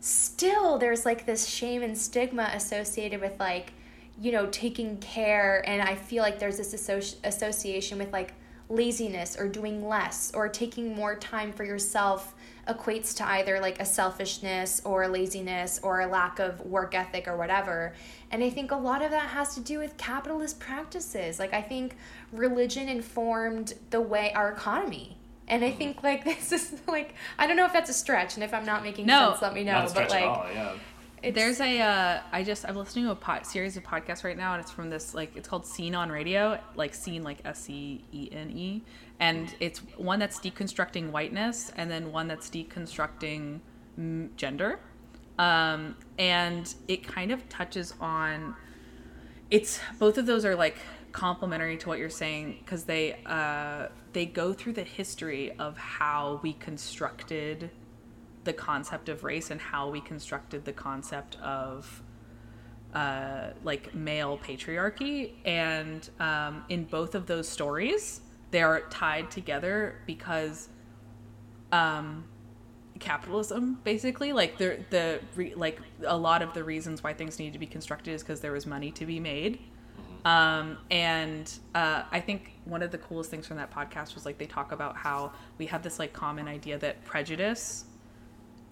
[0.00, 3.72] still there's like this shame and stigma associated with like,
[4.20, 5.66] you know, taking care.
[5.66, 8.34] And I feel like there's this associ- association with like
[8.68, 12.34] laziness or doing less or taking more time for yourself
[12.68, 17.26] equates to either like a selfishness or a laziness or a lack of work ethic
[17.26, 17.94] or whatever.
[18.30, 21.38] And I think a lot of that has to do with capitalist practices.
[21.38, 21.96] Like I think
[22.32, 25.16] religion informed the way our economy.
[25.48, 25.78] And I mm-hmm.
[25.78, 28.66] think like this is like I don't know if that's a stretch and if I'm
[28.66, 29.30] not making No.
[29.30, 29.72] sense let me know.
[29.72, 30.46] Not a but like at all.
[30.52, 30.74] Yeah.
[31.22, 34.36] It's There's a uh, I just I'm listening to a pod, series of podcasts right
[34.36, 37.60] now, and it's from this like it's called Scene on Radio, like Scene like S
[37.60, 38.82] C E N E,
[39.20, 43.60] and it's one that's deconstructing whiteness, and then one that's deconstructing
[44.36, 44.78] gender,
[45.38, 48.54] um, and it kind of touches on
[49.50, 50.76] it's both of those are like
[51.12, 56.40] complementary to what you're saying because they uh, they go through the history of how
[56.42, 57.70] we constructed
[58.44, 62.02] the concept of race and how we constructed the concept of
[62.94, 65.32] uh, like male patriarchy.
[65.44, 70.68] And um, in both of those stories they are tied together because
[71.72, 72.24] um,
[72.98, 74.32] capitalism basically.
[74.32, 77.66] Like the the re, like a lot of the reasons why things needed to be
[77.66, 79.60] constructed is because there was money to be made.
[80.24, 84.36] Um, and uh, i think one of the coolest things from that podcast was like
[84.36, 87.84] they talk about how we have this like common idea that prejudice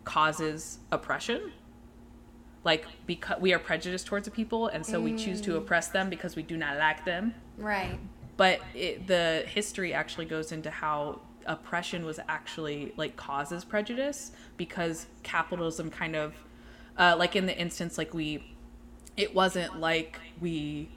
[0.06, 1.52] causes oppression.
[2.64, 6.08] Like because we are prejudiced towards a people and so we choose to oppress them
[6.08, 7.34] because we do not like them.
[7.58, 7.98] Right.
[8.36, 15.06] but it, the history actually goes into how oppression was actually like causes prejudice because
[15.22, 16.34] capitalism kind of
[16.98, 18.42] uh, like in the instance like we
[19.16, 20.88] it wasn't like we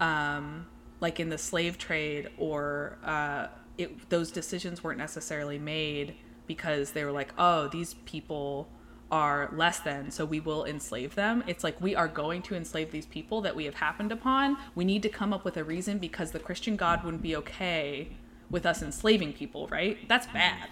[0.00, 0.66] um
[1.00, 6.14] like in the slave trade or uh it those decisions weren't necessarily made
[6.48, 8.68] because they were like oh these people
[9.10, 11.42] are less than so we will enslave them.
[11.46, 14.58] It's like we are going to enslave these people that we have happened upon.
[14.74, 18.10] We need to come up with a reason because the christian god wouldn't be okay
[18.50, 19.96] with us enslaving people right?
[20.08, 20.36] That's mm-hmm.
[20.38, 20.70] bad.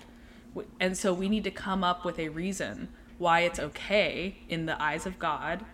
[0.80, 2.88] And so we need to come up with a reason
[3.18, 5.64] why it's okay in the eyes of god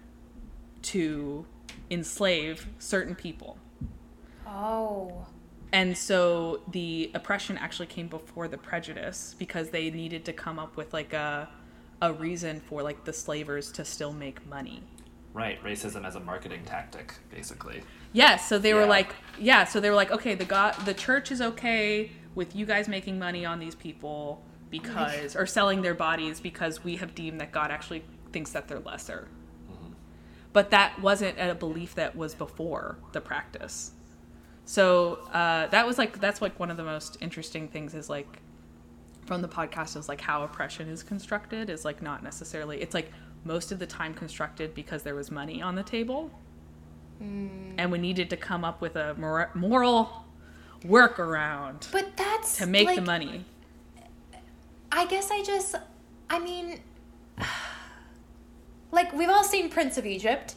[0.83, 1.47] to
[1.91, 3.59] enslave certain people.
[4.47, 5.27] Oh.
[5.73, 10.77] And so the oppression actually came before the prejudice because they needed to come up
[10.77, 11.49] with like a
[12.03, 14.83] a reason for like the slavers to still make money.
[15.33, 15.63] Right.
[15.63, 17.83] Racism as a marketing tactic, basically.
[18.13, 21.33] Yes, so they were like yeah, so they were like okay, the God the church
[21.33, 26.41] is okay with you guys making money on these people because or selling their bodies
[26.41, 29.29] because we have deemed that God actually thinks that they're lesser.
[29.71, 29.93] Mm-hmm.
[30.53, 33.93] But that wasn't a belief that was before the practice.
[34.65, 38.41] So uh, that was like that's like one of the most interesting things is like
[39.27, 43.11] from the podcast is like how oppression is constructed is like not necessarily it's like
[43.45, 46.31] most of the time constructed because there was money on the table.
[47.21, 50.25] And we needed to come up with a mor- moral
[50.85, 53.45] workaround But that's to make like, the money.
[54.91, 55.77] I guess I just,
[56.29, 56.81] I mean,
[58.91, 60.57] like we've all seen Prince of Egypt.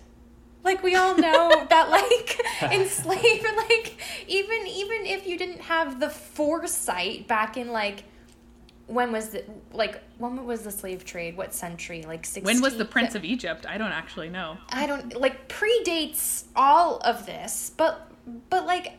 [0.65, 3.97] Like we all know that like enslaved like
[4.27, 8.03] even even if you didn't have the foresight back in like
[8.87, 11.37] when was the like when was the slave trade?
[11.37, 12.03] What century?
[12.03, 12.43] Like 16?
[12.43, 16.97] when was the prince of egypt i don't actually know I don't like predates all
[16.97, 18.11] of this, but
[18.49, 18.93] but like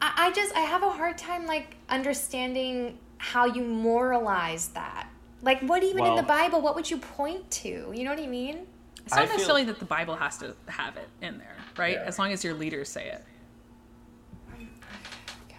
[0.00, 5.08] I, I just I have a hard time like understanding how you moralize that.
[5.42, 7.92] Like what even in the Bible, what would you point to?
[7.94, 8.66] You know what I mean?
[9.04, 11.94] It's not I feel- necessarily that the bible has to have it in there right
[11.96, 12.04] Yeah.
[12.04, 13.24] as long as your leaders say it
[15.48, 15.56] God.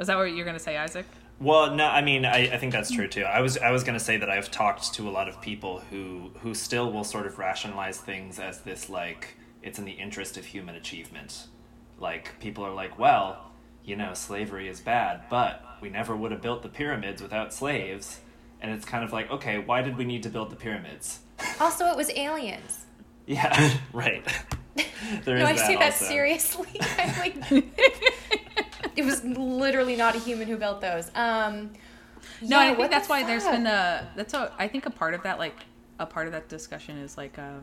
[0.00, 1.06] is that what you're going to say isaac
[1.40, 3.24] Well, no, I mean, I, I think that's true too.
[3.24, 6.30] I was I was gonna say that I've talked to a lot of people who
[6.40, 10.44] who still will sort of rationalize things as this like it's in the interest of
[10.46, 11.48] human achievement.
[11.98, 13.50] Like people are like, well,
[13.84, 18.20] you know, slavery is bad, but we never would have built the pyramids without slaves.
[18.60, 21.18] And it's kind of like, okay, why did we need to build the pyramids?
[21.60, 22.86] Also, it was aliens.
[23.26, 24.24] Yeah, right.
[25.24, 26.04] There No, is I say that also.
[26.06, 26.68] seriously.
[26.98, 27.36] I'm like,
[28.96, 31.10] it was literally not a human who built those.
[31.14, 31.70] Um,
[32.40, 34.90] No, yeah, I think that's the why there's been a that's a I think a
[34.90, 35.56] part of that like
[35.98, 37.60] a part of that discussion is like um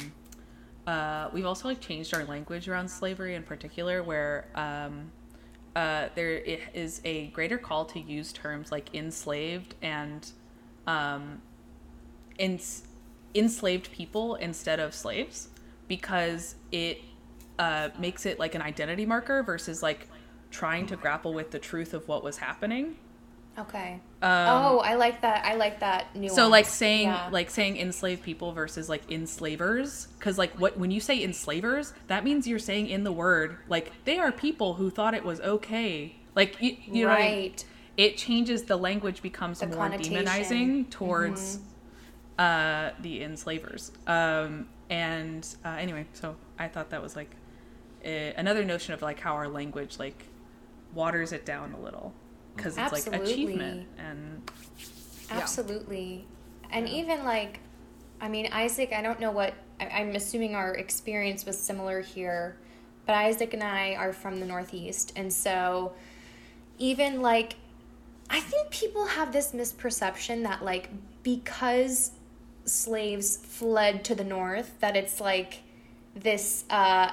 [0.86, 5.12] uh we've also like changed our language around slavery in particular where um
[5.76, 10.32] uh there i- a greater call to use terms like enslaved and
[10.88, 11.42] um
[12.38, 12.84] ens-
[13.36, 15.50] enslaved people instead of slaves
[15.88, 17.02] because it
[17.58, 20.08] uh, makes it like an identity marker versus like
[20.52, 22.96] trying to grapple with the truth of what was happening.
[23.58, 24.00] Okay.
[24.22, 25.44] Um, oh, I like that.
[25.44, 26.34] I like that nuance.
[26.36, 27.28] So like saying Yeah.
[27.32, 32.24] like saying enslaved people versus like enslavers cuz like what when you say enslavers that
[32.24, 36.16] means you're saying in the word like they are people who thought it was okay.
[36.36, 37.42] Like you, you know what I mean?
[37.42, 37.66] right.
[37.98, 39.90] it changes the language becomes The more.
[39.90, 40.14] Mm-hmm.
[40.14, 41.60] demonizing towards
[42.40, 43.92] uh the enslavers.
[44.08, 47.36] Um and uh, anyway, so I thought that was like
[48.04, 50.24] a, another notion of like how our language like
[50.96, 52.12] waters it down a little
[52.56, 54.42] because it's like achievement and
[55.32, 56.26] Absolutely.
[56.72, 57.60] And even like,
[58.22, 62.58] I mean, Isaac, I don't know what, I, I'm assuming our experience was similar here,
[63.06, 65.14] but Isaac and I are from the Northeast.
[65.16, 65.94] And so,
[66.78, 67.56] even like,
[68.30, 70.90] I think people have this misperception that, like,
[71.24, 72.12] because
[72.70, 75.62] slaves fled to the North, that it's like
[76.16, 77.12] this uh,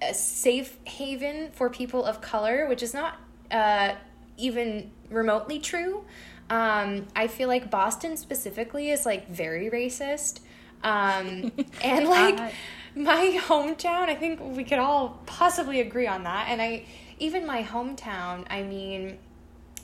[0.00, 3.18] a safe haven for people of color, which is not
[3.50, 3.94] uh,
[4.36, 6.04] even remotely true.
[6.50, 10.40] Um, I feel like Boston specifically is like very racist.
[10.82, 11.52] Um,
[11.82, 12.52] and like I-
[12.94, 16.46] my hometown, I think we could all possibly agree on that.
[16.48, 16.84] And I,
[17.18, 19.18] even my hometown, I mean,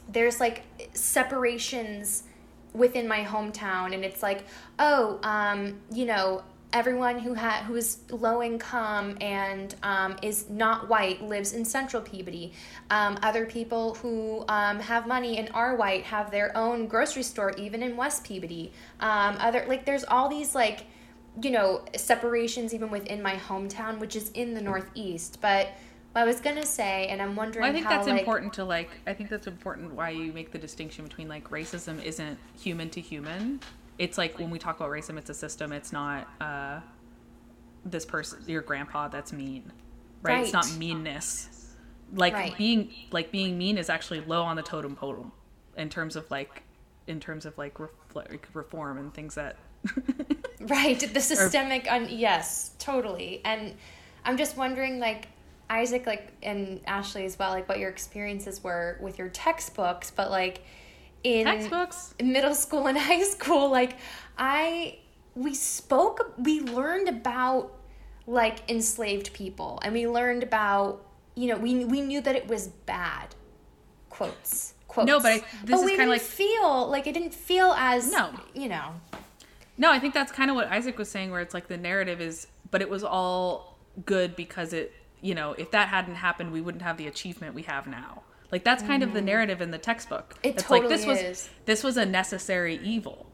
[0.09, 0.65] there's like
[0.95, 2.25] separations
[2.75, 4.45] within my hometown and it's like
[4.79, 6.43] oh um you know
[6.73, 12.03] everyone who ha- who is low income and um, is not white lives in central
[12.03, 12.53] peabody.
[12.91, 17.53] Um, other people who um, have money and are white have their own grocery store
[17.57, 18.73] even in west peabody.
[19.01, 20.85] Um, other like there's all these like
[21.43, 25.39] you know separations even within my hometown which is in the northeast.
[25.41, 25.69] But
[26.13, 28.53] what i was gonna say and i'm wondering Well, I think how, that's like, important
[28.55, 28.91] to like.
[29.07, 33.01] I think that's important why you make the distinction between like racism isn't human to
[33.01, 33.61] human.
[33.99, 35.73] It's like when we talk about racism, it's a system.
[35.73, 36.81] It's not uh,
[37.85, 39.73] this person, your grandpa, that's mean,
[40.23, 40.45] right?
[40.45, 41.75] It's not meanness.
[42.15, 42.57] Like Right.
[42.57, 45.31] being like being mean is actually low on the totem pole
[45.77, 46.63] in terms of like
[47.07, 49.57] in terms of like, ref- like reform and things that.
[50.61, 53.41] Right, the systemic un- yes, totally.
[53.45, 53.75] And
[54.25, 55.29] I'm just wondering like
[55.71, 60.31] Isaac like and Ashley as well like what your experiences were with your textbooks, but
[60.31, 60.63] like
[61.25, 62.15] in Textbooks?
[62.23, 63.97] middle school and high school like
[64.39, 64.99] I
[65.35, 67.73] we spoke we learned about
[68.27, 71.05] like enslaved people and we learned about
[71.35, 73.35] you know we we knew that it was bad
[74.11, 77.13] quotes quotes No, but I- this but is we kinda didn't like- feel like it
[77.13, 78.31] didn't feel as No.
[78.55, 78.95] you know
[79.77, 82.21] No, I think that's kind of what Isaac was saying, where it's like the narrative
[82.21, 86.61] is, but it was all good because it, you know, if that hadn't happened, we
[86.61, 88.23] wouldn't have the achievement we have now.
[88.51, 90.35] Like that's kind of the narrative in the textbook.
[90.35, 90.47] Mm-hmm.
[90.47, 91.51] It it's like this totally was is.
[91.67, 93.27] this was a necessary evil.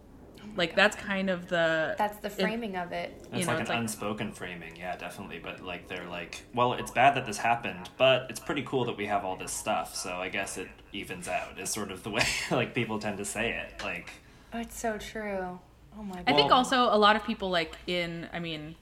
[0.57, 3.61] Like that's kind of the that's the it- framing of it you It's know, like
[3.63, 5.39] it's an like- unspoken framing, yeah, definitely.
[5.41, 8.97] But like they're like, well, it's bad that this happened, but it's pretty cool that
[8.97, 9.95] we have all this stuff.
[9.97, 11.59] So I guess it evens out.
[11.59, 13.83] Is sort of the way like people tend to say it.
[13.85, 14.11] Like,
[14.53, 15.59] Oh, it's so true.
[15.99, 16.25] Oh my god.
[16.27, 18.75] I think also a lot of people like in, I mean,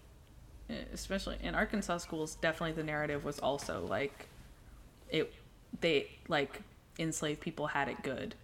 [0.92, 4.28] especially in Arkansas schools, definitely the narrative was also like,
[5.10, 5.32] it,
[5.80, 6.60] they like
[6.98, 8.34] enslaved people had it good.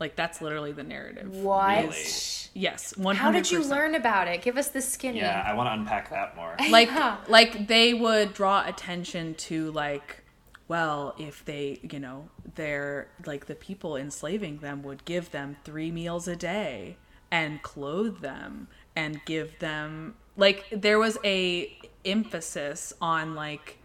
[0.00, 1.34] Like that's literally the narrative.
[1.36, 1.84] what?
[1.84, 2.04] Really?
[2.52, 4.42] Yes, one How did you learn about it?
[4.42, 5.18] Give us the skinny.
[5.18, 6.54] yeah, I want to unpack that more.
[6.70, 7.16] Like, Yeah.
[7.28, 10.22] like they would draw attention to like,
[10.68, 15.90] well, if they, you know, they're like the people enslaving them would give them three
[15.90, 16.96] meals a day
[17.30, 23.78] and clothe them and give them like there was a emphasis on like,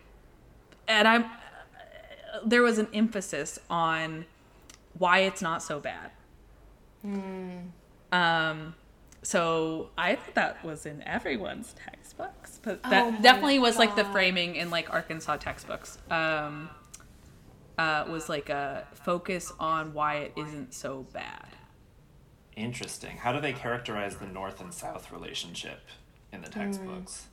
[0.87, 1.25] and I'm
[2.45, 4.25] there was an emphasis on
[4.97, 6.11] why it's not so bad.
[8.11, 8.75] Um,
[9.21, 13.95] so I thought that was in everyone's textbooks, but that Oh my definitely was like
[13.95, 15.97] the framing in like Arkansas textbooks.
[16.09, 16.69] Um,
[17.77, 21.47] uh, was like a focus on why it isn't so bad.
[22.57, 23.15] Interesting.
[23.15, 25.79] How do they characterize the North and South relationship
[26.31, 27.27] in the textbooks?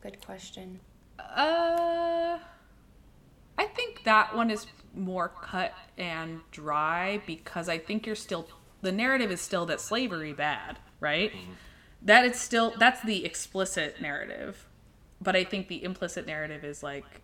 [0.00, 0.08] Hmm.
[0.08, 0.80] Good question.
[1.18, 2.38] Uh,
[3.58, 8.48] I think that one is more cut and dry because I think you're still
[8.80, 11.32] the narrative is still that slavery bad, right?
[11.32, 11.52] Mm-hmm.
[12.02, 14.68] That is still that's the explicit narrative,
[15.20, 17.22] but I think the implicit narrative is like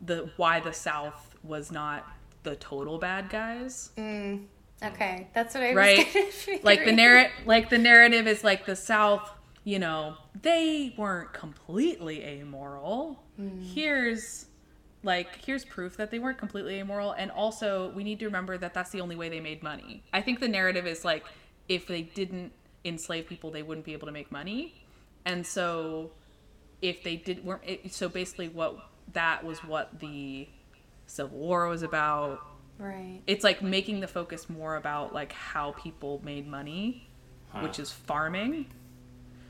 [0.00, 2.06] the why the South was not
[2.44, 4.44] the total bad guys, mm.
[4.82, 6.14] Okay, that's what I right?
[6.14, 9.30] was like the narrative, like the narrative is like the South.
[9.64, 13.22] You know, they weren't completely amoral.
[13.36, 13.60] Hmm.
[13.60, 14.46] Here's
[15.02, 18.74] like here's proof that they weren't completely amoral and also we need to remember that
[18.74, 21.24] that's the only way they made money i think the narrative is like
[21.68, 22.52] if they didn't
[22.84, 24.74] enslave people they wouldn't be able to make money
[25.24, 26.10] and so
[26.82, 28.76] if they did weren't it, so basically what
[29.12, 30.48] that was what the
[31.06, 32.40] civil war was about
[32.78, 33.20] Right.
[33.26, 37.08] it's like making the focus more about like how people made money
[37.60, 38.66] which is farming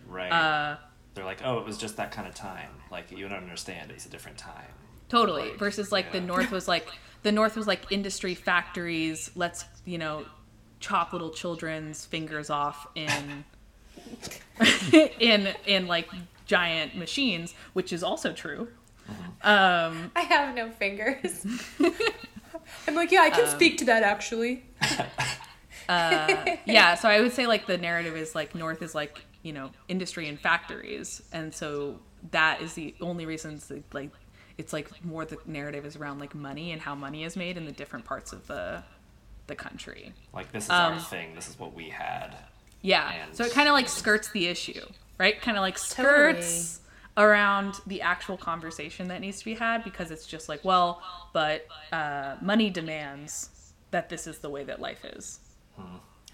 [0.06, 0.30] Right.
[0.32, 0.76] uh
[1.14, 2.70] They're like, oh, it was just that kind of time.
[2.90, 3.90] Like, you don't understand.
[3.90, 4.72] It's a different time.
[5.10, 5.50] Totally.
[5.50, 6.24] Like, Versus like the yeah.
[6.26, 6.86] North was like
[7.22, 9.30] the North was like industry factories.
[9.34, 10.24] Let's you know
[10.80, 13.44] chop little children's fingers off in
[15.20, 16.08] in in like
[16.46, 18.68] giant machines, which is also true.
[19.42, 21.44] Um, I have no fingers.
[22.86, 24.64] I'm like, yeah, I can speak to that actually.
[25.88, 29.70] yeah, so I would say like the narrative is like North is like you know
[29.88, 31.98] industry and factories, and so
[32.32, 34.10] that is the only reasons that, like
[34.58, 37.64] it's like more the narrative is around like money and how money is made in
[37.64, 38.82] the different parts of the
[39.46, 40.12] the country.
[40.34, 41.34] Like, this is Um, our thing.
[41.34, 42.36] This is what we had.
[42.82, 43.10] Yeah.
[43.10, 44.84] And- so it kind of like skirts the issue,
[45.16, 45.40] right?
[45.40, 46.80] Kind of like skirts
[47.18, 51.02] around the actual conversation that needs to be had because it's just like, well,
[51.34, 53.50] but uh, money demands
[53.90, 55.40] that this is the way that life is.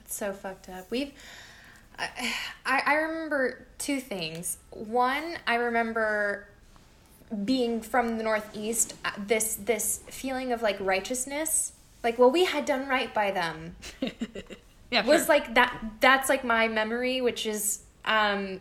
[0.05, 0.91] It's so fucked up.
[0.91, 1.13] We've.
[1.99, 2.35] I,
[2.67, 4.59] I I remember two things.
[4.71, 6.49] One, I remember
[7.45, 12.65] being from the Northeast, uh, this this feeling of like righteousness, like well, we had
[12.65, 13.77] done right by them.
[14.91, 15.29] Yeah, was sure.
[15.29, 15.77] like that.
[15.99, 18.61] That's like my memory, which is um,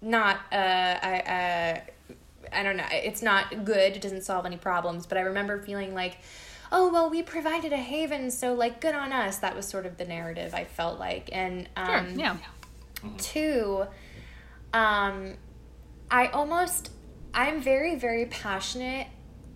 [0.00, 1.80] not uh, I
[2.10, 2.14] uh,
[2.52, 2.86] I don't know.
[2.90, 3.96] It's not good.
[3.96, 5.06] It doesn't solve any problems.
[5.06, 6.18] But I remember feeling like,
[6.72, 9.38] oh well, we provided a haven, so like good on us.
[9.38, 12.36] That was sort of the narrative I felt like, and um, Sure, yeah.
[13.18, 13.86] Two,
[14.72, 15.34] um,
[16.10, 16.90] I almost,
[17.32, 19.06] I'm very, very passionate.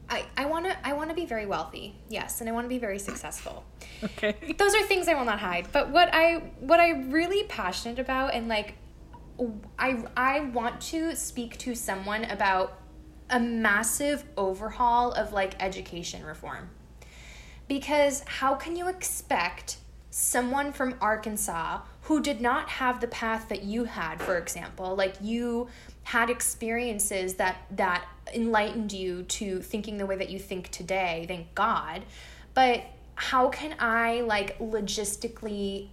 [0.09, 2.69] I, I want to I want to be very wealthy, yes, and I want to
[2.69, 3.65] be very successful.
[4.05, 4.35] Okay.
[4.59, 5.69] Those are things I will not hide.
[5.71, 8.75] But what I what I really passionate about and like
[9.79, 12.79] I I want to speak to someone about
[13.31, 16.71] a massive overhaul of like education reform.
[17.69, 19.79] Because how can you expect
[20.11, 25.15] someone from Arkansas who did not have the path that you had, for example, like
[25.23, 25.69] you
[26.03, 28.05] had experiences that that
[28.35, 32.05] enlightened you to thinking the way that you think today, thank God.
[32.55, 35.89] But how can I like logistically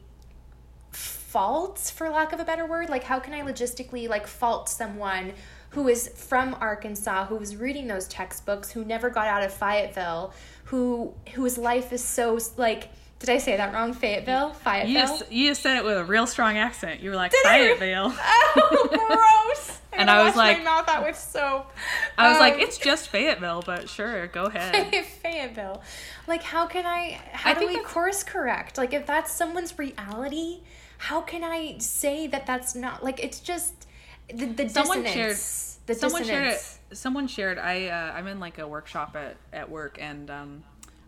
[1.29, 5.31] fault for lack of a better word like how can i logistically like fault someone
[5.71, 10.33] who is from arkansas who was reading those textbooks who never got out of fayetteville
[10.65, 12.89] who whose life is so like
[13.19, 16.03] did i say that wrong fayetteville You fayetteville just, you just said it with a
[16.03, 17.01] real strong accent.
[17.01, 17.59] You were like, Did I?
[17.75, 18.13] Fayetteville.
[18.55, 21.69] oh gross I'm And I was like- my mouth out with soap
[22.17, 24.93] I was like, Um, it's just Fayetteville, but sure, go ahead.
[25.05, 25.81] Fayetteville.
[26.27, 27.19] Like, how can I?
[27.33, 28.77] How I do we course correct?
[28.77, 30.61] Like, if that's someone's reality,
[30.99, 33.03] how can I say that that's not?
[33.03, 33.87] Like, it's just
[34.33, 35.79] the, the someone dissonance.
[35.79, 36.57] shared the someone shared
[36.93, 40.63] someone shared i uh, i'm in like a workshop at, at work and um,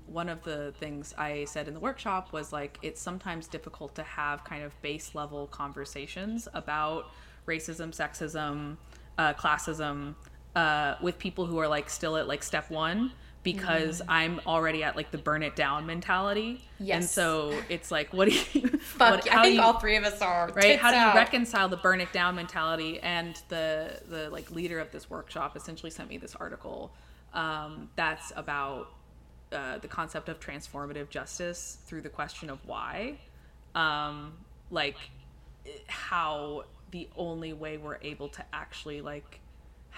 [0.07, 4.03] one of the things i said in the workshop was like it's sometimes difficult to
[4.03, 7.11] have kind of base level conversations about
[7.47, 8.75] racism sexism
[9.17, 10.15] uh, classism
[10.55, 13.11] uh, with people who are like still at like step one
[13.43, 16.95] because i'm already at like the burn it down mentality Yes.
[16.95, 20.03] and so it's like what do you Fuck, what, I think you- all three of
[20.03, 20.49] us are.
[20.55, 21.15] right how do you out.
[21.15, 25.89] reconcile the burn it down mentality and the the like leader of this workshop essentially
[25.91, 26.91] sent me this article
[27.33, 28.89] um, that's about
[29.51, 33.17] uh, the concept of transformative justice through the question of why
[33.75, 34.33] um,
[34.69, 34.97] like
[35.87, 39.39] how the only way we're able to actually like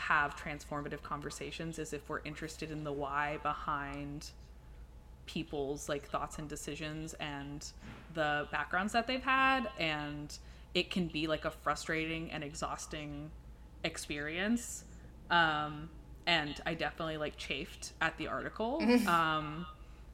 [0.08, 4.32] have transformative conversations is if we're interested in the why behind
[5.26, 7.72] people's like thoughts and decisions and
[8.14, 10.38] the backgrounds that they've had and
[10.74, 13.32] it can be like a frustrating and exhausting
[13.86, 14.84] experience
[15.32, 15.90] um
[16.26, 18.82] and I definitely like chafed at the article.
[19.08, 19.66] um,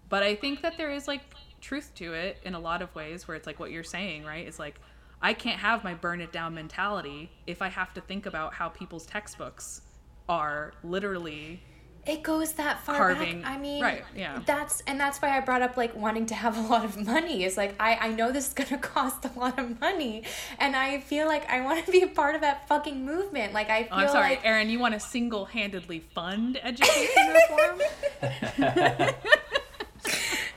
[0.09, 1.21] but I think that there is like
[1.61, 4.47] truth to it in a lot of ways where it's like what you're saying, right?
[4.47, 4.79] It's like
[5.21, 8.69] I can't have my burn it down mentality if I have to think about how
[8.69, 9.81] people's textbooks
[10.27, 11.61] are literally
[12.05, 13.51] it goes that far Carving- back.
[13.51, 14.41] I mean, right, yeah.
[14.45, 17.43] That's and that's why I brought up like wanting to have a lot of money.
[17.43, 20.23] Is like I I know this is gonna cost a lot of money,
[20.57, 23.53] and I feel like I want to be a part of that fucking movement.
[23.53, 24.69] Like I feel Oh, I'm sorry, like Erin.
[24.69, 27.81] You want to single-handedly fund education reform?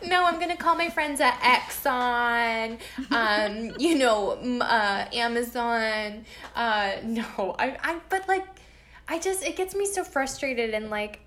[0.05, 2.79] no, I'm gonna call my friends at Exxon,
[3.11, 6.25] um, you know, uh, Amazon.
[6.55, 8.47] Uh, no, I, I, but like,
[9.09, 11.21] I just it gets me so frustrated and like,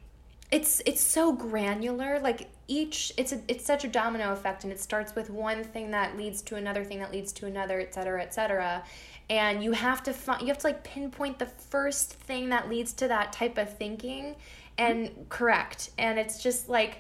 [0.52, 2.20] it's it's so granular.
[2.20, 5.92] Like each, it's a it's such a domino effect, and it starts with one thing
[5.92, 8.84] that leads to another thing that leads to another, et cetera, et cetera.
[9.30, 12.94] And you have to find, you have to like pinpoint the first thing that leads
[12.94, 14.36] to that type of thinking,
[14.78, 15.90] and correct.
[15.98, 17.00] And it's just like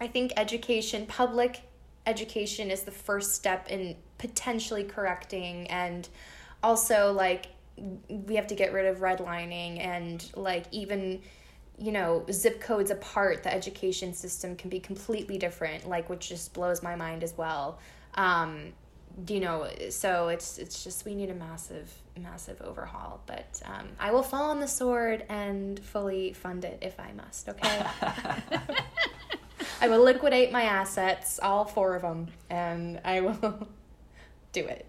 [0.00, 1.62] I think education, public
[2.06, 6.08] education, is the first step in potentially correcting, and
[6.62, 7.46] also like
[8.08, 11.20] we have to get rid of redlining and like even
[11.78, 16.52] you know zip codes apart the education system can be completely different like which just
[16.54, 17.78] blows my mind as well.
[18.14, 18.72] Um
[19.26, 24.12] you know so it's it's just we need a massive massive overhaul but um, i
[24.12, 27.84] will fall on the sword and fully fund it if i must okay
[29.80, 33.68] I will liquidate my assets, all four of them, and I will
[34.52, 34.86] do it.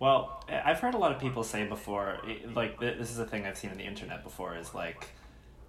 [0.00, 2.18] Well, I- I've heard a lot of people say before,
[2.54, 5.08] like this is a thing I've seen on the internet before, is like,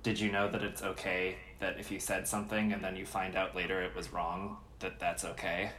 [0.04, 3.36] did you know that it's okay that if you said something and then you find
[3.36, 5.72] out later it was wrong, that that's okay?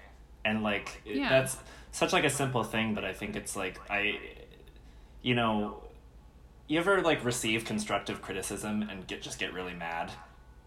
[0.44, 1.28] And like Yeah.
[1.28, 1.56] that's
[1.92, 4.18] such like a simple thing, but I think it's like I,
[5.22, 5.82] you know,
[6.66, 10.10] you ever like receive constructive criticism and get just get really mad?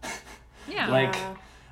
[0.68, 0.90] Yeah.
[0.90, 1.16] like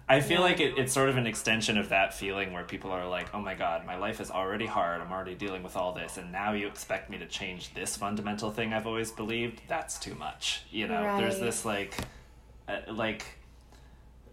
[0.09, 3.09] i feel like it, it's sort of an extension of that feeling where people are
[3.09, 5.01] like oh my god my life is already hard.
[5.01, 8.51] I'm already dealing with all this and now you expect me to change this fundamental
[8.51, 9.61] thing i've always believed?
[9.69, 10.63] That's too much.
[10.71, 11.97] You know there's this like
[12.69, 13.25] uh, like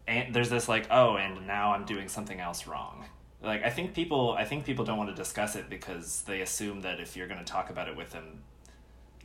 [0.07, 3.06] and there's this like oh and now i'm doing something else wrong.
[3.41, 6.81] Like i think people i think people don't want to discuss it because they assume
[6.81, 8.41] that if you're going to talk about it with them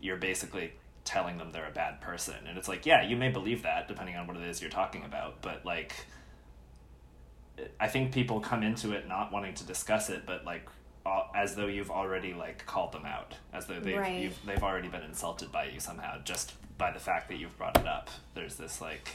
[0.01, 0.73] you're basically
[1.05, 4.17] telling them they're a bad person and it's like yeah you may believe that depending
[4.17, 5.93] on what it is you're talking about but like
[7.79, 10.67] i think people come into it not wanting to discuss it but like
[11.35, 14.23] as though you've already like called them out as though they've Right.
[14.23, 17.77] you've, they've already been insulted by you somehow just by the fact that you've brought
[17.79, 19.11] it up there's this like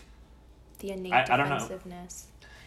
[0.80, 1.68] The innate I- I don't know.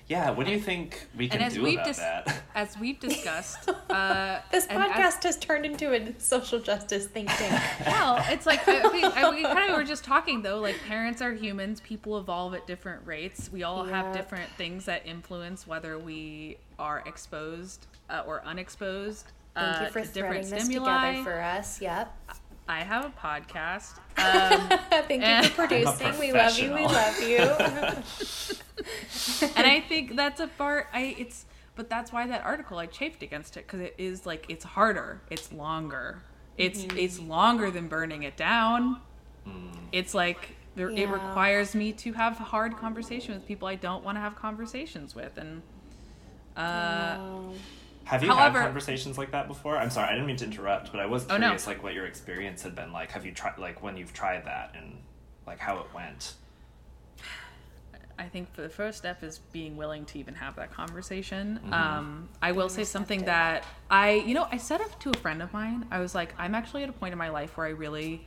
[0.08, 0.28] Defensiveness.
[0.28, 2.78] yeah what do you think we can and as do we've about dis- that as
[2.78, 7.62] we've discussed, uh, This and as- podcast has turned into a social justice think tank.
[7.86, 10.58] well, it's like I, we, I, we kind of were just talking though.
[10.58, 11.80] Like parents are humans.
[11.80, 13.50] People evolve at different rates.
[13.52, 19.26] We all have different things that influence whether we are exposed uh, or unexposed.
[19.54, 21.10] Thank uh, you for to different threading this stimuli.
[21.10, 21.80] together for us.
[21.80, 22.16] Yep.
[22.68, 23.98] I have a podcast.
[24.18, 24.68] Um,
[25.08, 26.18] Thank you for producing.
[26.18, 26.74] We love you.
[26.74, 27.38] We love you.
[29.56, 30.86] and I think that's a part.
[30.92, 34.44] I it's but that's why that article I chafed against it because it is like
[34.50, 36.22] it's harder, it's longer,
[36.58, 36.98] it's Mm-hmm.
[36.98, 39.00] it's longer than burning it down.
[39.92, 44.16] It's like there, it requires me to have hard conversation with people I don't want
[44.16, 45.62] to have conversations with, and
[46.56, 47.18] uh,
[48.04, 50.90] have you However- had conversations like that before i'm sorry i didn't mean to interrupt
[50.92, 51.46] but i was Oh, no.
[51.46, 54.44] curious like what your experience had been like have you tried like when you've tried
[54.46, 54.98] that and
[55.46, 56.34] like how it went
[58.18, 61.58] I think the first step is being willing to even have that conversation.
[61.72, 65.42] Um, I will say something that I, you know, I said it to a friend
[65.42, 65.86] of mine.
[65.90, 68.24] I was like, I'm actually at a point in my life where I really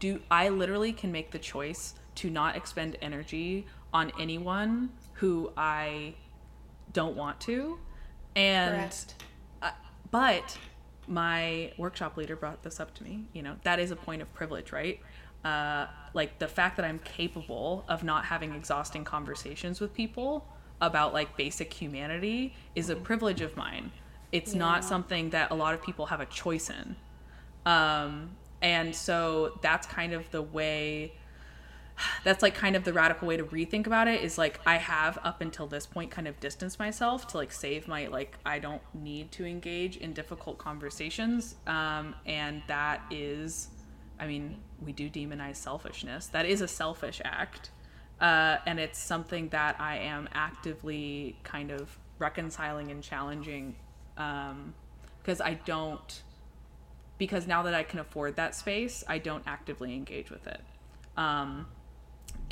[0.00, 3.64] do, I literally can make the choice to not expend energy
[3.94, 6.14] on anyone who I
[6.92, 7.78] don't want to.
[8.36, 8.94] And
[9.60, 9.70] uh,
[10.10, 10.56] but
[11.06, 14.32] my workshop leader brought this up to me you know that is a point of
[14.34, 15.00] privilege right?
[15.44, 20.46] Uh, like the fact that i'm capable of not having exhausting conversations with people
[20.82, 23.90] about like basic humanity is a privilege of mine.
[24.32, 26.96] It's not something that a lot of people have a choice in.
[27.64, 28.30] Um,
[28.60, 31.14] and so that's kind of the way
[32.24, 35.18] that's like kind of the radical way to rethink about it is like I have
[35.22, 38.82] up until this point kind of distanced myself to like save my like I don't
[38.94, 43.68] need to engage in difficult conversations um, and that is
[44.18, 46.26] I mean we do demonize selfishness.
[46.28, 47.70] That is a selfish act
[48.20, 53.74] uh, and it's something that I am actively kind of reconciling and challenging
[54.14, 56.22] because I don't
[57.18, 60.60] because now that I can afford that space I don't actively engage with it.
[61.16, 61.66] Um,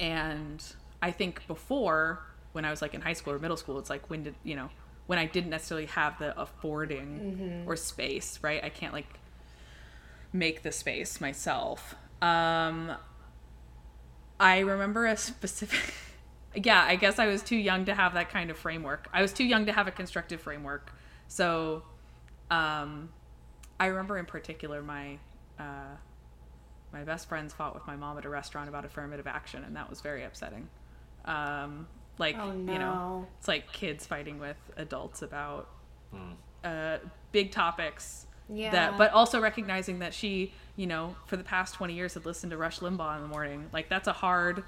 [0.01, 0.65] and
[1.03, 2.21] I think before
[2.53, 4.57] when I was like in high school or middle school, it's like when did you
[4.57, 4.71] know
[5.07, 7.19] when I didn't necessarily have the affording
[7.67, 8.63] or space, right?
[8.65, 9.19] I can't like
[10.33, 11.95] make the space myself.
[12.23, 12.93] Um,
[14.39, 15.95] I remember a specific.
[16.55, 19.09] yeah, I guess I was too young to have that kind of framework.
[19.13, 20.93] I was too young to have a constructive framework.
[21.29, 21.83] So,
[22.51, 23.11] um,
[23.79, 25.19] I remember in particular my
[25.59, 25.97] uh,
[26.93, 29.89] my best friends fought with my mom at a restaurant about affirmative action, and that
[29.89, 30.69] was very upsetting.
[31.25, 31.87] Um,
[32.19, 35.69] like Oh, you know, it's like kids fighting with adults about
[36.65, 36.99] uh,
[37.33, 38.27] big topics.
[38.53, 38.73] Yeah.
[38.73, 42.51] That, but also recognizing that she, you know, for the past twenty years had listened
[42.51, 43.69] to Rush Limbaugh in the morning.
[43.73, 44.65] Like that's a hard.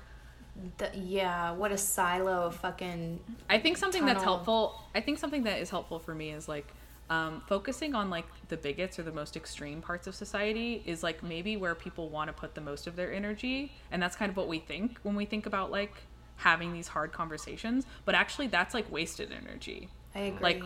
[0.78, 3.18] The, yeah, what a silo of fucking.
[3.50, 4.80] I think something that's helpful.
[4.94, 6.72] I think something that is helpful for me is like
[7.10, 11.22] um, focusing on like the bigots or the most extreme parts of society is like
[11.22, 14.36] maybe where people want to put the most of their energy, and that's kind of
[14.36, 15.92] what we think when we think about like
[16.36, 17.86] having these hard conversations.
[18.04, 19.88] But actually, that's like wasted energy.
[20.14, 20.40] I agree.
[20.40, 20.62] Like,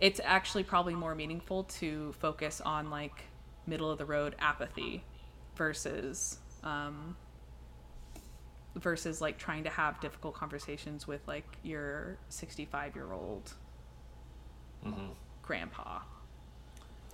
[0.00, 3.24] it's actually probably more meaningful to focus on like
[3.66, 5.04] middle of the road apathy
[5.56, 7.16] versus um,
[8.76, 13.52] versus like trying to have difficult conversations with like your 65 year old
[15.46, 16.00] grandpa.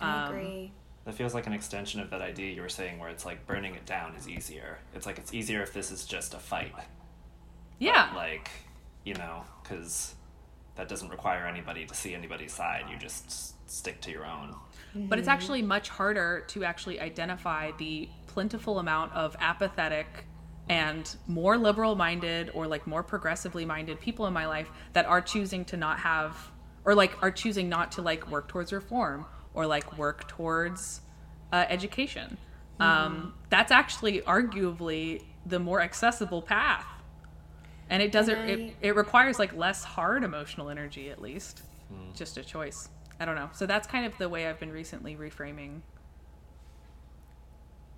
[0.01, 0.73] I um, agree.
[1.05, 3.74] That feels like an extension of that idea you were saying, where it's like burning
[3.74, 4.78] it down is easier.
[4.94, 6.74] It's like it's easier if this is just a fight.
[7.78, 8.11] Yeah.
[8.15, 8.51] Like,
[9.05, 10.15] you know, because
[10.77, 12.85] that doesn't require anybody to see anybody's side.
[12.90, 14.55] You just stick to your own.
[14.94, 20.24] But it's actually much harder to actually identify the plentiful amount of apathetic
[20.69, 25.20] and more liberal minded or like more progressively minded people in my life that are
[25.20, 26.36] choosing to not have
[26.85, 31.01] or like are choosing not to like work towards reform or like work towards
[31.52, 32.36] uh, education.
[32.78, 36.86] Um, that's actually arguably the more accessible path.
[37.90, 41.62] And it doesn't, it, I- it requires like less hard emotional energy at least.
[42.15, 42.89] Just a choice.
[43.19, 43.51] I don't know.
[43.52, 45.81] So that's kind of the way I've been recently reframing.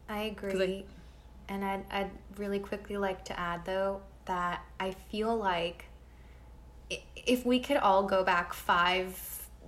[0.08, 0.84] I agree.
[1.48, 5.91] and I'd, I'd really quickly like to add, though, that I feel like i-
[7.16, 9.18] if we could all go back five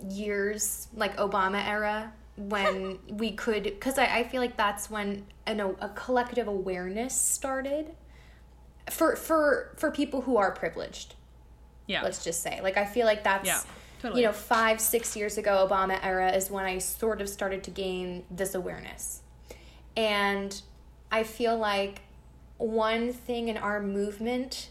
[0.09, 5.61] years, like Obama era, when we could, because I, I feel like that's when an,
[5.61, 7.95] a collective awareness started
[8.91, 11.15] for for for people who are privileged
[11.87, 12.03] Yeah.
[12.03, 13.61] let's just say like i feel like that's Yeah,
[14.03, 14.21] totally.
[14.21, 17.71] you know five six years ago obama era is when i sort of started to
[17.71, 19.23] gain this awareness
[19.97, 20.61] and
[21.11, 22.03] i feel like
[22.59, 24.69] one thing in our movement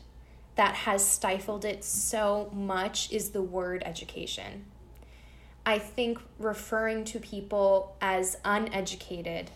[0.56, 4.66] that has stifled it so much is the word education.
[5.66, 9.50] I think referring to people as uneducated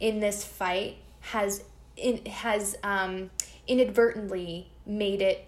[0.00, 1.62] in this fight has
[1.96, 3.30] in, has um,
[3.66, 5.46] inadvertently made it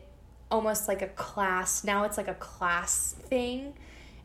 [0.50, 3.74] almost like a class now it's like a class thing.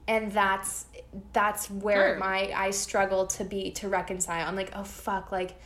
[0.07, 0.85] And that's
[1.33, 2.19] that's where Sure.
[2.19, 4.47] my i struggle to be to reconcile.
[4.47, 5.59] I'm like oh fuck like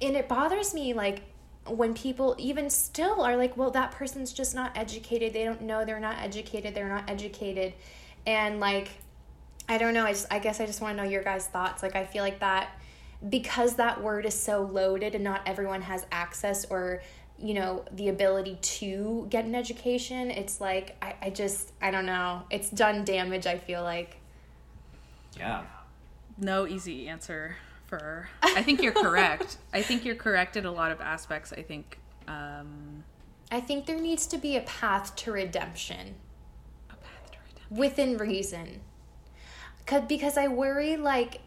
[0.00, 1.22] and it bothers me like
[1.66, 5.84] when people even still are like well that person's just not educated they don't know
[5.84, 7.72] they're not educated they're not educated
[8.26, 8.90] and like
[9.66, 10.04] I don't know.
[10.04, 11.82] I just I guess I just want to know your guys' thoughts.
[11.82, 12.68] Like I feel like that
[13.28, 17.00] because that word is so loaded and not everyone has access or
[17.38, 22.06] you know the ability to get an education it's like I, I just i don't
[22.06, 24.18] know it's done damage i feel like
[25.36, 25.62] Yeah.
[26.38, 27.56] no easy answer
[28.42, 29.58] i think you're correct.
[29.72, 31.98] I think you're correct in a lot of aspects i think
[32.28, 33.04] um
[33.50, 36.14] i think there needs to be a path to redemption.
[36.90, 37.76] A path to redemption.
[37.76, 38.80] within reason.
[39.86, 41.40] Cause, because i worry like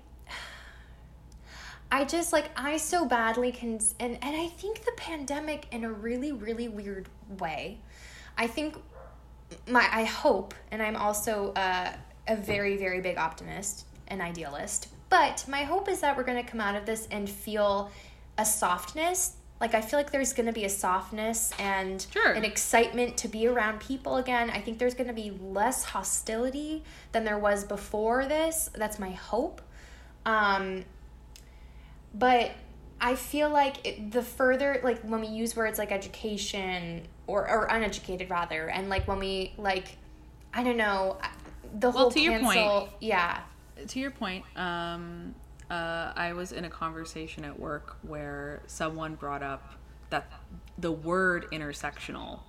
[1.92, 5.92] i just like i so badly can and and i think the pandemic in a
[5.92, 7.10] really really weird
[7.40, 7.80] way.
[8.38, 8.76] I think
[9.68, 11.92] my i hope and i'm also uh,
[12.28, 16.50] a very very big optimist and idealist but my hope is that we're going to
[16.50, 17.92] come out of this and feel
[18.38, 19.34] a softness.
[19.60, 22.32] Like i feel like there's going to be a softness and Sure.
[22.34, 24.50] an excitement to be around people again.
[24.52, 28.70] I think there's going to be less hostility than there was before this.
[28.76, 29.62] That's my hope.
[30.26, 30.84] Um
[32.14, 32.52] but
[33.00, 37.66] I feel like it, the further like when we use words like education or or
[37.66, 39.98] uneducated rather, and like when we like,
[40.54, 41.18] I don't know,
[41.80, 43.40] the Well, whole to your point- yeah,
[43.88, 45.36] to your point um
[45.70, 49.74] uh i was in a conversation at work where someone brought up
[50.10, 50.32] that
[50.78, 52.40] the word intersectional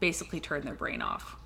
[0.00, 1.36] basically turned their brain off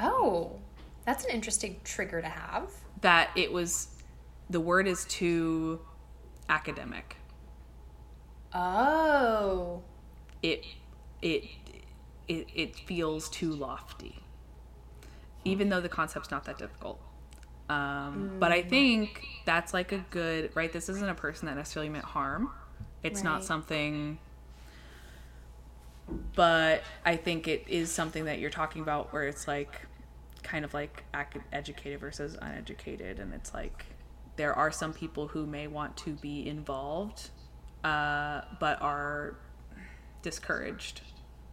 [0.00, 0.58] oh,
[1.04, 2.70] that's an interesting trigger to have.
[3.00, 3.88] that it was
[4.50, 5.80] the word is too
[6.48, 7.16] academic
[8.54, 9.82] Oh,
[10.40, 10.64] it
[11.20, 11.44] it
[12.28, 14.22] it it feels too lofty,
[15.44, 17.00] even though the concept's not that difficult.
[17.68, 20.72] Um, But I think that's like a good right.
[20.72, 22.50] This isn't a person that necessarily meant harm.
[23.02, 24.18] It's not something.
[26.34, 29.86] But I think it is something that you're talking about where it's like
[30.42, 31.04] kind of like
[31.52, 33.86] educated versus uneducated and it's like
[34.36, 37.30] there are some people who may want to be involved
[37.82, 39.36] uh, but are
[40.20, 41.00] discouraged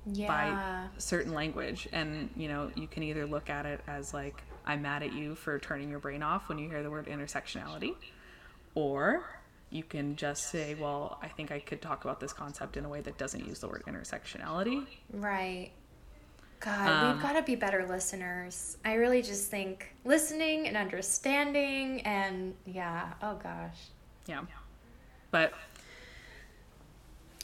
[0.06, 0.28] Yeah.
[0.28, 4.82] by certain language and you know you can either look at it as like i'm
[4.82, 7.94] mad at you for turning your brain off when you hear the word intersectionality
[8.76, 9.24] or
[9.70, 12.90] you can just say well i think i could talk about this concept in a
[12.90, 15.72] way that doesn't use the word intersectionality Right.
[16.60, 18.78] God, Um, we've got to be better listeners.
[18.86, 23.78] I really just think listening and understanding and yeah, oh gosh.
[24.28, 24.42] yeah
[25.32, 25.54] but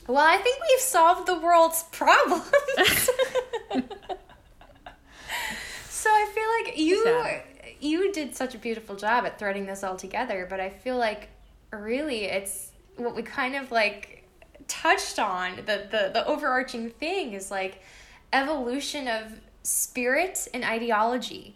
[0.07, 2.51] Well, I think we've solved the world's problems.
[6.07, 7.03] so I feel like you
[7.79, 11.29] you did such a beautiful job at threading this all together, but I feel like
[11.71, 14.23] really it's what we kind of like
[14.67, 17.81] touched on the the, the overarching thing is like
[18.31, 21.55] evolution of spirit and ideology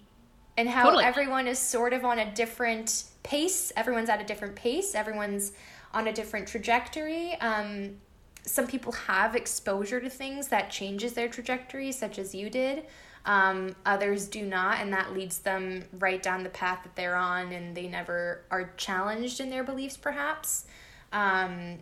[0.58, 1.06] and how Totally.
[1.06, 3.72] everyone is sort of on a different pace.
[3.78, 4.96] Everyone's at a different pace.
[4.96, 5.54] Everyone's
[5.94, 7.36] on a different trajectory.
[7.40, 7.98] Um,
[8.44, 12.84] some people have exposure to things that changes their trajectory such as you did
[13.26, 17.52] um, others do not and that leads them right down the path that they're on
[17.52, 20.66] and they never are challenged in their beliefs perhaps.
[21.12, 21.78] Um,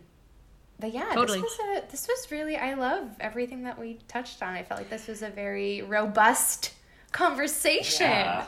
[0.78, 1.40] but yeah Totally.
[1.40, 4.54] this was a this was really i love everything that we touched on.
[4.54, 6.72] I felt like this was a very robust
[7.12, 8.06] conversation.
[8.06, 8.46] Yeah.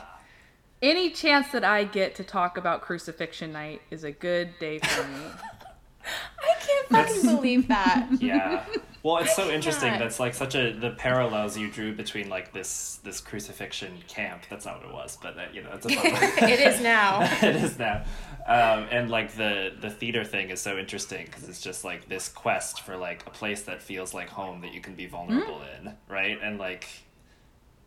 [0.81, 5.03] any chance that i get to talk about crucifixion night is a good day for
[5.07, 5.25] me.
[6.05, 8.09] I can't fucking believe that.
[8.19, 8.63] Yeah
[9.03, 12.99] well it's so interesting that's like such a the parallels you drew between like this
[13.03, 14.43] this crucifixion camp.
[14.49, 15.89] That's not what it was but that you know it's a
[16.49, 17.21] it is now.
[17.43, 18.03] It is now.
[18.47, 22.29] Um, and like the the theater thing is so interesting because it's just like this
[22.29, 25.93] quest for like a place that feels like home that you can be vulnerable in
[26.07, 26.39] right?
[26.41, 26.87] And like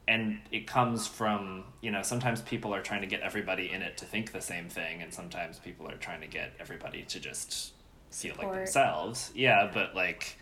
[0.09, 3.97] and it comes from you know sometimes people are trying to get everybody in it
[3.97, 7.73] to think the same thing and sometimes people are trying to get everybody to just
[8.11, 9.33] feel like themselves.
[9.35, 10.37] Yeah but like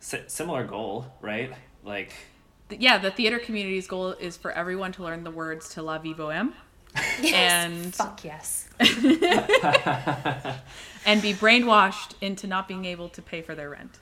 [0.00, 1.52] si- similar goal right
[1.84, 2.12] like
[2.70, 6.14] yeah the theater community's goal is for everyone to learn the words to La Vie
[6.14, 6.52] Bohème
[7.22, 7.34] yes.
[7.34, 8.68] And- fuck yes
[11.06, 13.98] and be brainwashed into not being able to pay for their rent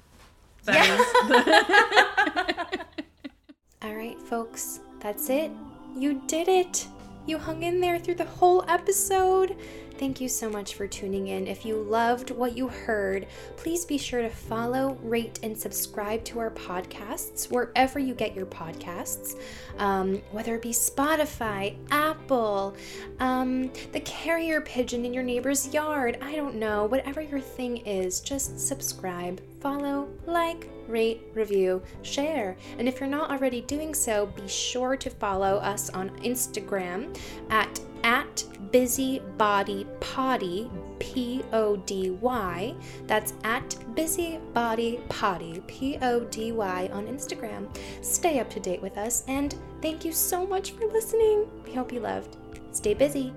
[0.65, 2.81] that is
[3.83, 5.51] All right, folks, that's it.
[5.97, 6.87] You did it.
[7.27, 9.57] You hung in there through the whole episode.
[9.99, 11.49] Thank you so much for tuning in.
[11.49, 13.27] If you loved what you heard,
[13.57, 18.47] please be sure to follow, rate, and subscribe to our podcasts wherever you get your
[18.47, 19.35] podcasts,
[19.79, 22.77] um, whether it be Spotify, Apple,
[23.19, 26.17] um, the carrier pigeon in your neighbor's yard.
[26.23, 26.87] I don't know.
[26.87, 32.57] Whatever your thing is, just subscribe, follow, like, rate, review, share.
[32.79, 37.17] And if you're not already doing so, be sure to follow us on Instagram
[37.51, 42.75] at at busybodypody p-o-d-y
[43.07, 47.69] that's at busybodypody p-o-d-y on instagram.
[48.05, 51.47] Stay up to date with us and thank you so much for listening.
[51.65, 52.37] We hope you loved.
[52.73, 53.33] Stay busy